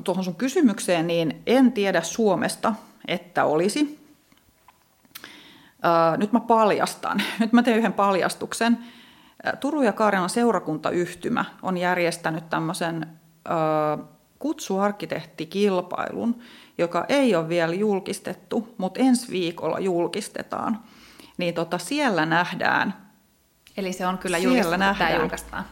tuohon 0.05 0.25
sun 0.25 0.35
kysymykseen, 0.35 1.07
niin 1.07 1.43
en 1.47 1.73
tiedä 1.73 2.03
Suomesta, 2.03 2.75
että 3.09 3.45
olisi. 3.45 4.03
Nyt 6.17 6.33
mä 6.33 6.41
paljastan. 6.41 7.23
Nyt 7.41 7.53
mä 7.53 7.63
teen 7.63 7.79
yhden 7.79 7.93
paljastuksen. 7.93 8.79
Turun 9.61 9.85
ja 9.85 9.93
Kaarinan 9.93 10.31
seurakuntayhtymä 10.31 11.45
on 11.63 11.79
järjestänyt 11.79 12.51
tämmöisen 12.51 13.07
kutsuarkkitehtikilpailun, 14.39 16.39
joka 16.79 17.05
ei 17.09 17.37
ole 17.37 17.49
vielä 17.49 17.75
julkistettu, 17.75 18.75
mutta 18.79 19.01
ensi 19.01 19.31
viikolla 19.31 19.79
julkistetaan. 19.79 20.79
Niin 21.37 21.55
tota, 21.55 21.79
siellä 21.79 22.27
nähdään. 22.27 22.95
Eli 23.77 23.93
se 23.93 24.07
on 24.07 24.19
kyllä 24.19 24.39
julkistettu, 24.39 24.79
nähdään. 24.79 25.21
julkaistaan. 25.21 25.65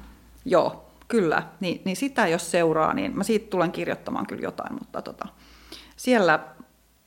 Joo, 0.44 0.89
kyllä. 1.10 1.42
Niin, 1.60 1.82
niin 1.84 1.96
sitä 1.96 2.26
jos 2.26 2.50
seuraa, 2.50 2.94
niin 2.94 3.16
mä 3.16 3.24
siitä 3.24 3.50
tulen 3.50 3.72
kirjoittamaan 3.72 4.26
kyllä 4.26 4.42
jotain, 4.42 4.74
mutta 4.74 5.02
tota, 5.02 5.28
siellä 5.96 6.40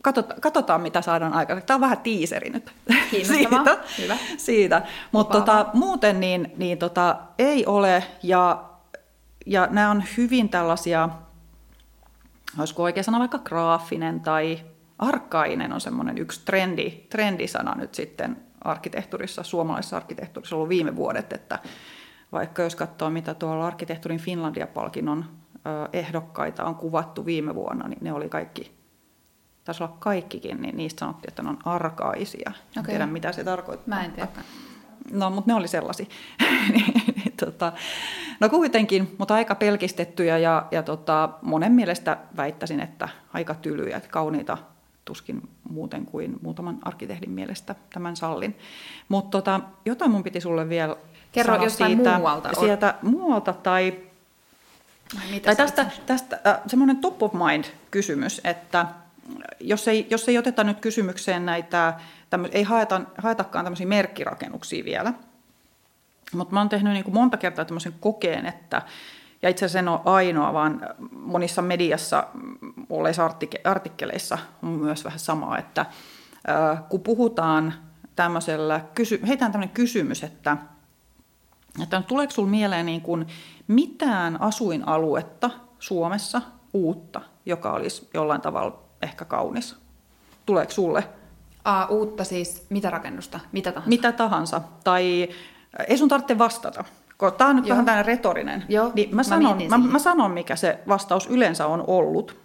katsotaan, 0.04 0.42
katsotaan, 0.42 0.82
mitä 0.82 1.02
saadaan 1.02 1.34
aikaan. 1.34 1.64
Tämä 1.64 1.76
on 1.76 1.82
vähän 1.82 1.98
tiiseri 1.98 2.50
nyt 2.50 2.72
siitä. 3.24 3.78
Hyvä. 4.02 4.18
siitä. 4.38 4.82
Mutta 5.12 5.38
tota, 5.40 5.66
muuten 5.74 6.20
niin, 6.20 6.52
niin 6.58 6.78
tota, 6.78 7.16
ei 7.40 7.66
ole, 7.66 8.04
ja, 8.24 8.64
ja 9.46 9.68
nämä 9.72 9.92
on 9.92 10.04
hyvin 10.18 10.50
tällaisia 10.50 11.10
olisiko 12.60 12.84
oikein 12.84 13.04
sana 13.04 13.20
vaikka 13.20 13.40
graafinen 13.40 14.20
tai 14.20 14.60
arkainen 15.00 15.74
on 15.74 15.82
semmoinen 15.82 16.18
yksi 16.18 16.42
trendi, 16.46 16.92
trendisana 17.10 17.76
nyt 17.76 17.96
sitten 17.96 18.38
arkkitehtuurissa, 18.62 19.44
suomalaisessa 19.44 19.98
arkkitehtuurissa 19.98 20.56
ollut 20.56 20.70
viime 20.70 20.96
vuodet, 20.96 21.34
että 21.34 21.60
vaikka 22.34 22.64
jos 22.64 22.76
katsoo, 22.76 23.10
mitä 23.10 23.34
tuolla 23.34 23.68
arkkitehtuurin 23.68 24.20
Finlandia-palkinnon 24.20 25.26
ehdokkaita 25.94 26.66
on 26.66 26.76
kuvattu 26.76 27.26
viime 27.26 27.56
vuonna, 27.56 27.88
niin 27.88 28.00
ne 28.02 28.14
oli 28.14 28.30
kaikki, 28.30 28.72
taisi 29.64 29.84
olla 29.84 29.96
kaikkikin, 30.00 30.62
niin 30.62 30.78
niistä 30.78 31.00
sanottiin, 31.00 31.32
että 31.32 31.44
ne 31.44 31.50
on 31.50 31.60
arkaisia. 31.66 32.52
Okay. 32.52 32.80
En 32.80 32.86
tiedä, 32.86 33.06
mitä 33.06 33.32
se 33.32 33.44
tarkoittaa. 33.44 33.96
Mä 33.96 34.06
en 34.06 34.12
tiedä. 34.12 34.30
No, 35.12 35.30
mutta 35.30 35.52
ne 35.52 35.56
oli 35.56 35.68
sellaisia. 35.68 36.06
Niin, 37.16 37.34
tota, 37.46 37.74
no 38.40 38.50
kuitenkin, 38.50 39.16
mutta 39.18 39.34
aika 39.34 39.56
pelkistettyjä 39.56 40.38
ja, 40.38 40.66
ja 40.72 40.84
tota, 40.84 41.30
monen 41.42 41.72
mielestä 41.72 42.18
väittäisin, 42.38 42.80
että 42.80 43.10
aika 43.34 43.54
tylyjä, 43.54 43.98
että 43.98 44.10
kauniita 44.10 44.58
tuskin 45.06 45.50
muuten 45.70 46.06
kuin 46.06 46.40
muutaman 46.42 46.80
arkkitehdin 46.82 47.32
mielestä 47.32 47.76
tämän 47.94 48.16
sallin. 48.16 48.58
Mutta 49.10 49.30
tota, 49.30 49.60
jotain 49.86 50.12
mun 50.12 50.24
piti 50.24 50.42
sulle 50.42 50.70
vielä 50.70 50.96
Kerro 51.34 51.64
jostain 51.64 51.96
siitä, 51.96 52.18
muualta. 52.18 52.50
Sieltä 52.60 52.96
muualta 53.02 53.54
tai, 53.54 54.00
Mitä 55.32 55.46
tai 55.46 55.56
tästä, 55.56 55.86
tästä 56.06 56.40
äh, 56.48 56.60
semmoinen 56.68 56.98
top 56.98 57.24
of 57.24 57.34
mind 57.34 57.66
kysymys, 57.92 58.42
että 58.44 58.86
jos 59.60 59.88
ei, 59.88 60.08
jos 60.10 60.30
ei 60.30 60.38
oteta 60.38 60.64
nyt 60.64 60.80
kysymykseen 60.80 61.46
näitä, 61.46 61.94
tämmö, 62.30 62.50
ei 62.52 62.64
haeta, 62.64 63.02
haetakaan 63.18 63.66
tämmöisiä 63.66 63.88
merkkirakennuksia 63.88 64.86
vielä, 64.86 65.14
mutta 66.34 66.54
mä 66.54 66.60
oon 66.60 66.70
tehnyt 66.70 66.94
niin 66.94 67.04
kuin 67.04 67.14
monta 67.14 67.38
kertaa 67.38 67.66
tämmöisen 67.66 67.94
kokeen, 68.00 68.46
että, 68.46 68.82
ja 69.42 69.50
itse 69.50 69.66
asiassa 69.66 69.80
en 69.80 69.88
ole 69.88 70.00
ainoa, 70.06 70.54
vaan 70.54 70.82
monissa 71.12 71.62
mediassa 71.62 72.28
olleissa 72.90 73.30
artikkeleissa 73.64 74.38
on 74.64 74.70
myös 74.70 75.06
vähän 75.06 75.20
samaa, 75.20 75.58
että 75.58 75.82
äh, 75.82 76.84
kun 76.90 77.02
puhutaan 77.02 77.74
tämmöisellä, 78.16 78.82
kysy, 78.96 79.22
heitään 79.28 79.52
tämmöinen 79.52 79.74
kysymys, 79.74 80.24
että, 80.24 80.58
että 81.84 82.02
tuleeko 82.02 82.32
sinulle 82.32 82.52
mieleen 82.52 82.86
niin 82.86 83.02
kuin 83.02 83.28
mitään 83.68 84.42
asuinaluetta 84.42 85.50
Suomessa 85.80 86.42
uutta, 86.74 87.22
joka 87.46 87.74
olisi 87.74 88.10
jollain 88.14 88.42
tavalla 88.42 88.80
ehkä 89.02 89.26
kaunis? 89.26 89.76
Tuleeko 90.46 90.72
sulle? 90.72 91.04
Aa, 91.64 91.86
uutta 91.86 92.24
siis, 92.24 92.66
mitä 92.70 92.90
rakennusta? 92.90 93.40
Mitä 93.52 93.72
tahansa? 93.72 93.90
Mitä 93.90 94.12
tahansa. 94.12 94.62
Tai 94.84 95.28
ei 95.88 95.98
sun 95.98 96.10
tarvitse 96.10 96.38
vastata. 96.38 96.84
Tämä 97.38 97.50
on 97.50 97.56
nyt 97.56 97.66
Joo. 97.66 97.70
vähän 97.74 97.86
tämmöinen 97.86 98.06
retorinen. 98.06 98.64
Joo, 98.70 98.92
niin 98.96 99.10
mä, 99.10 99.16
mä, 99.16 99.24
sanon, 99.24 99.58
mä, 99.70 99.78
mä 99.78 100.00
sanon, 100.00 100.32
mikä 100.32 100.56
se 100.56 100.80
vastaus 100.88 101.28
yleensä 101.28 101.68
on 101.68 101.84
ollut. 101.88 102.38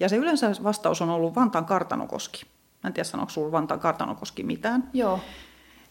Ja 0.00 0.08
se 0.08 0.16
yleensä 0.16 0.50
vastaus 0.62 1.02
on 1.02 1.10
ollut 1.10 1.34
Vantaan 1.34 1.64
kartanokoski. 1.64 2.42
Mä 2.82 2.88
en 2.88 2.92
tiedä, 2.92 3.04
sanoiko 3.04 3.30
sinulla 3.30 3.52
Vantaan 3.52 3.80
kartanokoski 3.80 4.42
mitään. 4.42 4.90
Joo. 4.92 5.20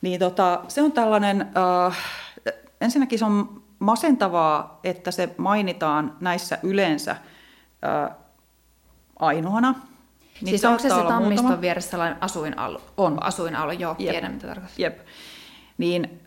Niin 0.02 0.20
tota, 0.20 0.64
se 0.68 0.82
on 0.82 0.92
tällainen, 0.92 1.42
äh, 1.88 1.98
ensinnäkin 2.84 3.20
se 3.20 3.26
on 3.26 3.64
masentavaa, 3.80 4.80
että 4.84 5.12
se 5.12 5.36
mainitaan 5.38 6.18
näissä 6.20 6.58
yleensä 6.64 7.12
äh, 7.12 8.18
ainoana. 9.20 9.76
Niin 10.42 10.50
siis 10.50 10.66
onko 10.66 10.80
se 10.80 10.90
se 10.90 10.96
Tammiston 10.96 11.46
muutama... 11.46 11.62
vieressä 11.62 11.92
sellainen 11.92 12.18
asuinalue? 12.24 12.82
On. 12.98 13.24
Asuinalue, 13.24 13.74
joo, 13.74 13.96
Jep. 14.00 14.12
tiedän 14.12 14.32
mitä 14.32 14.48
tarkoittaa. 14.48 14.76
Jep. 14.78 15.00
Niin 15.78 16.22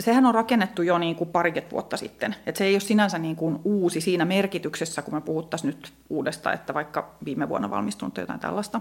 sehän 0.00 0.26
on 0.26 0.34
rakennettu 0.34 0.82
jo 0.82 0.98
niin 0.98 1.16
kuin 1.16 1.30
parikymmentä 1.30 1.72
vuotta 1.72 1.96
sitten. 1.96 2.36
Et 2.46 2.56
se 2.56 2.64
ei 2.64 2.74
ole 2.74 2.80
sinänsä 2.80 3.18
niin 3.18 3.36
kuin 3.36 3.60
uusi 3.64 4.00
siinä 4.00 4.24
merkityksessä, 4.24 5.02
kun 5.02 5.14
me 5.14 5.20
puhuttaisiin 5.20 5.68
nyt 5.68 5.92
uudesta, 6.08 6.52
että 6.52 6.74
vaikka 6.74 7.10
viime 7.24 7.48
vuonna 7.48 7.70
valmistunut 7.70 8.14
tai 8.14 8.22
jotain 8.22 8.40
tällaista. 8.40 8.80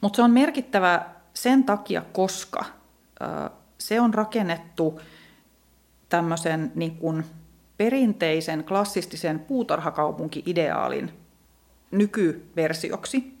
Mutta 0.00 0.16
se 0.16 0.22
on 0.22 0.30
merkittävä 0.30 1.06
sen 1.34 1.64
takia, 1.64 2.02
koska 2.12 2.64
se 3.86 4.00
on 4.00 4.14
rakennettu 4.14 5.00
tämmöisen 6.08 6.72
niin 6.74 6.96
kuin 6.96 7.24
perinteisen 7.76 8.64
klassistisen 8.64 9.38
puutarhakaupunki-ideaalin 9.38 11.10
nykyversioksi. 11.90 13.38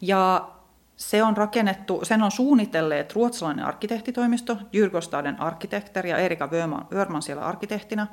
Ja 0.00 0.48
se 0.96 1.22
on 1.22 1.36
rakennettu, 1.36 2.00
sen 2.02 2.22
on 2.22 2.30
suunnitelleet 2.30 3.14
ruotsalainen 3.14 3.64
arkkitehtitoimisto, 3.64 4.56
Jyrkostaden 4.72 5.40
arkkitehter 5.40 6.06
ja 6.06 6.18
Erika 6.18 6.48
Wörman 6.92 7.22
siellä 7.22 7.42
arkkitehtina, 7.44 8.06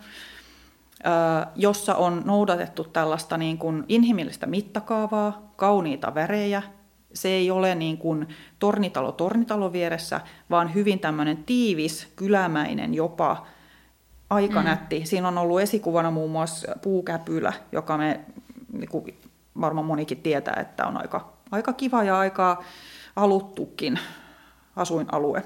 jossa 1.55 1.95
on 1.95 2.21
noudatettu 2.26 2.84
tällaista 2.84 3.38
niin 3.38 3.57
kuin 3.57 3.84
inhimillistä 3.89 4.45
mittakaavaa, 4.45 5.51
kauniita 5.55 6.15
värejä, 6.15 6.63
se 7.16 7.30
ei 7.30 7.51
ole 7.51 7.76
niin 7.76 7.97
kuin 7.97 8.28
tornitalo 8.59 9.11
tornitalo 9.11 9.74
vieressä, 9.74 10.22
vaan 10.49 10.74
hyvin 10.74 10.99
tämmöinen 10.99 11.38
tiivis, 11.38 12.07
kylämäinen 12.16 12.93
jopa, 12.93 13.45
aika 14.30 14.59
mm. 14.59 14.66
nätti. 14.66 15.05
Siinä 15.05 15.28
on 15.28 15.38
ollut 15.38 15.61
esikuvana 15.61 16.11
muun 16.11 16.32
muassa 16.32 16.76
puukäpylä, 16.82 17.53
joka 17.72 17.97
me 17.97 18.20
niin 18.74 18.89
kuin 18.89 19.20
varmaan 19.61 19.86
monikin 19.86 20.22
tietää, 20.22 20.57
että 20.61 20.88
on 20.88 20.97
aika, 20.97 21.34
aika 21.51 21.74
kiva 21.74 22.03
ja 22.03 22.20
aika 22.20 22.63
aluttukin 23.16 23.99
asuinalue. 24.76 25.43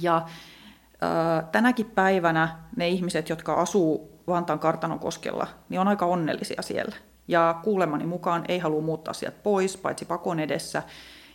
Ja 0.00 0.16
äh, 0.16 1.44
tänäkin 1.52 1.86
päivänä 1.86 2.56
ne 2.76 2.88
ihmiset, 2.88 3.28
jotka 3.28 3.54
asuu 3.54 4.12
Vantaan 4.26 4.58
kartanokoskella, 4.58 5.46
niin 5.68 5.80
on 5.80 5.88
aika 5.88 6.06
onnellisia 6.06 6.62
siellä. 6.62 6.96
Ja 7.32 7.60
kuulemani 7.62 8.06
mukaan 8.06 8.44
ei 8.48 8.58
halua 8.58 8.82
muuttaa 8.82 9.14
sieltä 9.14 9.38
pois, 9.42 9.76
paitsi 9.76 10.04
pakon 10.04 10.40
edessä. 10.40 10.82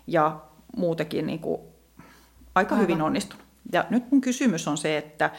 Ja 0.08 0.40
muutenkin 0.78 1.26
niin 1.26 1.40
kuin, 1.40 1.62
aika 2.56 2.76
Aivan. 2.76 2.84
hyvin 2.84 3.02
onnistunut. 3.02 3.46
Ja 3.72 3.86
nyt 3.90 4.12
mun 4.12 4.22
kysymys 4.22 4.68
on 4.68 4.78
se, 4.78 4.98
että 4.98 5.32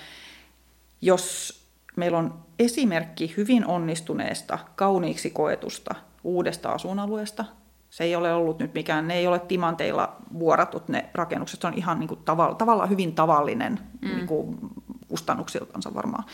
jos 1.00 1.54
meillä 1.96 2.18
on 2.18 2.34
esimerkki 2.58 3.34
hyvin 3.36 3.66
onnistuneesta, 3.66 4.58
kauniiksi 4.76 5.30
koetusta 5.30 5.94
uudesta 6.24 6.72
asuinalueesta, 6.72 7.44
se 7.90 8.04
ei 8.04 8.16
ole 8.16 8.34
ollut 8.34 8.58
nyt 8.58 8.74
mikään, 8.74 9.08
ne 9.08 9.14
ei 9.14 9.26
ole 9.26 9.38
timanteilla 9.38 10.16
vuoratut 10.38 10.88
ne 10.88 11.10
rakennukset, 11.14 11.60
se 11.60 11.66
on 11.66 11.74
ihan 11.74 12.00
niin 12.00 12.08
kuin 12.08 12.20
tavalla, 12.24 12.54
tavallaan 12.54 12.90
hyvin 12.90 13.14
tavallinen 13.14 13.80
mm. 14.00 14.08
niin 14.08 14.26
kuin 14.26 14.58
kustannuksiltansa 15.08 15.94
varmaan. 15.94 16.24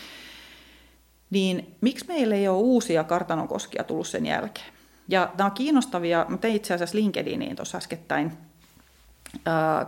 Niin 1.35 1.75
miksi 1.81 2.05
meillä 2.07 2.35
ei 2.35 2.47
ole 2.47 2.57
uusia 2.57 3.03
kartanonkoskia 3.03 3.83
tullut 3.83 4.07
sen 4.07 4.25
jälkeen? 4.25 4.73
Ja 5.07 5.31
nämä 5.37 5.45
on 5.45 5.51
kiinnostavia, 5.51 6.25
mä 6.29 6.37
tein 6.37 6.55
itse 6.55 6.73
asiassa 6.73 6.97
LinkedIniin 6.97 7.55
tuossa 7.55 7.77
äskettäin, 7.77 8.31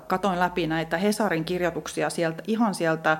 katoin 0.07 0.39
läpi 0.39 0.67
näitä 0.67 0.97
Hesarin 0.97 1.45
kirjoituksia 1.45 2.09
sieltä, 2.09 2.43
ihan 2.47 2.75
sieltä 2.75 3.17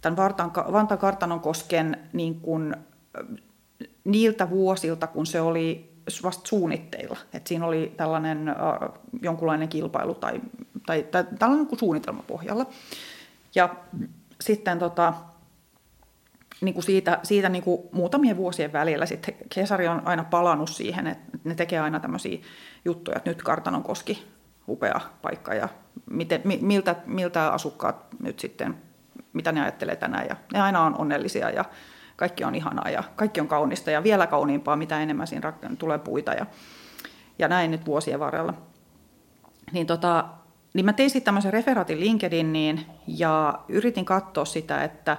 tämän 0.00 0.16
Vartan, 0.16 0.52
Vantan 0.54 0.98
Kartanonkosken 0.98 2.08
niin 2.12 2.40
kuin, 2.40 2.76
niiltä 4.04 4.50
vuosilta, 4.50 5.06
kun 5.06 5.26
se 5.26 5.40
oli 5.40 5.92
vasta 6.22 6.48
suunnitteilla. 6.48 7.16
Et 7.32 7.46
siinä 7.46 7.66
oli 7.66 7.94
tällainen 7.96 8.48
äh, 8.48 8.54
jonkunlainen 9.22 9.68
kilpailu 9.68 10.14
tai, 10.14 10.40
tai, 10.86 11.02
tai 11.02 11.24
tällainen 11.38 11.66
kuin 11.66 11.78
suunnitelma 11.78 12.22
pohjalla. 12.26 12.66
Ja 13.54 13.76
sitten 14.40 14.78
tota, 14.78 15.14
niin 16.60 16.74
kuin 16.74 16.84
siitä, 16.84 17.18
siitä 17.22 17.48
niin 17.48 17.64
kuin 17.64 17.82
muutamien 17.92 18.36
vuosien 18.36 18.72
välillä 18.72 19.06
sitten 19.06 19.34
Kesari 19.54 19.88
on 19.88 20.02
aina 20.04 20.24
palannut 20.24 20.70
siihen, 20.70 21.06
että 21.06 21.38
ne 21.44 21.54
tekee 21.54 21.80
aina 21.80 22.00
tämmöisiä 22.00 22.38
juttuja, 22.84 23.16
että 23.16 23.30
nyt 23.30 23.42
Kartanon 23.42 23.82
koski 23.82 24.26
upea 24.68 25.00
paikka 25.22 25.54
ja 25.54 25.68
miten, 26.10 26.42
miltä, 26.60 26.96
miltä 27.06 27.52
asukkaat 27.52 28.06
nyt 28.20 28.38
sitten, 28.38 28.78
mitä 29.32 29.52
ne 29.52 29.62
ajattelee 29.62 29.96
tänään 29.96 30.26
ja 30.28 30.36
ne 30.52 30.60
aina 30.60 30.82
on 30.82 30.98
onnellisia 30.98 31.50
ja 31.50 31.64
kaikki 32.16 32.44
on 32.44 32.54
ihanaa 32.54 32.90
ja 32.90 33.02
kaikki 33.16 33.40
on 33.40 33.48
kaunista 33.48 33.90
ja 33.90 34.02
vielä 34.02 34.26
kauniimpaa, 34.26 34.76
mitä 34.76 35.00
enemmän 35.00 35.26
siinä 35.26 35.52
tulee 35.78 35.98
puita 35.98 36.32
ja, 36.32 36.46
ja 37.38 37.48
näin 37.48 37.70
nyt 37.70 37.86
vuosien 37.86 38.20
varrella. 38.20 38.54
Niin, 39.72 39.86
tota, 39.86 40.24
niin 40.74 40.86
mä 40.86 40.92
tein 40.92 41.10
sitten 41.10 41.24
tämmöisen 41.24 41.52
referaatin 41.52 42.00
LinkedIniin 42.00 42.86
ja 43.06 43.60
yritin 43.68 44.04
katsoa 44.04 44.44
sitä, 44.44 44.84
että, 44.84 45.16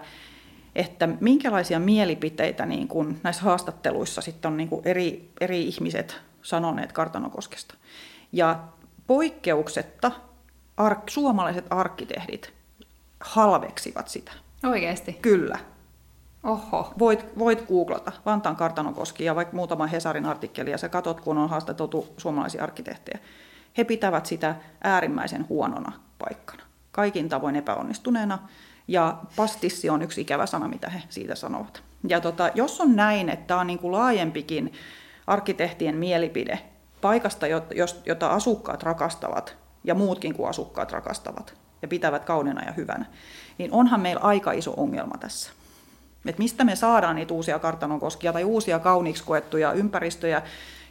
että 0.78 1.08
minkälaisia 1.22 1.80
mielipiteitä 1.80 2.66
niin 2.66 2.88
kun 2.88 3.18
näissä 3.24 3.44
haastatteluissa 3.44 4.22
sitten 4.22 4.52
on 4.52 4.58
niin 4.58 4.70
kun 4.70 4.82
eri, 4.86 5.32
eri 5.42 5.64
ihmiset 5.68 6.22
sanoneet 6.42 6.92
Kartanokoskesta. 6.92 7.76
Ja 8.32 8.60
poikkeuksetta 9.08 10.12
ark, 10.78 11.10
suomalaiset 11.10 11.66
arkkitehdit 11.70 12.54
halveksivat 13.20 14.08
sitä. 14.08 14.32
Oikeasti? 14.64 15.14
Kyllä. 15.14 15.60
Oho. 16.44 16.94
Voit, 17.00 17.26
voit 17.40 17.68
googlata 17.68 18.12
Vantaan 18.26 18.56
kartanokoski 18.56 19.26
ja 19.26 19.36
vaikka 19.36 19.56
muutama 19.56 19.88
Hesarin 19.88 20.26
artikkeli 20.26 20.72
ja 20.72 20.78
sä 20.78 20.90
katot, 20.90 21.22
kun 21.22 21.38
on 21.38 21.50
haastateltu 21.50 22.14
suomalaisia 22.18 22.64
arkkitehtejä. 22.64 23.20
He 23.78 23.84
pitävät 23.84 24.26
sitä 24.26 24.56
äärimmäisen 24.84 25.50
huonona 25.50 25.92
paikkana. 26.20 26.64
Kaikin 26.92 27.30
tavoin 27.30 27.56
epäonnistuneena. 27.56 28.40
Ja 28.88 29.18
pastissi 29.36 29.90
on 29.90 30.02
yksi 30.02 30.22
ikävä 30.22 30.46
sana, 30.46 30.68
mitä 30.68 30.90
he 30.90 31.02
siitä 31.10 31.36
sanovat. 31.36 31.84
Ja 32.08 32.22
tota, 32.22 32.50
jos 32.56 32.82
on 32.82 32.96
näin, 32.96 33.30
että 33.30 33.48
tämä 33.48 33.60
on 33.60 33.68
niin 33.68 33.80
kuin 33.80 33.92
laajempikin 33.92 34.74
arkkitehtien 35.28 35.96
mielipide 35.96 36.60
paikasta, 37.02 37.48
jota 38.06 38.30
asukkaat 38.30 38.84
rakastavat 38.84 39.58
ja 39.84 39.96
muutkin 39.96 40.34
kuin 40.34 40.50
asukkaat 40.50 40.92
rakastavat 40.92 41.54
ja 41.82 41.88
pitävät 41.88 42.26
kaunina 42.26 42.66
ja 42.66 42.72
hyvänä, 42.72 43.06
niin 43.58 43.72
onhan 43.72 44.00
meillä 44.00 44.22
aika 44.22 44.52
iso 44.52 44.74
ongelma 44.78 45.18
tässä. 45.18 45.52
Et 46.26 46.38
mistä 46.38 46.64
me 46.64 46.76
saadaan 46.76 47.16
niitä 47.16 47.34
uusia 47.34 47.60
kartanonkoskia 47.60 48.34
tai 48.34 48.44
uusia 48.44 48.80
kauniiksi 48.80 49.24
koettuja 49.24 49.74
ympäristöjä, 49.74 50.42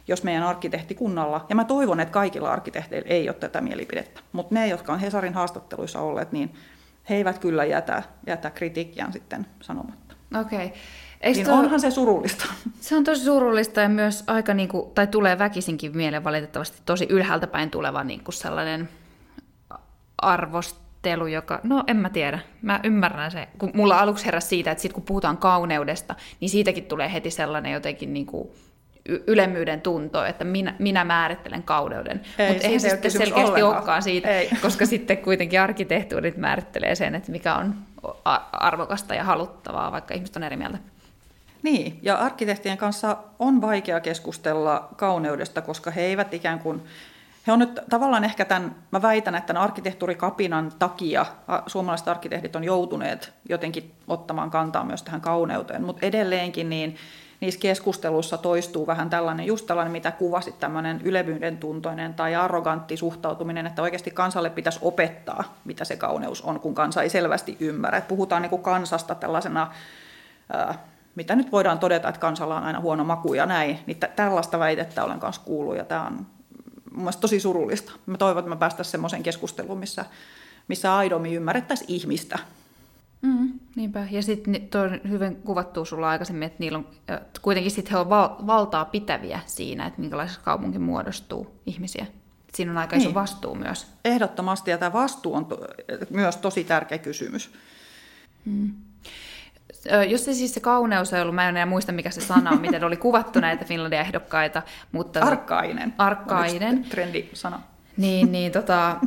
jos 0.07 0.23
meidän 0.23 0.43
arkkitehtikunnalla, 0.43 1.45
ja 1.49 1.55
mä 1.55 1.63
toivon, 1.63 1.99
että 1.99 2.13
kaikilla 2.13 2.51
arkkitehteilla 2.51 3.07
ei 3.09 3.29
ole 3.29 3.37
tätä 3.37 3.61
mielipidettä, 3.61 4.21
mutta 4.31 4.55
ne, 4.55 4.67
jotka 4.67 4.93
on 4.93 4.99
Hesarin 4.99 5.33
haastatteluissa 5.33 5.99
olleet, 5.99 6.31
niin 6.31 6.55
he 7.09 7.15
eivät 7.15 7.39
kyllä 7.39 7.65
jätä, 7.65 8.03
jätä 8.27 8.49
kritiikkiään 8.49 9.13
sitten 9.13 9.47
sanomatta. 9.61 10.15
Okei. 10.41 10.65
Okay. 10.65 11.33
niin 11.33 11.45
tuo... 11.45 11.55
onhan 11.55 11.79
se 11.79 11.91
surullista. 11.91 12.45
Se 12.79 12.95
on 12.95 13.03
tosi 13.03 13.23
surullista 13.23 13.81
ja 13.81 13.89
myös 13.89 14.23
aika, 14.27 14.53
niin 14.53 14.69
kuin, 14.69 14.91
tai 14.91 15.07
tulee 15.07 15.39
väkisinkin 15.39 15.97
mieleen 15.97 16.23
valitettavasti 16.23 16.81
tosi 16.85 17.07
ylhäältä 17.09 17.47
päin 17.47 17.71
tuleva 17.71 18.03
niin 18.03 18.23
kuin 18.23 18.35
sellainen 18.35 18.89
arvost, 20.17 20.77
ajattelu, 21.07 21.27
joka, 21.27 21.59
no 21.63 21.83
en 21.87 21.97
mä 21.97 22.09
tiedä, 22.09 22.39
mä 22.61 22.79
ymmärrän 22.83 23.31
se, 23.31 23.47
kun 23.57 23.71
mulla 23.73 23.99
aluksi 23.99 24.25
heräsi 24.25 24.47
siitä, 24.47 24.71
että 24.71 24.81
sit 24.81 24.93
kun 24.93 25.03
puhutaan 25.03 25.37
kauneudesta, 25.37 26.15
niin 26.39 26.49
siitäkin 26.49 26.85
tulee 26.85 27.13
heti 27.13 27.31
sellainen 27.31 27.71
jotenkin 27.71 28.13
niin 28.13 28.25
kuin 28.25 28.49
ylemmyyden 29.27 29.81
tunto, 29.81 30.25
että 30.25 30.43
minä, 30.43 30.75
minä 30.79 31.03
määrittelen 31.03 31.63
kauneuden. 31.63 32.17
Mutta 32.17 32.67
eihän 32.67 32.79
se 32.79 32.89
sitten 32.89 33.11
selkeästi 33.11 33.41
ollenkaan. 33.41 33.75
olekaan 33.75 34.03
siitä, 34.03 34.29
Ei. 34.29 34.49
koska 34.61 34.85
sitten 34.85 35.17
kuitenkin 35.17 35.61
arkkitehtuurit 35.61 36.37
määrittelee 36.37 36.95
sen, 36.95 37.15
että 37.15 37.31
mikä 37.31 37.55
on 37.55 37.75
arvokasta 38.51 39.15
ja 39.15 39.23
haluttavaa, 39.23 39.91
vaikka 39.91 40.13
ihmiset 40.13 40.35
on 40.35 40.43
eri 40.43 40.55
mieltä. 40.55 40.77
Niin, 41.63 41.99
ja 42.01 42.15
arkkitehtien 42.15 42.77
kanssa 42.77 43.17
on 43.39 43.61
vaikea 43.61 43.99
keskustella 43.99 44.89
kauneudesta, 44.95 45.61
koska 45.61 45.91
he 45.91 46.01
eivät 46.01 46.33
ikään 46.33 46.59
kuin 46.59 46.81
he 47.47 47.51
on 47.51 47.59
nyt 47.59 47.79
tavallaan 47.89 48.23
ehkä 48.23 48.45
tämän, 48.45 48.75
mä 48.91 49.01
väitän, 49.01 49.35
että 49.35 49.47
tämän 49.47 49.63
arkkitehtuurikapinan 49.63 50.71
takia 50.79 51.25
suomalaiset 51.67 52.07
arkkitehdit 52.07 52.55
on 52.55 52.63
joutuneet 52.63 53.33
jotenkin 53.49 53.91
ottamaan 54.07 54.51
kantaa 54.51 54.83
myös 54.83 55.03
tähän 55.03 55.21
kauneuteen, 55.21 55.83
mutta 55.83 56.05
edelleenkin 56.05 56.69
niin 56.69 56.95
niissä 57.39 57.59
keskusteluissa 57.59 58.37
toistuu 58.37 58.87
vähän 58.87 59.09
tällainen, 59.09 59.45
just 59.45 59.65
tällainen, 59.65 59.91
mitä 59.91 60.11
kuvasit, 60.11 60.59
tämmöinen 60.59 61.01
ylevyyden 61.03 61.57
tuntoinen 61.57 62.13
tai 62.13 62.35
arrogantti 62.35 62.97
suhtautuminen, 62.97 63.67
että 63.67 63.81
oikeasti 63.81 64.11
kansalle 64.11 64.49
pitäisi 64.49 64.79
opettaa, 64.81 65.57
mitä 65.65 65.85
se 65.85 65.95
kauneus 65.95 66.41
on, 66.41 66.59
kun 66.59 66.75
kansa 66.75 67.01
ei 67.01 67.09
selvästi 67.09 67.57
ymmärrä. 67.59 67.97
Et 67.97 68.07
puhutaan 68.07 68.41
niin 68.41 68.49
kuin 68.49 68.63
kansasta 68.63 69.15
tällaisena, 69.15 69.71
mitä 71.15 71.35
nyt 71.35 71.51
voidaan 71.51 71.79
todeta, 71.79 72.09
että 72.09 72.21
kansalla 72.21 72.57
on 72.57 72.63
aina 72.63 72.79
huono 72.79 73.03
maku 73.03 73.33
ja 73.33 73.45
näin, 73.45 73.79
niin 73.85 73.99
tällaista 74.15 74.59
väitettä 74.59 75.03
olen 75.03 75.19
kanssa 75.19 75.41
kuullut 75.45 75.77
ja 75.77 75.85
tämä 75.85 76.07
on 76.07 76.25
mun 76.91 77.11
tosi 77.21 77.39
surullista. 77.39 77.91
Mä 78.05 78.17
toivon, 78.17 78.39
että 78.39 78.49
me 78.49 78.55
päästäisiin 78.55 78.91
semmoiseen 78.91 79.23
keskusteluun, 79.23 79.79
missä, 79.79 80.05
missä 80.67 80.95
aidommin 80.95 81.33
ymmärrettäisiin 81.33 81.91
ihmistä. 81.91 82.39
Mm, 83.21 83.59
niinpä. 83.75 84.07
Ja 84.11 84.23
sitten 84.23 84.67
tuo 84.71 84.81
on 84.81 84.99
hyvin 85.09 85.35
kuvattu 85.35 85.85
sulla 85.85 86.09
aikaisemmin, 86.09 86.45
että 86.45 86.59
niillä 86.59 86.77
on, 86.77 86.87
kuitenkin 87.41 87.71
sitten 87.71 87.91
he 87.91 87.97
on 87.97 88.09
val, 88.09 88.29
valtaa 88.47 88.85
pitäviä 88.85 89.39
siinä, 89.45 89.85
että 89.85 90.01
minkälaisessa 90.01 90.41
kaupunki 90.41 90.79
muodostuu 90.79 91.61
ihmisiä. 91.65 92.05
Siinä 92.53 92.71
on 92.71 92.77
aika 92.77 92.95
iso 92.95 93.05
niin. 93.05 93.13
vastuu 93.15 93.55
myös. 93.55 93.87
Ehdottomasti, 94.05 94.71
ja 94.71 94.77
tämä 94.77 94.93
vastuu 94.93 95.33
on 95.33 95.45
to, 95.45 95.59
myös 96.09 96.37
tosi 96.37 96.63
tärkeä 96.63 96.97
kysymys. 96.97 97.53
Mm. 98.45 98.71
Jos 100.09 100.25
se 100.25 100.33
siis 100.33 100.53
se 100.53 100.59
kauneus 100.59 101.13
ei 101.13 101.21
ollut, 101.21 101.35
mä 101.35 101.43
en 101.43 101.49
enää 101.49 101.65
muista 101.65 101.91
mikä 101.91 102.11
se 102.11 102.21
sana 102.21 102.51
on, 102.51 102.61
miten 102.61 102.83
oli 102.83 102.97
kuvattu 102.97 103.39
näitä 103.39 103.65
Finlandia-ehdokkaita. 103.65 104.61
Mutta 104.91 105.19
arkkainen. 105.19 105.93
Arkkainen. 105.97 106.83
Trendi-sana. 106.83 107.61
Niin, 107.97 108.31
niin 108.31 108.51
tota, 108.51 108.99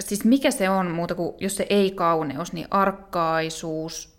siis 0.00 0.24
mikä 0.24 0.50
se 0.50 0.70
on 0.70 0.90
muuta 0.90 1.14
kuin, 1.14 1.34
jos 1.38 1.56
se 1.56 1.66
ei 1.70 1.90
kauneus, 1.90 2.52
niin 2.52 2.66
arkkaisuus, 2.70 4.18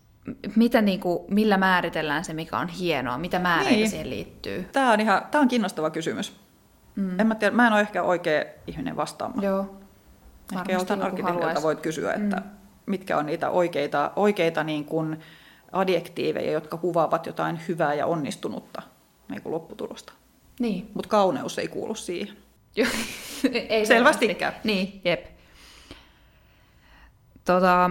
mitä 0.56 0.82
niin 0.82 1.00
kuin, 1.00 1.20
millä 1.28 1.58
määritellään 1.58 2.26
se, 2.26 2.34
mikä 2.34 2.58
on 2.58 2.68
hienoa, 2.68 3.18
mitä 3.18 3.40
määreitä 3.40 3.72
niin. 3.72 3.90
siihen 3.90 4.10
liittyy? 4.10 4.70
Tämä 4.72 4.94
on, 4.94 5.00
ihan, 5.00 5.22
tämä 5.32 5.42
on 5.42 5.48
kiinnostava 5.48 5.90
kysymys. 5.90 6.34
Mm. 6.96 7.20
En 7.20 7.28
mä, 7.28 7.36
tiedä, 7.36 7.56
mä 7.56 7.68
en 7.68 7.74
ole 7.74 7.82
ehkä 7.82 8.04
oikea 8.04 8.46
ihminen 8.68 8.96
vastaamaan. 8.96 9.44
Joo. 9.44 9.76
Ehkä 10.58 10.74
joltain 10.74 11.02
arkkitehdilta 11.02 11.62
voit 11.62 11.80
kysyä, 11.80 12.14
että 12.14 12.36
mm 12.36 12.56
mitkä 12.86 13.18
on 13.18 13.26
niitä 13.26 13.50
oikeita, 13.50 14.12
oikeita 14.16 14.64
niin 14.64 14.86
kuin 14.86 15.20
adjektiiveja, 15.72 16.52
jotka 16.52 16.78
kuvaavat 16.78 17.26
jotain 17.26 17.60
hyvää 17.68 17.94
ja 17.94 18.06
onnistunutta 18.06 18.82
niin 19.30 19.42
kuin 19.42 19.54
lopputulosta. 19.54 20.14
Niin. 20.60 20.92
Mutta 20.94 21.10
kauneus 21.10 21.60
ei 21.60 21.68
kuulu 21.68 21.96
siihen. 21.96 22.38
Ei 23.70 23.86
Selvästikään. 23.86 24.54
Niin, 24.64 25.02
jep. 25.06 25.26
Tota, 27.46 27.90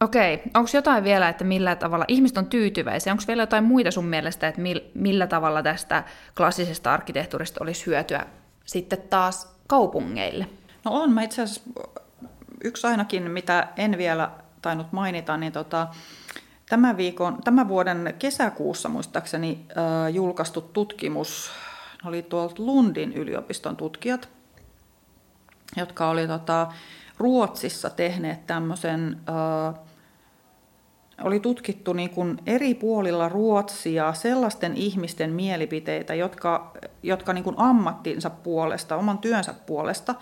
Okei, 0.00 0.42
onko 0.54 0.70
jotain 0.74 1.04
vielä, 1.04 1.28
että 1.28 1.44
millä 1.44 1.76
tavalla 1.76 2.04
ihmiset 2.08 2.38
on 2.38 2.46
tyytyväisiä? 2.46 3.12
Onko 3.12 3.24
vielä 3.28 3.42
jotain 3.42 3.64
muita 3.64 3.90
sun 3.90 4.04
mielestä, 4.04 4.48
että 4.48 4.60
millä 4.94 5.26
tavalla 5.26 5.62
tästä 5.62 6.04
klassisesta 6.36 6.92
arkkitehtuurista 6.92 7.62
olisi 7.62 7.86
hyötyä 7.86 8.26
sitten 8.64 9.02
taas 9.10 9.56
kaupungeille? 9.66 10.46
No 10.84 10.92
on, 10.92 11.12
mä 11.12 11.22
itse 11.22 11.42
asiassa 11.42 11.70
yksi 12.64 12.86
ainakin, 12.86 13.30
mitä 13.30 13.68
en 13.76 13.98
vielä 13.98 14.30
tainnut 14.62 14.92
mainita, 14.92 15.36
niin 15.36 15.52
tota, 15.52 15.88
tämän, 16.68 16.96
viikon, 16.96 17.38
tämän 17.44 17.68
vuoden 17.68 18.14
kesäkuussa 18.18 18.88
muistaakseni 18.88 19.66
äh, 19.70 20.14
julkaistu 20.14 20.60
tutkimus 20.60 21.50
oli 22.04 22.22
tuolta 22.22 22.54
Lundin 22.58 23.12
yliopiston 23.12 23.76
tutkijat, 23.76 24.28
jotka 25.76 26.08
oli 26.08 26.26
tota, 26.26 26.66
Ruotsissa 27.18 27.90
tehneet 27.90 28.46
tämmöisen, 28.46 29.20
äh, 29.28 29.74
oli 31.22 31.40
tutkittu 31.40 31.92
niin 31.92 32.10
kuin 32.10 32.38
eri 32.46 32.74
puolilla 32.74 33.28
Ruotsia 33.28 34.12
sellaisten 34.12 34.76
ihmisten 34.76 35.32
mielipiteitä, 35.32 36.14
jotka, 36.14 36.72
jotka 37.02 37.32
niin 37.32 37.44
kuin 37.44 37.58
ammattinsa 37.58 38.30
puolesta, 38.30 38.96
oman 38.96 39.18
työnsä 39.18 39.54
puolesta 39.66 40.14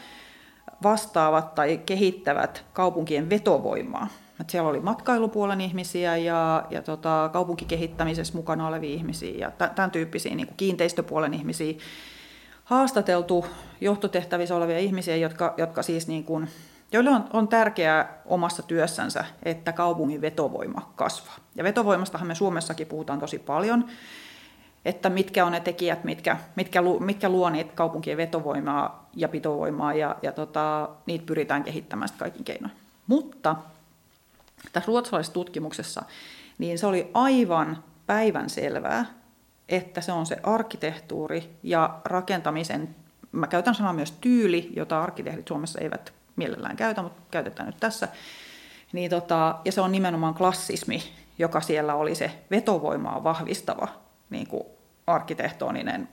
vastaavat 0.83 1.55
tai 1.55 1.81
kehittävät 1.87 2.65
kaupunkien 2.73 3.31
vetovoimaa. 3.31 4.09
Et 4.41 4.51
siellä 4.51 4.71
oli 4.71 4.81
matkailupuolen 4.81 5.61
ihmisiä 5.61 6.17
ja, 6.17 6.65
ja 6.71 6.83
tota, 6.83 7.31
kaupunkikehittämisessä 7.33 8.35
mukana 8.35 8.69
olevia 8.69 8.95
ihmisiä 8.95 9.39
ja 9.39 9.51
tämän 9.51 9.91
tyyppisiä 9.91 10.35
niin 10.35 10.47
kuin 10.47 10.57
kiinteistöpuolen 10.57 11.35
ihmisiä. 11.35 11.75
Haastateltu 12.65 13.47
johtotehtävissä 13.81 14.57
olevia 14.57 14.79
ihmisiä, 14.79 15.17
jotka, 15.17 15.55
jotka 15.57 15.83
siis 15.83 16.09
niin 16.09 16.25
kuin, 16.25 16.49
joille 16.93 17.11
on, 17.11 17.25
on 17.33 17.49
tärkeää 17.49 18.23
omassa 18.27 18.63
työssänsä, 18.63 19.25
että 19.43 19.73
kaupungin 19.73 20.21
vetovoima 20.21 20.93
kasvaa. 20.97 21.37
Ja 21.55 21.65
vetovoimastahan 21.65 22.29
me 22.29 22.35
Suomessakin 22.35 22.87
puhutaan 22.87 23.21
tosi 23.21 23.39
paljon, 23.39 23.87
että 24.85 25.11
mitkä 25.11 25.47
on 25.47 25.53
ne 25.53 25.61
tekijät, 25.61 26.05
mitkä, 26.05 26.37
mitkä, 26.57 26.83
mitkä 27.01 27.29
luo 27.29 27.51
niitä 27.51 27.73
kaupunkien 27.75 28.17
vetovoimaa 28.17 29.11
ja 29.17 29.29
pitovoimaa, 29.29 29.95
ja, 29.95 30.17
ja 30.23 30.33
tota, 30.33 30.89
niitä 31.07 31.27
pyritään 31.27 31.65
kehittämään 31.65 32.09
kaikin 32.19 32.45
keinoin. 32.45 32.75
Mutta 33.07 33.57
tässä 34.73 34.89
ruotsalaisessa 34.89 35.35
tutkimuksessa, 35.35 36.03
niin 36.59 36.79
se 36.79 36.87
oli 36.87 37.11
aivan 37.15 37.85
päivän 38.07 38.51
selvää, 38.51 39.22
että 39.69 40.01
se 40.01 40.13
on 40.13 40.27
se 40.27 40.37
arkkitehtuuri 40.43 41.57
ja 41.63 42.01
rakentamisen, 42.05 42.95
mä 43.33 43.47
käytän 43.47 43.75
sanaa 43.75 43.93
myös 43.93 44.13
tyyli, 44.13 44.73
jota 44.77 45.03
arkkitehdit 45.03 45.49
Suomessa 45.49 45.81
eivät 45.81 46.13
mielellään 46.37 46.77
käytä, 46.77 47.03
mutta 47.03 47.23
käytetään 47.31 47.67
nyt 47.67 47.81
tässä. 47.81 48.09
Niin 48.93 49.11
tota, 49.11 49.59
ja 49.65 49.73
se 49.73 49.81
on 49.81 49.93
nimenomaan 49.93 50.35
klassismi, 50.35 51.03
joka 51.39 51.61
siellä 51.61 51.95
oli 51.95 52.15
se 52.15 52.31
vetovoimaa 52.51 53.25
vahvistava 53.25 53.89
niin 54.31 54.47
kuin 54.47 54.63
arkkitehtoninen 55.07 56.09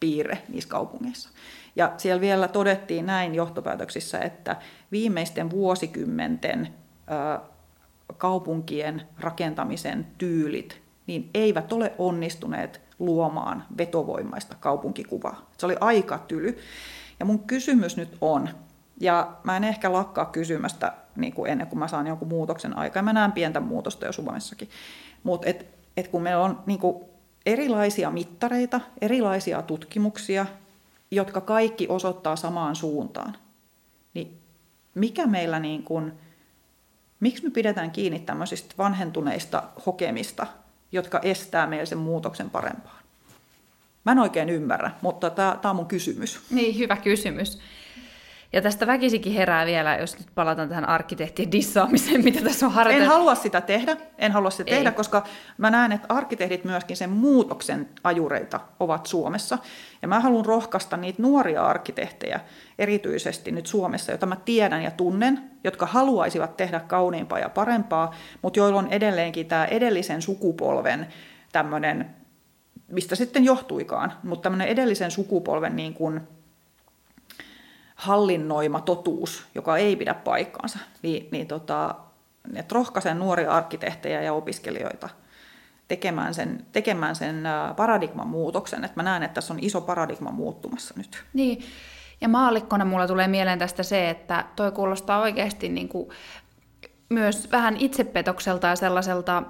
piirre 0.00 0.42
niissä 0.48 0.68
kaupungeissa. 0.68 1.30
Ja 1.76 1.92
siellä 1.96 2.20
vielä 2.20 2.48
todettiin 2.48 3.06
näin 3.06 3.34
johtopäätöksissä, 3.34 4.18
että 4.18 4.56
viimeisten 4.92 5.50
vuosikymmenten 5.50 6.74
kaupunkien 8.18 9.02
rakentamisen 9.18 10.06
tyylit 10.18 10.87
niin 11.08 11.30
eivät 11.34 11.72
ole 11.72 11.92
onnistuneet 11.98 12.80
luomaan 12.98 13.64
vetovoimaista 13.78 14.56
kaupunkikuvaa. 14.60 15.50
Se 15.58 15.66
oli 15.66 15.76
aika 15.80 16.18
tyly. 16.18 16.58
Ja 17.20 17.26
mun 17.26 17.38
kysymys 17.38 17.96
nyt 17.96 18.16
on, 18.20 18.48
ja 19.00 19.32
mä 19.44 19.56
en 19.56 19.64
ehkä 19.64 19.92
lakkaa 19.92 20.24
kysymästä 20.24 20.92
niin 21.16 21.32
kuin 21.32 21.50
ennen 21.50 21.66
kuin 21.66 21.78
mä 21.78 21.88
saan 21.88 22.06
jonkun 22.06 22.28
muutoksen 22.28 22.78
aikaa. 22.78 23.02
Mä 23.02 23.12
näen 23.12 23.32
pientä 23.32 23.60
muutosta 23.60 24.06
jo 24.06 24.12
Suomessakin. 24.12 24.70
Mutta 25.22 25.48
et, 25.48 25.66
et 25.96 26.08
kun 26.08 26.22
meillä 26.22 26.44
on 26.44 26.62
niin 26.66 26.78
kuin 26.78 27.04
erilaisia 27.46 28.10
mittareita, 28.10 28.80
erilaisia 29.00 29.62
tutkimuksia, 29.62 30.46
jotka 31.10 31.40
kaikki 31.40 31.86
osoittaa 31.88 32.36
samaan 32.36 32.76
suuntaan, 32.76 33.36
niin 34.14 34.38
mikä 34.94 35.26
meillä 35.26 35.60
niin 35.60 35.82
kuin– 35.82 36.12
Miksi 37.20 37.44
me 37.44 37.50
pidetään 37.50 37.90
kiinni 37.90 38.18
tämmöisistä 38.18 38.74
vanhentuneista 38.78 39.62
hokemista, 39.86 40.46
jotka 40.92 41.20
estää 41.22 41.66
meillä 41.66 41.86
sen 41.86 41.98
muutoksen 41.98 42.50
parempaan? 42.50 42.98
Mä 44.04 44.12
en 44.12 44.18
oikein 44.18 44.48
ymmärrä, 44.48 44.90
mutta 45.02 45.30
tämä 45.30 45.58
on 45.64 45.76
mun 45.76 45.86
kysymys. 45.86 46.40
Niin, 46.50 46.78
hyvä 46.78 46.96
kysymys. 46.96 47.58
Ja 48.52 48.62
tästä 48.62 48.86
väkisikin 48.86 49.32
herää 49.32 49.66
vielä, 49.66 49.96
jos 49.96 50.18
nyt 50.18 50.28
palataan 50.34 50.68
tähän 50.68 50.88
arkkitehtien 50.88 51.52
dissaamiseen, 51.52 52.24
mitä 52.24 52.40
tässä 52.40 52.66
on 52.66 52.72
harjoiteltu. 52.72 53.12
En 53.12 53.18
halua 53.18 53.34
sitä 53.34 53.60
tehdä, 53.60 53.96
en 54.18 54.32
halua 54.32 54.50
sitä 54.50 54.70
Ei. 54.70 54.76
tehdä, 54.76 54.90
koska 54.90 55.24
mä 55.58 55.70
näen, 55.70 55.92
että 55.92 56.06
arkkitehdit 56.08 56.64
myöskin 56.64 56.96
sen 56.96 57.10
muutoksen 57.10 57.88
ajureita 58.04 58.60
ovat 58.80 59.06
Suomessa. 59.06 59.58
Ja 60.02 60.08
mä 60.08 60.20
haluan 60.20 60.46
rohkaista 60.46 60.96
niitä 60.96 61.22
nuoria 61.22 61.66
arkkitehtejä, 61.66 62.40
erityisesti 62.78 63.52
nyt 63.52 63.66
Suomessa, 63.66 64.12
joita 64.12 64.26
mä 64.26 64.36
tiedän 64.36 64.82
ja 64.82 64.90
tunnen, 64.90 65.50
jotka 65.64 65.86
haluaisivat 65.86 66.56
tehdä 66.56 66.80
kauniimpaa 66.80 67.38
ja 67.38 67.48
parempaa, 67.48 68.14
mutta 68.42 68.58
joilla 68.58 68.78
on 68.78 68.88
edelleenkin 68.88 69.46
tämä 69.46 69.64
edellisen 69.64 70.22
sukupolven 70.22 71.06
tämmöinen, 71.52 72.10
mistä 72.88 73.14
sitten 73.14 73.44
johtuikaan, 73.44 74.12
mutta 74.22 74.42
tämmöinen 74.42 74.68
edellisen 74.68 75.10
sukupolven 75.10 75.76
niin 75.76 75.94
kuin 75.94 76.20
hallinnoima 77.98 78.80
totuus, 78.80 79.46
joka 79.54 79.76
ei 79.76 79.96
pidä 79.96 80.14
paikkaansa, 80.14 80.78
niin, 81.02 81.28
niin 81.30 81.46
tota, 81.46 81.94
että 82.54 82.74
rohkaisen 82.74 83.18
nuoria 83.18 83.52
arkkitehtejä 83.52 84.22
ja 84.22 84.32
opiskelijoita 84.32 85.08
tekemään 85.88 86.34
sen, 86.34 86.66
tekemään 86.72 87.16
sen 87.16 87.42
paradigman 87.76 88.28
muutoksen. 88.28 88.84
Että 88.84 88.96
mä 88.96 89.02
näen, 89.02 89.22
että 89.22 89.34
tässä 89.34 89.54
on 89.54 89.60
iso 89.62 89.80
paradigma 89.80 90.30
muuttumassa 90.30 90.94
nyt. 90.96 91.24
Niin, 91.32 91.62
ja 92.20 92.28
maallikkona 92.28 92.84
mulla 92.84 93.06
tulee 93.06 93.28
mieleen 93.28 93.58
tästä 93.58 93.82
se, 93.82 94.10
että 94.10 94.44
toi 94.56 94.72
kuulostaa 94.72 95.20
oikeasti 95.20 95.68
niin 95.68 95.88
kuin 95.88 96.08
myös 97.08 97.52
vähän 97.52 97.76
itsepetokselta 97.76 98.66
ja 98.66 98.76
sellaiselta, 98.76 99.42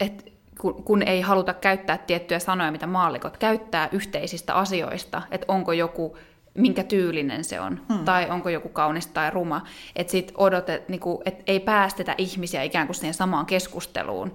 että 0.00 0.30
kun, 0.60 0.84
kun 0.84 1.02
ei 1.02 1.20
haluta 1.20 1.54
käyttää 1.54 1.98
tiettyjä 1.98 2.38
sanoja, 2.38 2.72
mitä 2.72 2.86
maallikot 2.86 3.36
käyttää 3.36 3.88
yhteisistä 3.92 4.54
asioista, 4.54 5.22
että 5.30 5.44
onko 5.48 5.72
joku 5.72 6.16
minkä 6.54 6.84
tyylinen 6.84 7.44
se 7.44 7.60
on, 7.60 7.80
hmm. 7.88 8.04
tai 8.04 8.30
onko 8.30 8.48
joku 8.48 8.68
kaunis 8.68 9.06
tai 9.06 9.30
ruma. 9.30 9.66
Että 9.96 10.10
sit 10.10 10.32
odotet, 10.36 10.88
niinku, 10.88 11.22
et 11.24 11.42
ei 11.46 11.60
päästetä 11.60 12.14
ihmisiä 12.18 12.62
ikään 12.62 12.86
kuin 12.86 12.96
siihen 12.96 13.14
samaan 13.14 13.46
keskusteluun, 13.46 14.34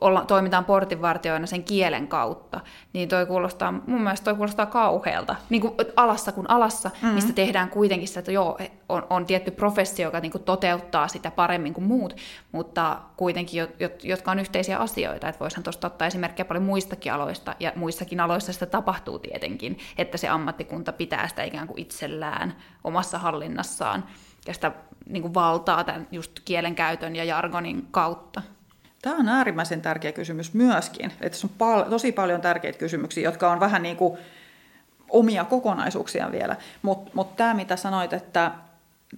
olla, 0.00 0.24
toimitaan 0.24 0.64
portinvartioina 0.64 1.46
sen 1.46 1.64
kielen 1.64 2.08
kautta, 2.08 2.60
niin 2.92 3.08
toi 3.08 3.26
kuulostaa, 3.26 3.72
mun 3.72 4.02
mielestä 4.02 4.24
toi 4.24 4.34
kuulostaa 4.34 4.66
kauhealta. 4.66 5.36
Niin 5.50 5.62
kuin 5.62 5.74
alassa 5.96 6.32
kuin 6.32 6.50
alassa, 6.50 6.88
mm-hmm. 6.88 7.14
mistä 7.14 7.32
tehdään 7.32 7.70
kuitenkin 7.70 8.08
se, 8.08 8.18
että 8.18 8.32
joo, 8.32 8.58
on, 8.88 9.06
on 9.10 9.26
tietty 9.26 9.50
professio, 9.50 10.08
joka 10.08 10.20
niin 10.20 10.32
kuin 10.32 10.42
toteuttaa 10.42 11.08
sitä 11.08 11.30
paremmin 11.30 11.74
kuin 11.74 11.84
muut, 11.84 12.16
mutta 12.52 13.00
kuitenkin, 13.16 13.66
jotka 14.02 14.30
on 14.30 14.38
yhteisiä 14.38 14.78
asioita. 14.78 15.28
Että 15.28 15.40
voisihan 15.40 15.62
tuosta 15.62 15.86
ottaa 15.86 16.08
esimerkkejä 16.08 16.44
paljon 16.44 16.64
muistakin 16.64 17.12
aloista, 17.12 17.54
ja 17.60 17.72
muissakin 17.76 18.20
aloissa 18.20 18.52
sitä 18.52 18.66
tapahtuu 18.66 19.18
tietenkin, 19.18 19.78
että 19.98 20.18
se 20.18 20.28
ammattikunta 20.28 20.92
pitää 20.92 21.28
sitä 21.28 21.42
ikään 21.42 21.66
kuin 21.66 21.78
itsellään 21.78 22.54
omassa 22.84 23.18
hallinnassaan, 23.18 24.04
ja 24.46 24.54
sitä 24.54 24.72
niin 25.06 25.22
kuin 25.22 25.34
valtaa 25.34 25.84
tämän 25.84 26.08
just 26.12 26.32
kielenkäytön 26.44 27.16
ja 27.16 27.24
jargonin 27.24 27.88
kautta. 27.90 28.42
Tämä 29.02 29.16
on 29.16 29.28
äärimmäisen 29.28 29.82
tärkeä 29.82 30.12
kysymys 30.12 30.54
myöskin. 30.54 31.06
Että 31.06 31.30
tässä 31.30 31.46
on 31.46 31.54
pal- 31.58 31.90
tosi 31.90 32.12
paljon 32.12 32.40
tärkeitä 32.40 32.78
kysymyksiä, 32.78 33.24
jotka 33.24 33.50
on 33.50 33.60
vähän 33.60 33.82
niin 33.82 33.96
kuin 33.96 34.18
omia 35.10 35.44
kokonaisuuksia 35.44 36.32
vielä. 36.32 36.56
Mutta 36.82 37.10
mut 37.14 37.36
tämä, 37.36 37.54
mitä 37.54 37.76
sanoit, 37.76 38.12
että 38.12 38.52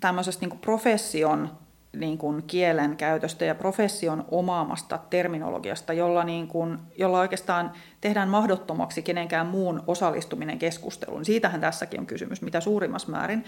tämmöisestä 0.01 0.41
niin 0.41 0.51
kuin 0.51 0.61
profession 0.61 1.51
niin 1.97 2.19
kuin 2.19 2.43
kielen 2.43 2.97
käytöstä 2.97 3.45
ja 3.45 3.55
profession 3.55 4.25
omaamasta 4.31 4.99
terminologiasta, 5.11 5.93
jolla, 5.93 6.25
niin 6.25 6.49
kuin, 6.49 6.79
jolla 6.99 7.21
oikeastaan 7.21 7.73
tehdään 8.01 8.29
mahdottomaksi 8.29 9.03
kenenkään 9.03 9.47
muun 9.47 9.83
osallistuminen 9.87 10.59
keskusteluun. 10.59 11.25
Siitähän 11.25 11.61
tässäkin 11.61 12.01
on 12.01 12.07
kysymys, 12.07 12.43
mitä 12.43 12.61
suurimmassa 12.61 13.11
määrin. 13.11 13.45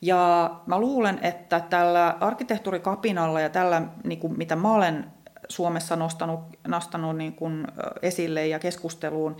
Ja 0.00 0.50
mä 0.66 0.78
luulen, 0.78 1.18
että 1.22 1.60
tällä 1.60 2.16
arkkitehtuurikapinalla 2.20 3.40
ja 3.40 3.48
tällä, 3.48 3.82
niin 4.04 4.18
kuin, 4.18 4.38
mitä 4.38 4.56
mä 4.56 4.72
olen 4.72 5.06
Suomessa 5.50 5.96
nostanut, 5.96 6.40
nostanut 6.68 7.16
niin 7.16 7.32
kuin 7.32 7.66
esille 8.02 8.46
ja 8.46 8.58
keskusteluun, 8.58 9.36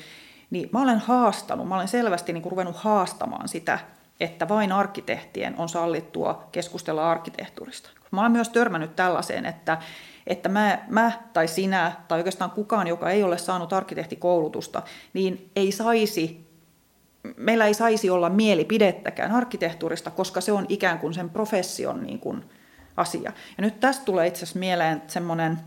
niin 0.50 0.68
mä 0.72 0.82
olen 0.82 0.98
haastanut, 0.98 1.68
mä 1.68 1.76
olen 1.76 1.88
selvästi 1.88 2.32
niin 2.32 2.42
kuin 2.42 2.50
ruvennut 2.50 2.76
haastamaan 2.76 3.48
sitä, 3.48 3.78
että 4.20 4.48
vain 4.48 4.72
arkkitehtien 4.72 5.54
on 5.58 5.68
sallittua 5.68 6.48
keskustella 6.52 7.10
arkkitehtuurista. 7.10 7.90
Mä 8.10 8.20
olen 8.20 8.32
myös 8.32 8.48
törmännyt 8.48 8.96
tällaiseen, 8.96 9.46
että, 9.46 9.78
että 10.26 10.48
mä, 10.48 10.78
mä 10.88 11.12
tai 11.32 11.48
sinä 11.48 11.92
tai 12.08 12.18
oikeastaan 12.18 12.50
kukaan, 12.50 12.86
joka 12.86 13.10
ei 13.10 13.22
ole 13.22 13.38
saanut 13.38 13.72
arkkitehtikoulutusta, 13.72 14.82
niin 15.14 15.50
ei 15.56 15.72
saisi 15.72 16.50
meillä 17.36 17.66
ei 17.66 17.74
saisi 17.74 18.10
olla 18.10 18.28
mielipidettäkään 18.28 19.32
arkkitehtuurista, 19.32 20.10
koska 20.10 20.40
se 20.40 20.52
on 20.52 20.66
ikään 20.68 20.98
kuin 20.98 21.14
sen 21.14 21.30
profession 21.30 22.02
niin 22.02 22.18
kuin 22.18 22.44
asia. 22.96 23.32
Ja 23.58 23.62
nyt 23.62 23.80
tästä 23.80 24.04
tulee 24.04 24.26
itse 24.26 24.38
asiassa 24.38 24.58
mieleen 24.58 25.02
semmoinen, 25.06 25.58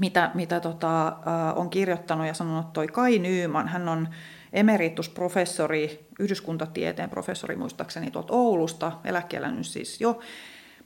mitä, 0.00 0.30
mitä 0.34 0.60
tota, 0.60 1.06
äh, 1.08 1.14
on 1.56 1.70
kirjoittanut 1.70 2.26
ja 2.26 2.34
sanonut 2.34 2.72
toi 2.72 2.86
Kai 2.88 3.18
Nyyman. 3.18 3.68
Hän 3.68 3.88
on 3.88 4.08
emeritusprofessori, 4.52 6.08
yhdyskuntatieteen 6.18 7.10
professori 7.10 7.56
muistaakseni 7.56 8.10
tuolta 8.10 8.34
Oulusta, 8.34 8.92
eläkkeellä 9.04 9.50
nyt 9.50 9.66
siis 9.66 10.00
jo. 10.00 10.20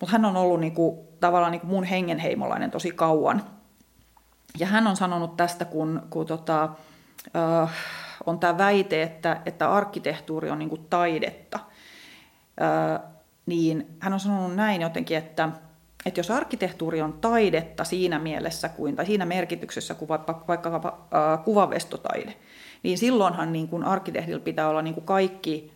Mutta 0.01 0.13
hän 0.13 0.25
on 0.25 0.37
ollut 0.37 0.61
niinku, 0.61 1.09
tavallaan 1.21 1.53
niinku 1.53 1.67
mun 1.67 1.85
hengenheimolainen 1.85 2.71
tosi 2.71 2.91
kauan. 2.91 3.43
Ja 4.59 4.67
hän 4.67 4.87
on 4.87 4.97
sanonut 4.97 5.37
tästä, 5.37 5.65
kun, 5.65 6.03
kun 6.11 6.27
tota, 6.27 6.69
äh, 7.37 7.71
on 8.27 8.39
tämä 8.39 8.59
väite, 8.59 9.03
että, 9.03 9.41
että 9.47 9.73
arkkitehtuuri 9.73 10.51
on 10.51 10.59
niinku 10.59 10.77
taidetta. 10.77 11.59
Äh, 12.63 13.01
niin 13.47 13.97
hän 13.99 14.13
on 14.13 14.21
sanonut 14.21 14.57
näin 14.57 14.83
jotenkin, 14.83 15.17
että, 15.17 15.49
että 16.07 16.21
jos 16.21 16.31
arkkitehtuuri 16.31 17.03
on 17.03 17.13
taidetta 17.13 17.85
siinä 17.85 18.19
mielessä 18.19 18.69
kuin, 18.69 18.97
tai 18.97 19.07
siinä 19.07 19.27
merkityksessä 19.27 19.95
kuin 19.95 20.09
vaikka, 20.09 20.45
vaikka 20.49 20.99
äh, 21.15 21.45
kuvavestotaide, 21.45 22.35
niin 22.83 22.99
silloinhan 22.99 23.53
niin 23.53 23.69
kuin 23.69 23.85
arkkitehdillä 23.85 24.41
pitää 24.41 24.69
olla 24.69 24.83
niin 24.83 24.95
kuin 24.95 25.07
kaikki 25.07 25.73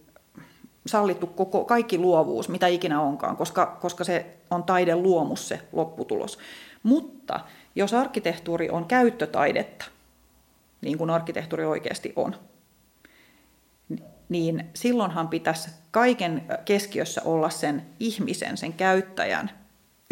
sallittu 0.87 1.27
koko, 1.27 1.65
kaikki 1.65 1.99
luovuus, 1.99 2.49
mitä 2.49 2.67
ikinä 2.67 3.01
onkaan, 3.01 3.37
koska, 3.37 3.79
koska 3.81 4.05
se 4.05 4.27
on 4.51 4.65
taiden 4.65 5.03
luomus 5.03 5.49
se 5.49 5.61
lopputulos. 5.73 6.39
Mutta 6.83 7.41
jos 7.75 7.95
arkkitehtuuri 7.95 8.71
on 8.71 8.85
käyttötaidetta, 8.85 9.85
niin 10.81 10.99
kuin 10.99 11.11
arkkitehtuuri 11.11 11.65
oikeasti 11.65 12.13
on, 12.17 12.37
niin 14.29 14.71
silloinhan 14.75 15.29
pitäisi 15.29 15.71
kaiken 15.91 16.43
keskiössä 16.65 17.23
olla 17.25 17.51
sen 17.51 17.87
ihmisen, 18.01 18.57
sen 18.57 18.73
käyttäjän 18.73 19.62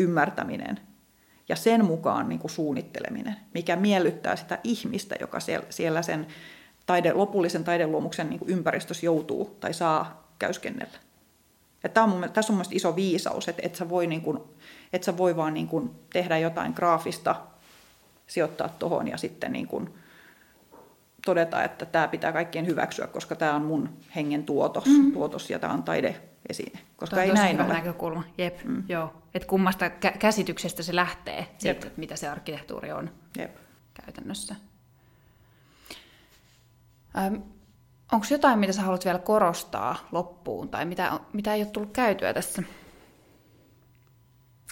ymmärtäminen 0.01 0.81
ja 1.49 1.57
sen 1.57 1.85
mukaan 1.85 2.29
niin 2.29 2.39
kuin 2.39 2.51
suunnitteleminen, 2.51 3.37
mikä 3.55 3.77
miellyttää 3.77 4.37
sitä 4.37 4.59
ihmistä, 4.65 5.17
joka 5.21 5.39
siellä 5.71 6.03
sen 6.03 6.27
taide, 6.87 7.13
lopullisen 7.13 7.65
taideluomuksen 7.65 8.31
niin 8.31 8.41
ympäristössä 8.47 9.07
joutuu 9.07 9.57
tai 9.61 9.75
saa 9.75 10.29
käyskennellä. 10.39 10.99
Että 11.85 12.03
on 12.03 12.09
mun, 12.09 12.31
tässä 12.33 12.53
on 12.53 12.57
mun 12.57 12.67
iso 12.71 12.97
viisaus, 12.97 13.49
että 13.49 13.63
et 13.65 13.75
sä 13.75 13.89
voi, 13.89 14.07
niin 14.07 14.23
et 14.93 15.03
sä 15.03 15.17
voi 15.17 15.37
vaan 15.37 15.55
niin 15.55 15.69
kuin 15.69 15.91
tehdä 16.13 16.39
jotain 16.39 16.73
graafista, 16.77 17.37
sijoittaa 18.27 18.69
tuohon 18.69 19.09
ja 19.09 19.17
sitten 19.17 19.53
niin 19.53 19.67
kuin 19.67 19.95
todeta, 21.27 21.65
että 21.65 21.87
tämä 21.87 22.09
pitää 22.09 22.33
kaikkien 22.33 22.67
hyväksyä, 22.67 23.07
koska 23.07 23.37
tämä 23.37 23.55
on 23.55 23.63
mun 23.63 23.89
hengen 24.17 24.45
tuotos, 24.45 24.87
mm. 24.87 25.13
tuotos 25.13 25.51
ja 25.51 25.59
tämä 25.59 25.73
on 25.73 25.83
taideesine. 25.83 26.81
Koska 26.97 27.17
Toi 27.17 27.25
ei 27.25 27.33
näin 27.33 27.61
ole. 27.61 27.73
näkökulma. 27.73 28.25
Jep, 28.39 28.65
mm. 28.65 28.83
joo. 28.89 29.13
Et 29.35 29.45
kummasta 29.45 29.89
kä- 29.89 30.19
käsityksestä 30.19 30.83
se 30.83 30.95
lähtee, 30.95 31.47
siitä, 31.59 31.87
että 31.87 32.01
mitä 32.01 32.17
se 32.17 32.29
arkkitehtuuri 32.29 32.93
on 32.93 33.11
Jep. 33.39 33.57
käytännössä. 33.95 34.55
Ähm, 37.19 37.35
Onko 38.13 38.27
jotain, 38.31 38.59
mitä 38.59 38.73
sä 38.73 38.83
haluat 38.83 39.05
vielä 39.05 39.19
korostaa 39.19 40.09
loppuun, 40.13 40.69
tai 40.69 40.85
mitä, 40.85 41.21
mitä 41.33 41.55
ei 41.55 41.63
ole 41.63 41.71
tullut 41.71 41.93
käytyä 41.93 42.35
tässä? 42.35 42.63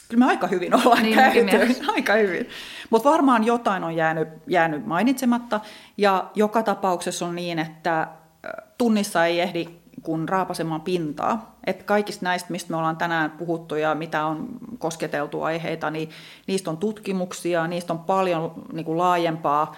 Kyllä 0.09 0.25
me 0.25 0.31
aika 0.31 0.47
hyvin 0.47 0.75
ollaan 0.75 1.03
niin, 1.03 1.15
käyty. 1.15 1.47
Aika 1.97 2.13
hyvin. 2.13 2.49
Mutta 2.91 3.11
varmaan 3.11 3.45
jotain 3.45 3.85
on 3.85 3.97
jäänyt, 3.97 4.29
jäänyt 4.47 4.87
mainitsematta. 4.87 5.61
Ja 5.97 6.31
joka 6.35 6.63
tapauksessa 6.63 7.27
on 7.27 7.35
niin, 7.35 7.59
että 7.59 8.09
tunnissa 8.79 9.27
ei 9.27 9.41
ehdi 9.41 9.69
kun 10.03 10.29
raapasemaan 10.29 10.81
pintaa. 10.81 11.59
Että 11.67 11.85
kaikista 11.85 12.25
näistä, 12.25 12.53
mistä 12.53 12.71
me 12.71 12.77
ollaan 12.77 12.97
tänään 12.97 13.31
puhuttu 13.31 13.75
ja 13.75 13.95
mitä 13.95 14.25
on 14.25 14.49
kosketeltu 14.79 15.43
aiheita, 15.43 15.91
niin 15.91 16.11
niistä 16.47 16.71
on 16.71 16.77
tutkimuksia, 16.77 17.67
niistä 17.67 17.93
on 17.93 17.99
paljon 17.99 18.65
niin 18.73 18.85
kuin 18.85 18.99
laajempaa 18.99 19.77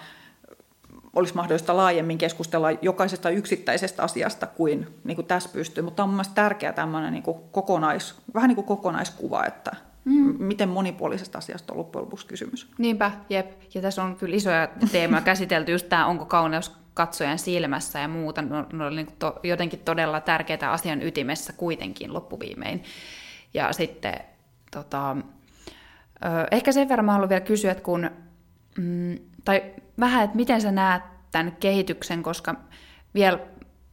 olisi 1.13 1.35
mahdollista 1.35 1.77
laajemmin 1.77 2.17
keskustella 2.17 2.71
jokaisesta 2.71 3.29
yksittäisestä 3.29 4.03
asiasta 4.03 4.47
kuin, 4.47 4.87
niin 5.03 5.15
kuin 5.15 5.27
tässä 5.27 5.49
pystyy. 5.53 5.83
Mutta 5.83 6.03
on 6.03 6.09
mielestäni 6.09 6.35
tärkeä 6.35 6.73
tämmöinen 6.73 7.13
niin 7.13 7.23
kuin 7.23 7.37
kokonais, 7.51 8.15
vähän 8.33 8.47
niin 8.47 8.55
kuin 8.55 8.67
kokonaiskuva, 8.67 9.45
että 9.45 9.71
mm. 10.05 10.35
miten 10.39 10.69
monipuolisesta 10.69 11.37
asiasta 11.37 11.73
on 11.73 11.79
loppujen 11.79 12.05
lopuksi 12.05 12.27
kysymys. 12.27 12.71
Niinpä, 12.77 13.11
jep. 13.29 13.51
Ja 13.73 13.81
tässä 13.81 14.03
on 14.03 14.15
kyllä 14.15 14.35
isoja 14.35 14.67
teemoja 14.91 15.21
käsitelty, 15.21 15.71
just 15.71 15.89
tämä 15.89 16.05
onko 16.05 16.25
kauneus 16.25 16.81
katsojan 16.93 17.39
silmässä 17.39 17.99
ja 17.99 18.07
muuta. 18.07 18.41
Ne 18.41 18.57
on, 18.57 18.81
on 18.81 18.95
niin 18.95 19.07
to, 19.19 19.39
jotenkin 19.43 19.79
todella 19.79 20.21
tärkeitä 20.21 20.71
asian 20.71 21.01
ytimessä 21.01 21.53
kuitenkin 21.53 22.13
loppuviimein. 22.13 22.83
Ja 23.53 23.73
sitten, 23.73 24.19
tota, 24.71 25.17
ehkä 26.51 26.71
sen 26.71 26.89
verran 26.89 27.05
mä 27.05 27.11
haluan 27.11 27.29
vielä 27.29 27.41
kysyä, 27.41 27.71
että 27.71 27.83
kun, 27.83 28.09
mm, 28.77 29.19
tai 29.45 29.63
vähän, 29.99 30.23
että 30.23 30.35
miten 30.35 30.61
sä 30.61 30.71
näet 30.71 31.03
tämän 31.31 31.51
kehityksen, 31.59 32.23
koska 32.23 32.55
vielä, 33.13 33.39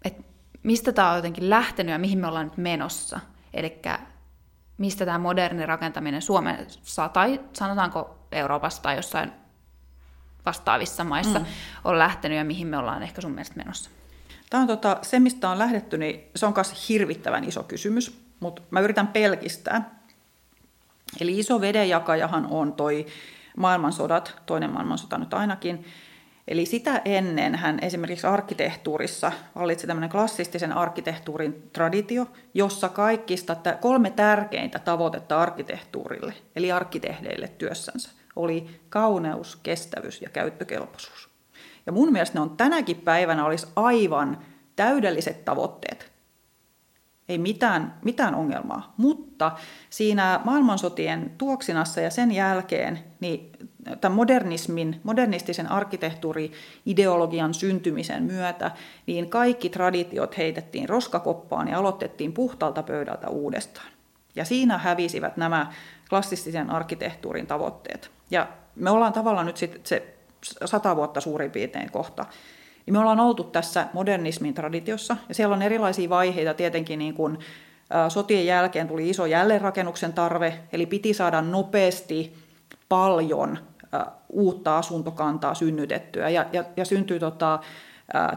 että 0.05 0.23
mistä 0.63 0.93
tämä 0.93 1.11
on 1.11 1.17
jotenkin 1.17 1.51
lähtenyt 1.51 1.93
ja 1.93 1.99
mihin 1.99 2.19
me 2.19 2.27
ollaan 2.27 2.47
nyt 2.47 2.57
menossa. 2.57 3.21
Eli 3.55 3.81
mistä 4.79 5.05
tämä 5.05 5.19
moderni 5.19 5.67
rakentaminen 5.67 6.23
Suomessa 6.23 7.09
tai 7.09 7.41
sanotaanko 7.53 8.19
Euroopassa 8.33 8.83
tai 8.83 8.97
jossain 8.97 9.33
vastaavissa 10.47 11.05
maissa 11.05 11.39
mm. 11.39 11.47
on 11.85 11.99
lähtenyt 11.99 12.39
ja 12.39 12.45
mihin 12.45 12.67
me 12.67 12.79
ollaan 12.79 13.03
ehkä 13.03 13.21
sun 13.21 13.31
mielestä 13.31 13.57
menossa? 13.57 13.91
Tämä 14.51 14.61
on 14.61 14.67
tota, 14.67 14.99
se, 15.03 15.21
mistä 15.21 15.51
on 15.51 15.59
lähdetty, 15.59 15.99
niin 15.99 16.21
se 16.37 16.47
on 16.47 16.53
myös 16.57 16.89
hirvittävän 16.89 17.45
iso 17.45 17.63
kysymys, 17.63 18.21
mutta 18.41 18.63
mä 18.71 18.81
yritän 18.81 19.09
pelkistää. 19.09 19.99
Eli 21.21 21.39
iso 21.39 21.61
vedenjakajahan 21.61 22.47
on 22.51 22.73
toi 22.73 23.07
maailmansodat, 23.57 24.43
toinen 24.47 24.73
maailmansota 24.73 25.19
nyt 25.19 25.35
ainakin. 25.35 25.85
Eli 26.49 26.67
sitä 26.67 27.03
ennen 27.05 27.55
hän 27.55 27.79
esimerkiksi 27.83 28.27
arkkitehtuurissa 28.27 29.33
vallitsi 29.55 29.87
tämmöinen 29.87 30.11
klassistisen 30.11 30.73
arkkitehtuurin 30.73 31.71
traditio, 31.73 32.27
jossa 32.55 32.89
kaikista 32.89 33.57
kolme 33.81 34.11
tärkeintä 34.11 34.79
tavoitetta 34.79 35.41
arkkitehtuurille, 35.41 36.35
eli 36.57 36.73
arkkitehdeille 36.73 37.49
työssänsä, 37.49 38.11
oli 38.37 38.81
kauneus, 38.89 39.57
kestävyys 39.63 40.23
ja 40.23 40.31
käyttökelpoisuus. 40.31 41.29
Ja 41.87 41.93
mun 41.93 42.13
mielestä 42.13 42.39
ne 42.39 42.43
on 42.43 42.57
tänäkin 42.57 42.97
päivänä 42.97 43.45
olisi 43.45 43.67
aivan 43.77 44.39
täydelliset 44.77 45.45
tavoitteet. 45.45 46.13
Ei 47.29 47.39
mitään, 47.39 47.99
mitään 48.05 48.35
ongelmaa. 48.35 48.95
Mutta 48.97 49.53
siinä 49.91 50.41
maailmansotien 50.45 51.35
tuoksinassa 51.39 52.01
ja 52.01 52.11
sen 52.11 52.33
jälkeen 52.33 52.99
niin 53.21 53.53
tämän 54.01 54.17
modernismin, 54.17 55.01
modernistisen 55.03 55.71
arkkitehtuuri-ideologian 55.71 57.55
syntymisen 57.55 58.23
myötä, 58.23 58.71
niin 59.07 59.31
kaikki 59.31 59.69
traditiot 59.69 60.37
heitettiin 60.37 60.89
roskakoppaan 60.89 61.69
ja 61.69 61.79
aloitettiin 61.79 62.33
puhtalta 62.33 62.83
pöydältä 62.83 63.29
uudestaan. 63.29 63.89
Ja 64.37 64.45
siinä 64.45 64.79
hävisivät 64.79 65.37
nämä 65.37 65.73
klassistisen 66.09 66.71
arkkitehtuurin 66.71 67.47
tavoitteet. 67.47 68.11
Ja 68.31 68.49
me 68.77 68.91
ollaan 68.91 69.13
tavallaan 69.13 69.47
nyt 69.47 69.57
sit 69.57 69.87
se 69.87 70.15
sata 70.65 70.97
vuotta 70.97 71.21
suurin 71.21 71.51
piirtein 71.51 71.93
kohta. 71.93 72.27
Niin 72.87 72.95
me 72.95 72.99
ollaan 72.99 73.21
oltu 73.21 73.45
tässä 73.45 73.87
modernismin 73.93 74.55
traditiossa, 74.55 75.17
ja 75.29 75.35
siellä 75.35 75.55
on 75.55 75.63
erilaisia 75.63 76.09
vaiheita 76.09 76.55
tietenkin 76.55 76.99
niin 76.99 77.15
kuin, 77.15 77.39
sotien 78.09 78.47
jälkeen 78.47 78.89
tuli 78.89 79.11
iso 79.11 79.27
jälleenrakennuksen 79.27 80.13
tarve, 80.13 80.61
eli 80.73 80.87
piti 80.87 81.15
saada 81.15 81.43
nopeasti 81.43 82.48
paljon 82.89 83.59
uutta 84.29 84.79
asuntokantaa 84.79 85.55
synnytettyä 85.55 86.29
ja, 86.29 86.47
ja, 86.53 86.65
ja 86.77 86.85
syntyy 86.85 87.19
tota, 87.21 87.59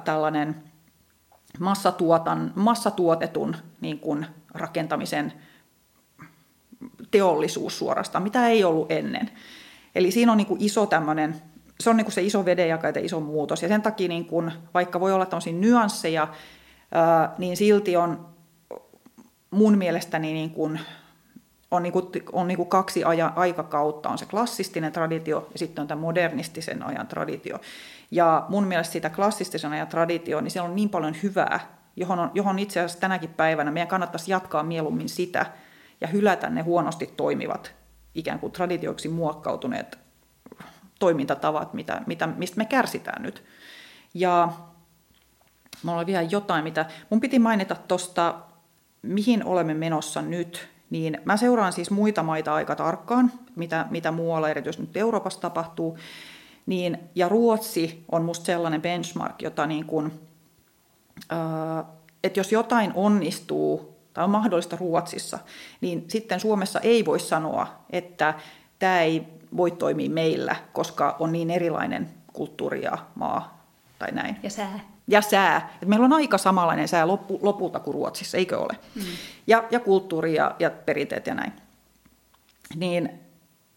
tällainen 0.03 0.63
massatuotan, 1.59 2.53
massatuotetun 2.55 3.55
niin 3.81 3.99
kuin 3.99 4.25
rakentamisen 4.53 5.33
teollisuus 7.11 7.77
suorastaan, 7.77 8.23
mitä 8.23 8.47
ei 8.47 8.63
ollut 8.63 8.91
ennen. 8.91 9.29
Eli 9.95 10.11
siinä 10.11 10.31
on 10.31 10.37
niin 10.37 10.47
kuin 10.47 10.61
iso 10.61 10.85
tämmöinen, 10.85 11.41
se 11.79 11.89
on 11.89 11.97
niin 11.97 12.05
kuin 12.05 12.13
se 12.13 12.21
iso 12.21 12.45
vedenjaka 12.45 12.87
ja 12.87 13.01
iso 13.01 13.19
muutos. 13.19 13.61
Ja 13.61 13.67
sen 13.67 13.81
takia, 13.81 14.07
niin 14.07 14.25
kuin, 14.25 14.51
vaikka 14.73 14.99
voi 14.99 15.13
olla 15.13 15.25
tämmöisiä 15.25 15.53
nyansseja, 15.53 16.27
niin 17.37 17.57
silti 17.57 17.97
on 17.97 18.25
mun 19.51 19.77
mielestäni 19.77 20.33
niin 20.33 20.49
kuin 20.49 20.79
on, 21.71 21.83
niin 21.83 21.93
kuin, 21.93 22.07
on 22.31 22.47
niin 22.47 22.55
kuin 22.55 22.69
kaksi 22.69 23.03
aja, 23.03 23.33
aikakautta. 23.35 24.09
On 24.09 24.17
se 24.17 24.25
klassistinen 24.25 24.91
traditio 24.91 25.47
ja 25.53 25.59
sitten 25.59 25.81
on 25.81 25.87
tämä 25.87 26.01
modernistisen 26.01 26.83
ajan 26.83 27.07
traditio. 27.07 27.59
Ja 28.11 28.45
mun 28.49 28.67
mielestä 28.67 28.93
sitä 28.93 29.09
klassistisen 29.09 29.71
ajan 29.71 29.87
traditio, 29.87 30.41
niin 30.41 30.51
siellä 30.51 30.69
on 30.69 30.75
niin 30.75 30.89
paljon 30.89 31.15
hyvää, 31.23 31.59
johon, 31.95 32.19
on, 32.19 32.31
johon 32.33 32.59
itse 32.59 32.79
asiassa 32.79 32.99
tänäkin 32.99 33.29
päivänä 33.29 33.71
meidän 33.71 33.87
kannattaisi 33.87 34.31
jatkaa 34.31 34.63
mieluummin 34.63 35.09
sitä 35.09 35.45
ja 36.01 36.07
hylätä 36.07 36.49
ne 36.49 36.61
huonosti 36.61 37.13
toimivat 37.17 37.73
ikään 38.15 38.39
kuin 38.39 38.51
traditioiksi 38.51 39.09
muokkautuneet 39.09 39.99
toimintatavat, 40.99 41.73
mitä, 41.73 42.01
mitä, 42.05 42.27
mistä 42.27 42.57
me 42.57 42.65
kärsitään 42.65 43.23
nyt. 43.23 43.43
Ja 44.13 44.49
mulla 45.83 45.97
oli 45.97 46.05
vielä 46.05 46.21
jotain, 46.21 46.63
mitä 46.63 46.85
mun 47.09 47.21
piti 47.21 47.39
mainita 47.39 47.75
tuosta, 47.75 48.35
mihin 49.01 49.45
olemme 49.45 49.73
menossa 49.73 50.21
nyt. 50.21 50.69
Niin 50.91 51.17
mä 51.25 51.37
seuraan 51.37 51.73
siis 51.73 51.91
muita 51.91 52.23
maita 52.23 52.53
aika 52.53 52.75
tarkkaan, 52.75 53.31
mitä, 53.55 53.85
mitä 53.89 54.11
muualla 54.11 54.49
erityisesti 54.49 54.83
nyt 54.87 54.97
Euroopassa 54.97 55.41
tapahtuu. 55.41 55.97
Niin, 56.65 56.97
ja 57.15 57.29
Ruotsi 57.29 58.05
on 58.11 58.25
musta 58.25 58.45
sellainen 58.45 58.81
benchmark, 58.81 59.41
jota 59.41 59.65
niin 59.65 59.85
kuin, 59.85 60.11
äh, 61.31 61.85
että 62.23 62.39
jos 62.39 62.51
jotain 62.51 62.91
onnistuu 62.95 63.95
tai 64.13 64.23
on 64.23 64.29
mahdollista 64.29 64.77
Ruotsissa, 64.79 65.39
niin 65.81 66.05
sitten 66.07 66.39
Suomessa 66.39 66.79
ei 66.79 67.05
voi 67.05 67.19
sanoa, 67.19 67.67
että 67.89 68.33
tämä 68.79 69.01
ei 69.01 69.27
voi 69.57 69.71
toimia 69.71 70.09
meillä, 70.09 70.55
koska 70.73 71.15
on 71.19 71.31
niin 71.31 71.51
erilainen 71.51 72.09
kulttuuri 72.33 72.83
ja 72.83 72.97
maa 73.15 73.65
tai 73.99 74.11
näin. 74.11 74.37
Ja 74.43 74.49
sää. 74.49 74.90
Ja 75.11 75.21
sää. 75.21 75.77
Et 75.81 75.87
meillä 75.87 76.05
on 76.05 76.13
aika 76.13 76.37
samanlainen 76.37 76.87
sää 76.87 77.07
loppu, 77.07 77.39
lopulta 77.41 77.79
kuin 77.79 77.93
Ruotsissa, 77.93 78.37
eikö 78.37 78.59
ole? 78.59 78.77
Mm. 78.95 79.01
Ja, 79.47 79.63
ja 79.71 79.79
kulttuuri 79.79 80.35
ja, 80.35 80.55
ja 80.59 80.69
perinteet 80.69 81.27
ja 81.27 81.35
näin. 81.35 81.53
Niin 82.75 83.09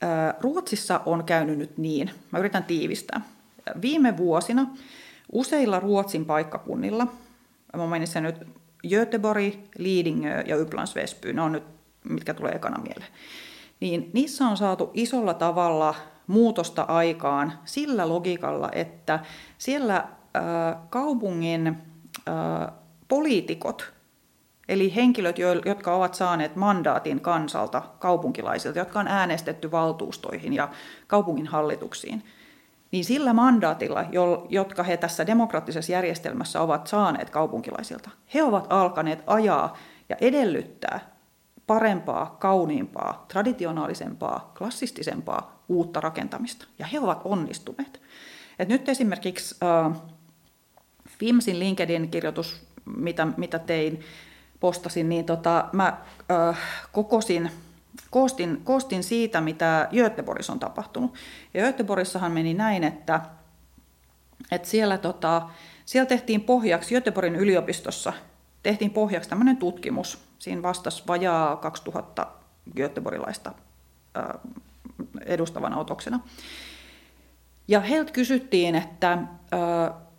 äh, 0.03 0.35
Ruotsissa 0.41 1.01
on 1.07 1.25
käynyt 1.25 1.59
nyt 1.59 1.79
niin, 1.79 2.11
mä 2.31 2.39
yritän 2.39 2.65
tiivistää. 2.65 3.21
Viime 3.83 4.17
vuosina 4.17 4.67
useilla 5.33 5.81
Ruotsin 5.81 6.25
paikkakunnilla, 6.25 7.07
mä 7.77 7.87
mainitsen 7.87 8.23
nyt 8.23 8.47
Göteborg, 8.89 9.55
Lidingö 9.79 10.45
ja 10.47 10.63
Upplands 10.63 10.95
Väsby, 10.95 11.33
ne 11.33 11.43
on 11.43 11.53
nyt, 11.53 11.65
mitkä 12.05 12.35
tulee 12.35 12.53
ekana 12.53 12.79
mieleen 12.79 13.13
niin 13.85 14.11
niissä 14.13 14.47
on 14.47 14.57
saatu 14.57 14.91
isolla 14.95 15.35
tavalla 15.35 15.95
muutosta 16.27 16.83
aikaan 16.83 17.53
sillä 17.65 18.09
logiikalla, 18.09 18.69
että 18.73 19.21
siellä 19.59 20.09
kaupungin 20.91 21.67
äh, 21.67 22.75
poliitikot, 23.09 23.93
eli 24.69 24.95
henkilöt, 24.95 25.37
jotka 25.65 25.95
ovat 25.95 26.15
saaneet 26.15 26.57
mandaatin 26.57 27.21
kansalta, 27.21 27.83
kaupunkilaisilta, 27.99 28.79
jotka 28.79 29.01
on 29.01 29.09
äänestetty 29.09 29.71
valtuustoihin 29.71 30.53
ja 30.53 30.69
kaupungin 31.07 31.47
hallituksiin, 31.47 32.25
niin 32.91 33.05
sillä 33.05 33.33
mandaatilla, 33.33 34.05
jotka 34.49 34.83
he 34.83 34.97
tässä 34.97 35.27
demokraattisessa 35.27 35.93
järjestelmässä 35.93 36.61
ovat 36.61 36.87
saaneet 36.87 37.31
kaupunkilaisilta, 37.31 38.11
he 38.35 38.43
ovat 38.43 38.67
alkaneet 38.71 39.23
ajaa 39.27 39.77
ja 40.09 40.17
edellyttää 40.21 41.01
parempaa, 41.67 42.37
kauniimpaa, 42.41 43.25
traditionaalisempaa, 43.29 44.53
klassistisempaa 44.59 45.65
uutta 45.69 46.01
rakentamista. 46.01 46.67
Ja 46.79 46.87
he 46.87 47.01
ovat 47.01 47.21
onnistuneet. 47.25 48.01
Et 48.59 48.69
nyt 48.69 48.89
esimerkiksi 48.89 49.57
äh, 49.63 50.01
viimeisin 51.25 51.59
LinkedIn-kirjoitus, 51.59 52.67
mitä, 52.97 53.27
mitä 53.37 53.59
tein, 53.59 54.01
postasin, 54.61 55.09
niin 55.09 55.25
tota, 55.25 55.69
mä 55.73 55.99
äh, 56.31 56.59
kokosin, 56.93 57.51
koostin, 58.11 58.61
koostin 58.65 59.03
siitä, 59.03 59.41
mitä 59.41 59.89
Göteborgissa 59.93 60.53
on 60.53 60.61
tapahtunut. 60.61 61.15
Ja 61.55 61.63
Göteborgissahan 61.63 62.33
meni 62.33 62.55
näin, 62.55 62.85
että, 62.85 63.21
että 64.51 64.69
siellä, 64.69 64.99
tota, 64.99 65.43
siellä 65.85 66.09
tehtiin 66.09 66.41
pohjaksi 66.41 66.95
Göteborgin 66.95 67.37
yliopistossa 67.37 68.13
tehtiin 68.63 68.91
pohjaksi 68.91 69.29
tämmöinen 69.29 69.57
tutkimus. 69.57 70.19
Siinä 70.39 70.63
vastasi 70.63 71.03
vajaa 71.07 71.57
2000 71.57 72.27
göteborgilaista 72.77 73.53
edustavana 75.27 75.79
otoksena. 75.79 76.21
Ja 77.69 77.81
heiltä 77.81 78.13
kysyttiin, 78.13 78.75
että 78.75 79.19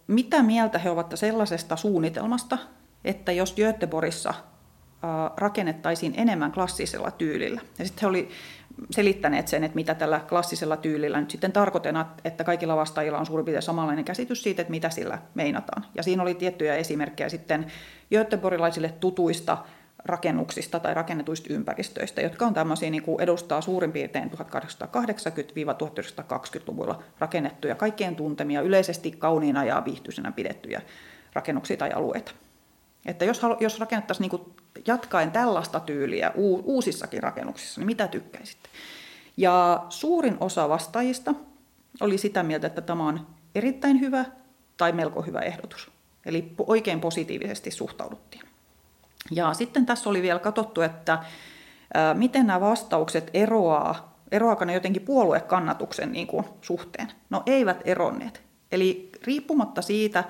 mitä 0.07 0.43
mieltä 0.43 0.79
he 0.79 0.89
ovat 0.89 1.11
sellaisesta 1.15 1.75
suunnitelmasta, 1.75 2.57
että 3.05 3.31
jos 3.31 3.55
Göteborgissa 3.55 4.33
rakennettaisiin 5.37 6.13
enemmän 6.17 6.51
klassisella 6.51 7.11
tyylillä. 7.11 7.61
Ja 7.79 7.85
sitten 7.85 8.01
he 8.01 8.07
oli 8.07 8.29
selittäneet 8.91 9.47
sen, 9.47 9.63
että 9.63 9.75
mitä 9.75 9.95
tällä 9.95 10.19
klassisella 10.29 10.77
tyylillä 10.77 11.19
nyt 11.19 11.31
sitten 11.31 11.51
tarkoitetaan, 11.51 12.05
että 12.23 12.43
kaikilla 12.43 12.75
vastaajilla 12.75 13.17
on 13.17 13.25
suurin 13.25 13.45
piirtein 13.45 13.63
samanlainen 13.63 14.05
käsitys 14.05 14.43
siitä, 14.43 14.61
että 14.61 14.71
mitä 14.71 14.89
sillä 14.89 15.19
meinataan. 15.33 15.85
Ja 15.95 16.03
siinä 16.03 16.21
oli 16.21 16.35
tiettyjä 16.35 16.75
esimerkkejä 16.75 17.29
sitten 17.29 17.71
göteborgilaisille 18.11 18.89
tutuista 18.89 19.57
rakennuksista 20.05 20.79
tai 20.79 20.93
rakennetuista 20.93 21.53
ympäristöistä, 21.53 22.21
jotka 22.21 22.45
on 22.45 22.53
tämmöisiä, 22.53 22.89
niin 22.89 23.03
kuin 23.03 23.21
edustaa 23.21 23.61
suurin 23.61 23.91
piirtein 23.91 24.31
1880-1920-luvulla 24.31 27.03
rakennettuja, 27.19 27.75
kaikkien 27.75 28.15
tuntemia, 28.15 28.61
yleisesti 28.61 29.11
kauniina 29.11 29.63
ja 29.63 29.81
viihtyisenä 29.85 30.31
pidettyjä 30.31 30.81
rakennuksia 31.33 31.77
tai 31.77 31.91
alueita. 31.91 32.31
Että 33.05 33.25
jos, 33.25 33.41
jos 33.59 33.79
rakennettaisiin 33.79 34.31
niin 34.31 34.55
jatkaen 34.87 35.31
tällaista 35.31 35.79
tyyliä 35.79 36.31
uusissakin 36.63 37.23
rakennuksissa, 37.23 37.81
niin 37.81 37.85
mitä 37.85 38.07
tykkäisitte? 38.07 38.69
Ja 39.37 39.85
suurin 39.89 40.37
osa 40.39 40.69
vastaajista 40.69 41.33
oli 41.99 42.17
sitä 42.17 42.43
mieltä, 42.43 42.67
että 42.67 42.81
tämä 42.81 43.07
on 43.07 43.27
erittäin 43.55 43.99
hyvä 43.99 44.25
tai 44.77 44.91
melko 44.91 45.21
hyvä 45.21 45.39
ehdotus. 45.39 45.91
Eli 46.25 46.51
oikein 46.67 47.01
positiivisesti 47.01 47.71
suhtauduttiin. 47.71 48.54
Ja 49.31 49.53
sitten 49.53 49.85
tässä 49.85 50.09
oli 50.09 50.21
vielä 50.21 50.39
katsottu, 50.39 50.81
että 50.81 51.19
miten 52.13 52.47
nämä 52.47 52.61
vastaukset 52.61 53.29
eroaa, 53.33 54.19
eroaako 54.31 54.65
ne 54.65 54.73
jotenkin 54.73 55.01
puoluekannatuksen 55.01 56.11
niin 56.11 56.27
kuin, 56.27 56.45
suhteen. 56.61 57.11
No 57.29 57.43
eivät 57.45 57.81
eronneet. 57.85 58.41
Eli 58.71 59.09
riippumatta 59.23 59.81
siitä, 59.81 60.23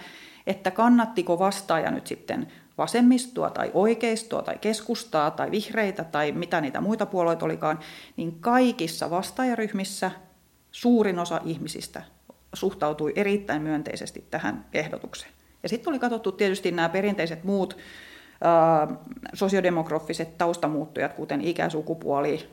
että 0.48 0.72
kannattiko 0.72 1.40
vastaaja 1.40 1.92
nyt 1.92 2.08
sitten 2.08 2.48
vasemmistoa 2.78 3.50
tai 3.50 3.72
oikeistoa 3.74 4.42
tai 4.42 4.58
keskustaa 4.58 5.32
tai 5.32 5.52
vihreitä 5.52 6.04
tai 6.04 6.32
mitä 6.32 6.62
niitä 6.62 6.82
muita 6.82 7.06
puolueita 7.06 7.46
olikaan, 7.46 7.80
niin 8.18 8.40
kaikissa 8.40 9.10
vastaajaryhmissä 9.10 10.12
suurin 10.72 11.20
osa 11.20 11.42
ihmisistä 11.46 12.02
suhtautui 12.54 13.14
erittäin 13.16 13.62
myönteisesti 13.62 14.26
tähän 14.32 14.66
ehdotukseen. 14.74 15.32
Ja 15.64 15.70
sitten 15.70 15.90
oli 15.92 16.00
katsottu 16.00 16.32
tietysti 16.32 16.72
nämä 16.72 16.90
perinteiset 16.90 17.44
muut 17.44 17.78
sosiodemografiset 19.34 20.38
taustamuuttujat, 20.38 21.14
kuten 21.14 21.42
ikä, 21.42 21.70
sukupuoli, 21.70 22.50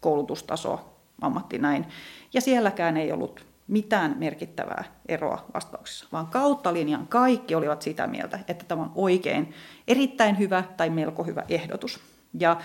koulutustaso, 0.00 0.96
ammatti 1.20 1.58
näin. 1.58 1.86
Ja 2.34 2.40
sielläkään 2.40 2.96
ei 2.96 3.12
ollut 3.12 3.46
mitään 3.68 4.16
merkittävää 4.18 4.84
eroa 5.08 5.44
vastauksissa, 5.54 6.06
vaan 6.12 6.26
kautta 6.26 6.72
linjan 6.72 7.06
kaikki 7.06 7.54
olivat 7.54 7.82
sitä 7.82 8.06
mieltä, 8.06 8.38
että 8.48 8.64
tämä 8.68 8.82
on 8.82 8.92
oikein 8.94 9.54
erittäin 9.88 10.38
hyvä 10.38 10.64
tai 10.76 10.90
melko 10.90 11.24
hyvä 11.24 11.44
ehdotus. 11.48 12.00
Ja 12.40 12.56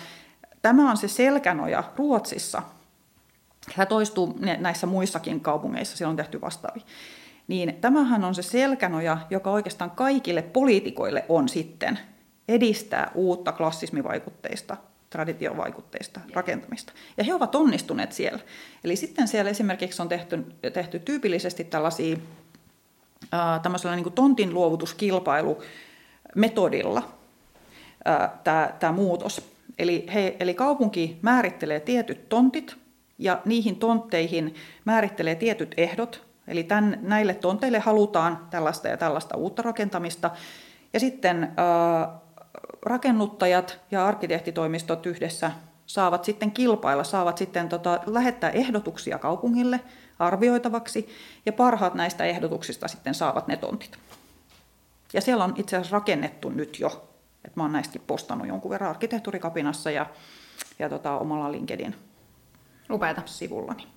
tämä 0.61 0.91
on 0.91 0.97
se 0.97 1.07
selkänoja 1.07 1.83
Ruotsissa. 1.95 2.61
Tämä 3.75 3.85
toistuu 3.85 4.39
näissä 4.59 4.87
muissakin 4.87 5.39
kaupungeissa, 5.39 5.97
siellä 5.97 6.09
on 6.09 6.17
tehty 6.17 6.41
vastaavia. 6.41 6.83
Niin 7.47 7.75
tämähän 7.81 8.23
on 8.23 8.35
se 8.35 8.41
selkänoja, 8.41 9.17
joka 9.29 9.51
oikeastaan 9.51 9.91
kaikille 9.91 10.41
poliitikoille 10.41 11.25
on 11.29 11.49
sitten 11.49 11.99
edistää 12.47 13.11
uutta 13.15 13.51
klassismivaikutteista 13.51 14.77
traditiovaikutteista 15.09 16.19
rakentamista. 16.33 16.93
Ja 17.17 17.23
he 17.23 17.33
ovat 17.33 17.55
onnistuneet 17.55 18.11
siellä. 18.11 18.39
Eli 18.83 18.95
sitten 18.95 19.27
siellä 19.27 19.51
esimerkiksi 19.51 20.01
on 20.01 20.09
tehty, 20.09 20.45
tehty 20.73 20.99
tyypillisesti 20.99 21.63
tällaisia 21.63 22.17
tämmöisellä 23.61 23.95
niin 23.95 24.13
tontin 24.13 24.53
luovutuskilpailu 24.53 25.63
metodilla 26.35 27.11
tämä, 28.43 28.73
tämä 28.79 28.93
muutos. 28.93 29.51
Eli, 29.79 30.05
he, 30.13 30.35
eli 30.39 30.53
kaupunki 30.53 31.17
määrittelee 31.21 31.79
tietyt 31.79 32.29
tontit 32.29 32.75
ja 33.17 33.41
niihin 33.45 33.75
tontteihin 33.75 34.55
määrittelee 34.85 35.35
tietyt 35.35 35.73
ehdot. 35.77 36.30
Eli 36.47 36.63
tämän, 36.63 36.99
näille 37.01 37.33
tonteille 37.33 37.79
halutaan 37.79 38.47
tällaista 38.49 38.87
ja 38.87 38.97
tällaista 38.97 39.37
uutta 39.37 39.61
rakentamista. 39.61 40.31
Ja 40.93 40.99
sitten 40.99 41.51
rakennuttajat 42.81 43.79
ja 43.91 44.07
arkkitehtitoimistot 44.07 45.05
yhdessä 45.05 45.51
saavat 45.85 46.23
sitten 46.23 46.51
kilpailla, 46.51 47.03
saavat 47.03 47.37
sitten 47.37 47.69
tota, 47.69 47.99
lähettää 48.05 48.49
ehdotuksia 48.49 49.19
kaupungille 49.19 49.79
arvioitavaksi, 50.19 51.09
ja 51.45 51.53
parhaat 51.53 51.93
näistä 51.93 52.25
ehdotuksista 52.25 52.87
sitten 52.87 53.13
saavat 53.13 53.47
ne 53.47 53.57
tontit. 53.57 53.97
Ja 55.13 55.21
siellä 55.21 55.43
on 55.43 55.53
itse 55.57 55.75
asiassa 55.77 55.95
rakennettu 55.95 56.49
nyt 56.49 56.79
jo, 56.79 57.09
että 57.45 57.59
mä 57.59 57.63
oon 57.63 57.71
näistäkin 57.71 58.01
postannut 58.07 58.47
jonkun 58.47 58.71
verran 58.71 58.89
arkkitehtuurikapinassa 58.89 59.91
ja, 59.91 60.05
ja 60.79 60.89
tota, 60.89 61.17
omalla 61.17 61.51
LinkedIn 61.51 61.95
Upeata. 62.91 63.21
sivullani. 63.25 63.87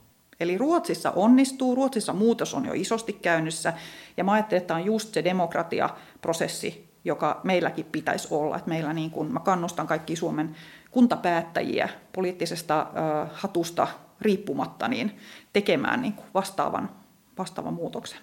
Eli 0.40 0.58
Ruotsissa 0.58 1.10
onnistuu, 1.10 1.74
Ruotsissa 1.74 2.12
muutos 2.12 2.54
on 2.54 2.66
jo 2.66 2.72
isosti 2.74 3.12
käynnissä, 3.12 3.72
ja 4.16 4.24
mä 4.24 4.32
ajattelen, 4.32 4.60
että 4.60 4.68
tämä 4.68 4.80
on 4.80 4.86
just 4.86 5.14
se 5.14 5.24
demokratiaprosessi, 5.24 6.94
joka 7.04 7.40
meilläkin 7.44 7.84
pitäisi 7.84 8.28
olla. 8.30 8.56
Että 8.56 8.68
meillä 8.68 8.92
niin 8.92 9.10
kuin, 9.10 9.32
mä 9.32 9.40
kannustan 9.40 9.86
kaikki 9.86 10.16
Suomen 10.16 10.56
kuntapäättäjiä 10.90 11.88
poliittisesta 12.12 12.80
äh, 12.80 13.30
hatusta 13.32 13.88
riippumatta 14.20 14.88
niin 14.88 15.18
tekemään 15.52 16.02
niin 16.02 16.14
vastaavan, 16.34 16.90
vastaavan 17.38 17.74
muutoksen. 17.74 18.18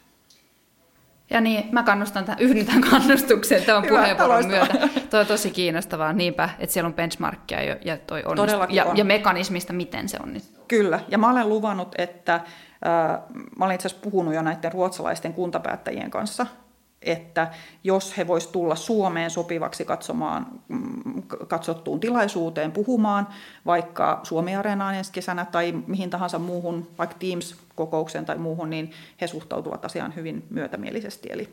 Ja 1.32 1.42
niin, 1.42 1.70
mä 1.72 1.84
kannustan 1.84 2.26
tämän, 2.26 2.40
yhdyn 2.40 2.66
tämän 2.66 2.82
kannustukseen 2.82 3.64
tämän 3.64 3.84
Hyvä, 3.84 3.98
puheenvuoron 3.98 4.48
myötä. 4.48 4.74
Tuo 5.10 5.20
on 5.20 5.26
tosi 5.26 5.52
kiinnostavaa, 5.52 6.14
niinpä, 6.14 6.50
että 6.60 6.74
siellä 6.74 6.88
on 6.88 6.94
benchmarkkia 6.94 7.64
ja, 7.64 7.76
ja, 7.86 7.98
toi 7.98 8.24
onnistu, 8.26 8.60
ja, 8.70 8.86
on. 8.86 8.98
ja 8.98 9.06
mekanismista, 9.06 9.74
miten 9.74 10.10
se 10.10 10.18
onnistuu. 10.24 10.66
Kyllä, 10.68 11.00
ja 11.08 11.18
mä 11.18 11.30
olen 11.32 11.50
luvannut, 11.50 11.96
että 11.98 12.36
äh, 12.36 12.42
mä 13.58 13.66
olen 13.66 13.76
itse 13.76 13.88
asiassa 13.88 14.04
puhunut 14.04 14.34
jo 14.34 14.42
näiden 14.42 14.72
ruotsalaisten 14.72 15.34
kuntapäättäjien 15.34 16.12
kanssa, 16.12 16.46
että 17.02 17.52
jos 17.84 18.18
he 18.18 18.28
voisivat 18.28 18.52
tulla 18.52 18.76
Suomeen 18.76 19.32
sopivaksi 19.32 19.86
katsomaan, 19.86 20.48
mm, 20.68 21.24
katsottuun 21.48 22.00
tilaisuuteen 22.00 22.72
puhumaan, 22.72 23.28
vaikka 23.66 24.20
Suomi-areenaan 24.24 24.96
ensi 24.96 25.12
kesänä 25.12 25.46
tai 25.46 25.72
mihin 25.88 26.10
tahansa 26.10 26.40
muuhun, 26.40 26.88
vaikka 26.98 27.16
Teams-kokoukseen 27.20 28.26
tai 28.26 28.38
muuhun, 28.38 28.70
niin 28.70 28.92
he 29.22 29.28
suhtautuvat 29.28 29.86
asiaan 29.86 30.16
hyvin 30.16 30.46
myötämielisesti. 30.50 31.30
Eli 31.32 31.50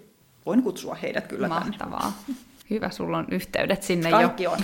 voin 0.46 0.62
kutsua 0.62 0.94
heidät 0.94 1.26
kyllä 1.26 1.48
Mahtavaa. 1.48 2.12
Tänne. 2.26 2.40
Hyvä, 2.70 2.90
sulla 2.90 3.18
on 3.18 3.26
yhteydet 3.30 3.82
sinne 3.82 4.10
Kaikki 4.10 4.42
jo. 4.42 4.50
on. 4.50 4.58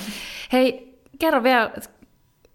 Hei, 0.53 0.99
kerro 1.19 1.43
vielä 1.43 1.71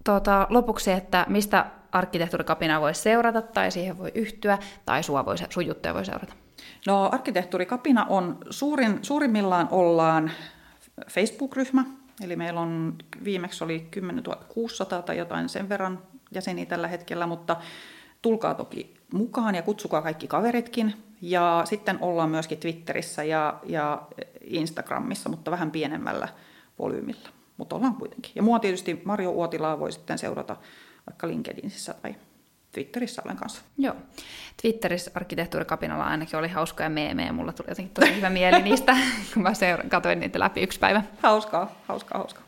tuota, 0.03 0.47
lopuksi, 0.49 0.91
että 0.91 1.25
mistä 1.29 1.65
arkkitehtuurikapinaa 1.91 2.81
voi 2.81 2.95
seurata 2.95 3.41
tai 3.41 3.71
siihen 3.71 3.97
voi 3.97 4.11
yhtyä 4.15 4.57
tai 4.85 5.03
sua 5.03 5.25
voi, 5.25 5.35
sun 5.49 5.65
juttuja 5.65 5.93
voi 5.93 6.05
seurata? 6.05 6.33
No 6.87 7.09
arkkitehtuurikapina 7.11 8.05
on 8.09 8.37
suurin, 8.49 8.99
suurimmillaan 9.01 9.67
ollaan 9.71 10.31
Facebook-ryhmä, 11.09 11.85
eli 12.23 12.35
meillä 12.35 12.59
on 12.59 12.95
viimeksi 13.23 13.63
oli 13.63 13.87
10 13.91 14.23
600 14.47 15.01
tai 15.01 15.17
jotain 15.17 15.49
sen 15.49 15.69
verran 15.69 15.99
jäseniä 16.31 16.65
tällä 16.65 16.87
hetkellä, 16.87 17.27
mutta 17.27 17.55
tulkaa 18.21 18.53
toki 18.53 18.93
mukaan 19.13 19.55
ja 19.55 19.61
kutsukaa 19.61 20.01
kaikki 20.01 20.27
kaveritkin. 20.27 20.93
Ja 21.21 21.61
sitten 21.65 21.97
ollaan 22.01 22.29
myöskin 22.29 22.57
Twitterissä 22.57 23.23
ja, 23.23 23.59
ja 23.65 24.01
Instagramissa, 24.41 25.29
mutta 25.29 25.51
vähän 25.51 25.71
pienemmällä 25.71 26.27
volyymilla. 26.79 27.29
Mutta 27.57 27.75
ollaan 27.75 27.95
kuitenkin. 27.95 28.31
Ja 28.35 28.43
mua 28.43 28.59
tietysti 28.59 29.01
Mario 29.05 29.31
Uotilaa 29.31 29.79
voi 29.79 29.91
sitten 29.91 30.17
seurata 30.17 30.57
vaikka 31.07 31.27
LinkedInissä 31.27 31.93
tai 31.93 32.15
Twitterissä 32.71 33.21
olen 33.25 33.37
kanssa. 33.37 33.61
Joo. 33.77 33.95
Twitterissä 34.61 35.11
arkkitehtuurikapinalla 35.15 36.03
ainakin 36.03 36.39
oli 36.39 36.47
hauskoja 36.47 36.89
meemejä. 36.89 37.33
Mulla 37.33 37.53
tuli 37.53 37.69
jotenkin 37.69 37.93
tosi 37.93 38.15
hyvä 38.15 38.29
mieli 38.29 38.61
niistä, 38.61 38.97
kun 39.33 39.43
mä 39.43 39.53
seura- 39.53 39.83
katsoin 39.89 40.19
niitä 40.19 40.39
läpi 40.39 40.61
yksi 40.61 40.79
päivä. 40.79 41.03
Hauskaa, 41.23 41.71
hauskaa, 41.87 42.17
hauskaa. 42.17 42.43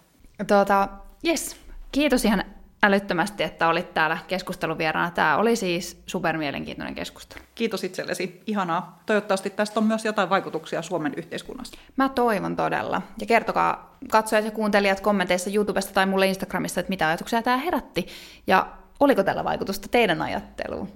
Tuota, 0.47 0.89
yes. 1.26 1.55
Kiitos 1.91 2.26
ihan 2.26 2.43
älyttömästi, 2.84 3.43
että 3.43 3.67
olit 3.67 3.93
täällä 3.93 4.17
keskusteluvieraana. 4.28 5.11
Tämä 5.11 5.38
oli 5.38 5.55
siis 5.55 6.03
supermielenkiintoinen 6.05 6.95
keskustelu. 6.95 7.43
Kiitos 7.55 7.84
itsellesi. 7.84 8.41
Ihanaa. 8.47 8.99
Toivottavasti 9.05 9.49
tästä 9.49 9.80
on 9.80 9.86
myös 9.86 10.05
jotain 10.05 10.30
vaikutuksia 10.30 10.82
Suomen 10.82 11.13
yhteiskunnassa. 11.17 11.78
Mä 11.95 12.09
toivon 12.09 12.55
todella. 12.55 13.01
Ja 13.19 13.26
kertokaa 13.26 13.97
katsojat 14.11 14.45
ja 14.45 14.51
kuuntelijat 14.51 14.99
kommenteissa 14.99 15.49
YouTubesta 15.53 15.93
tai 15.93 16.05
mulle 16.05 16.28
Instagramissa, 16.28 16.80
että 16.80 16.89
mitä 16.89 17.07
ajatuksia 17.07 17.41
tämä 17.41 17.57
herätti. 17.57 18.07
Ja 18.47 18.67
oliko 19.02 19.24
tällä 19.24 19.43
vaikutusta 19.43 19.88
teidän 19.91 20.22
ajatteluun? 20.22 20.89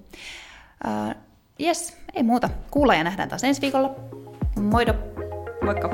Uh, 0.87 1.15
yes, 1.61 1.97
ei 2.13 2.23
muuta. 2.23 2.49
Kuulla 2.71 2.95
ja 2.95 3.03
nähdään 3.03 3.29
taas 3.29 3.43
ensi 3.43 3.61
viikolla. 3.61 3.95
Moido! 4.59 4.93
Moikka! 5.61 5.89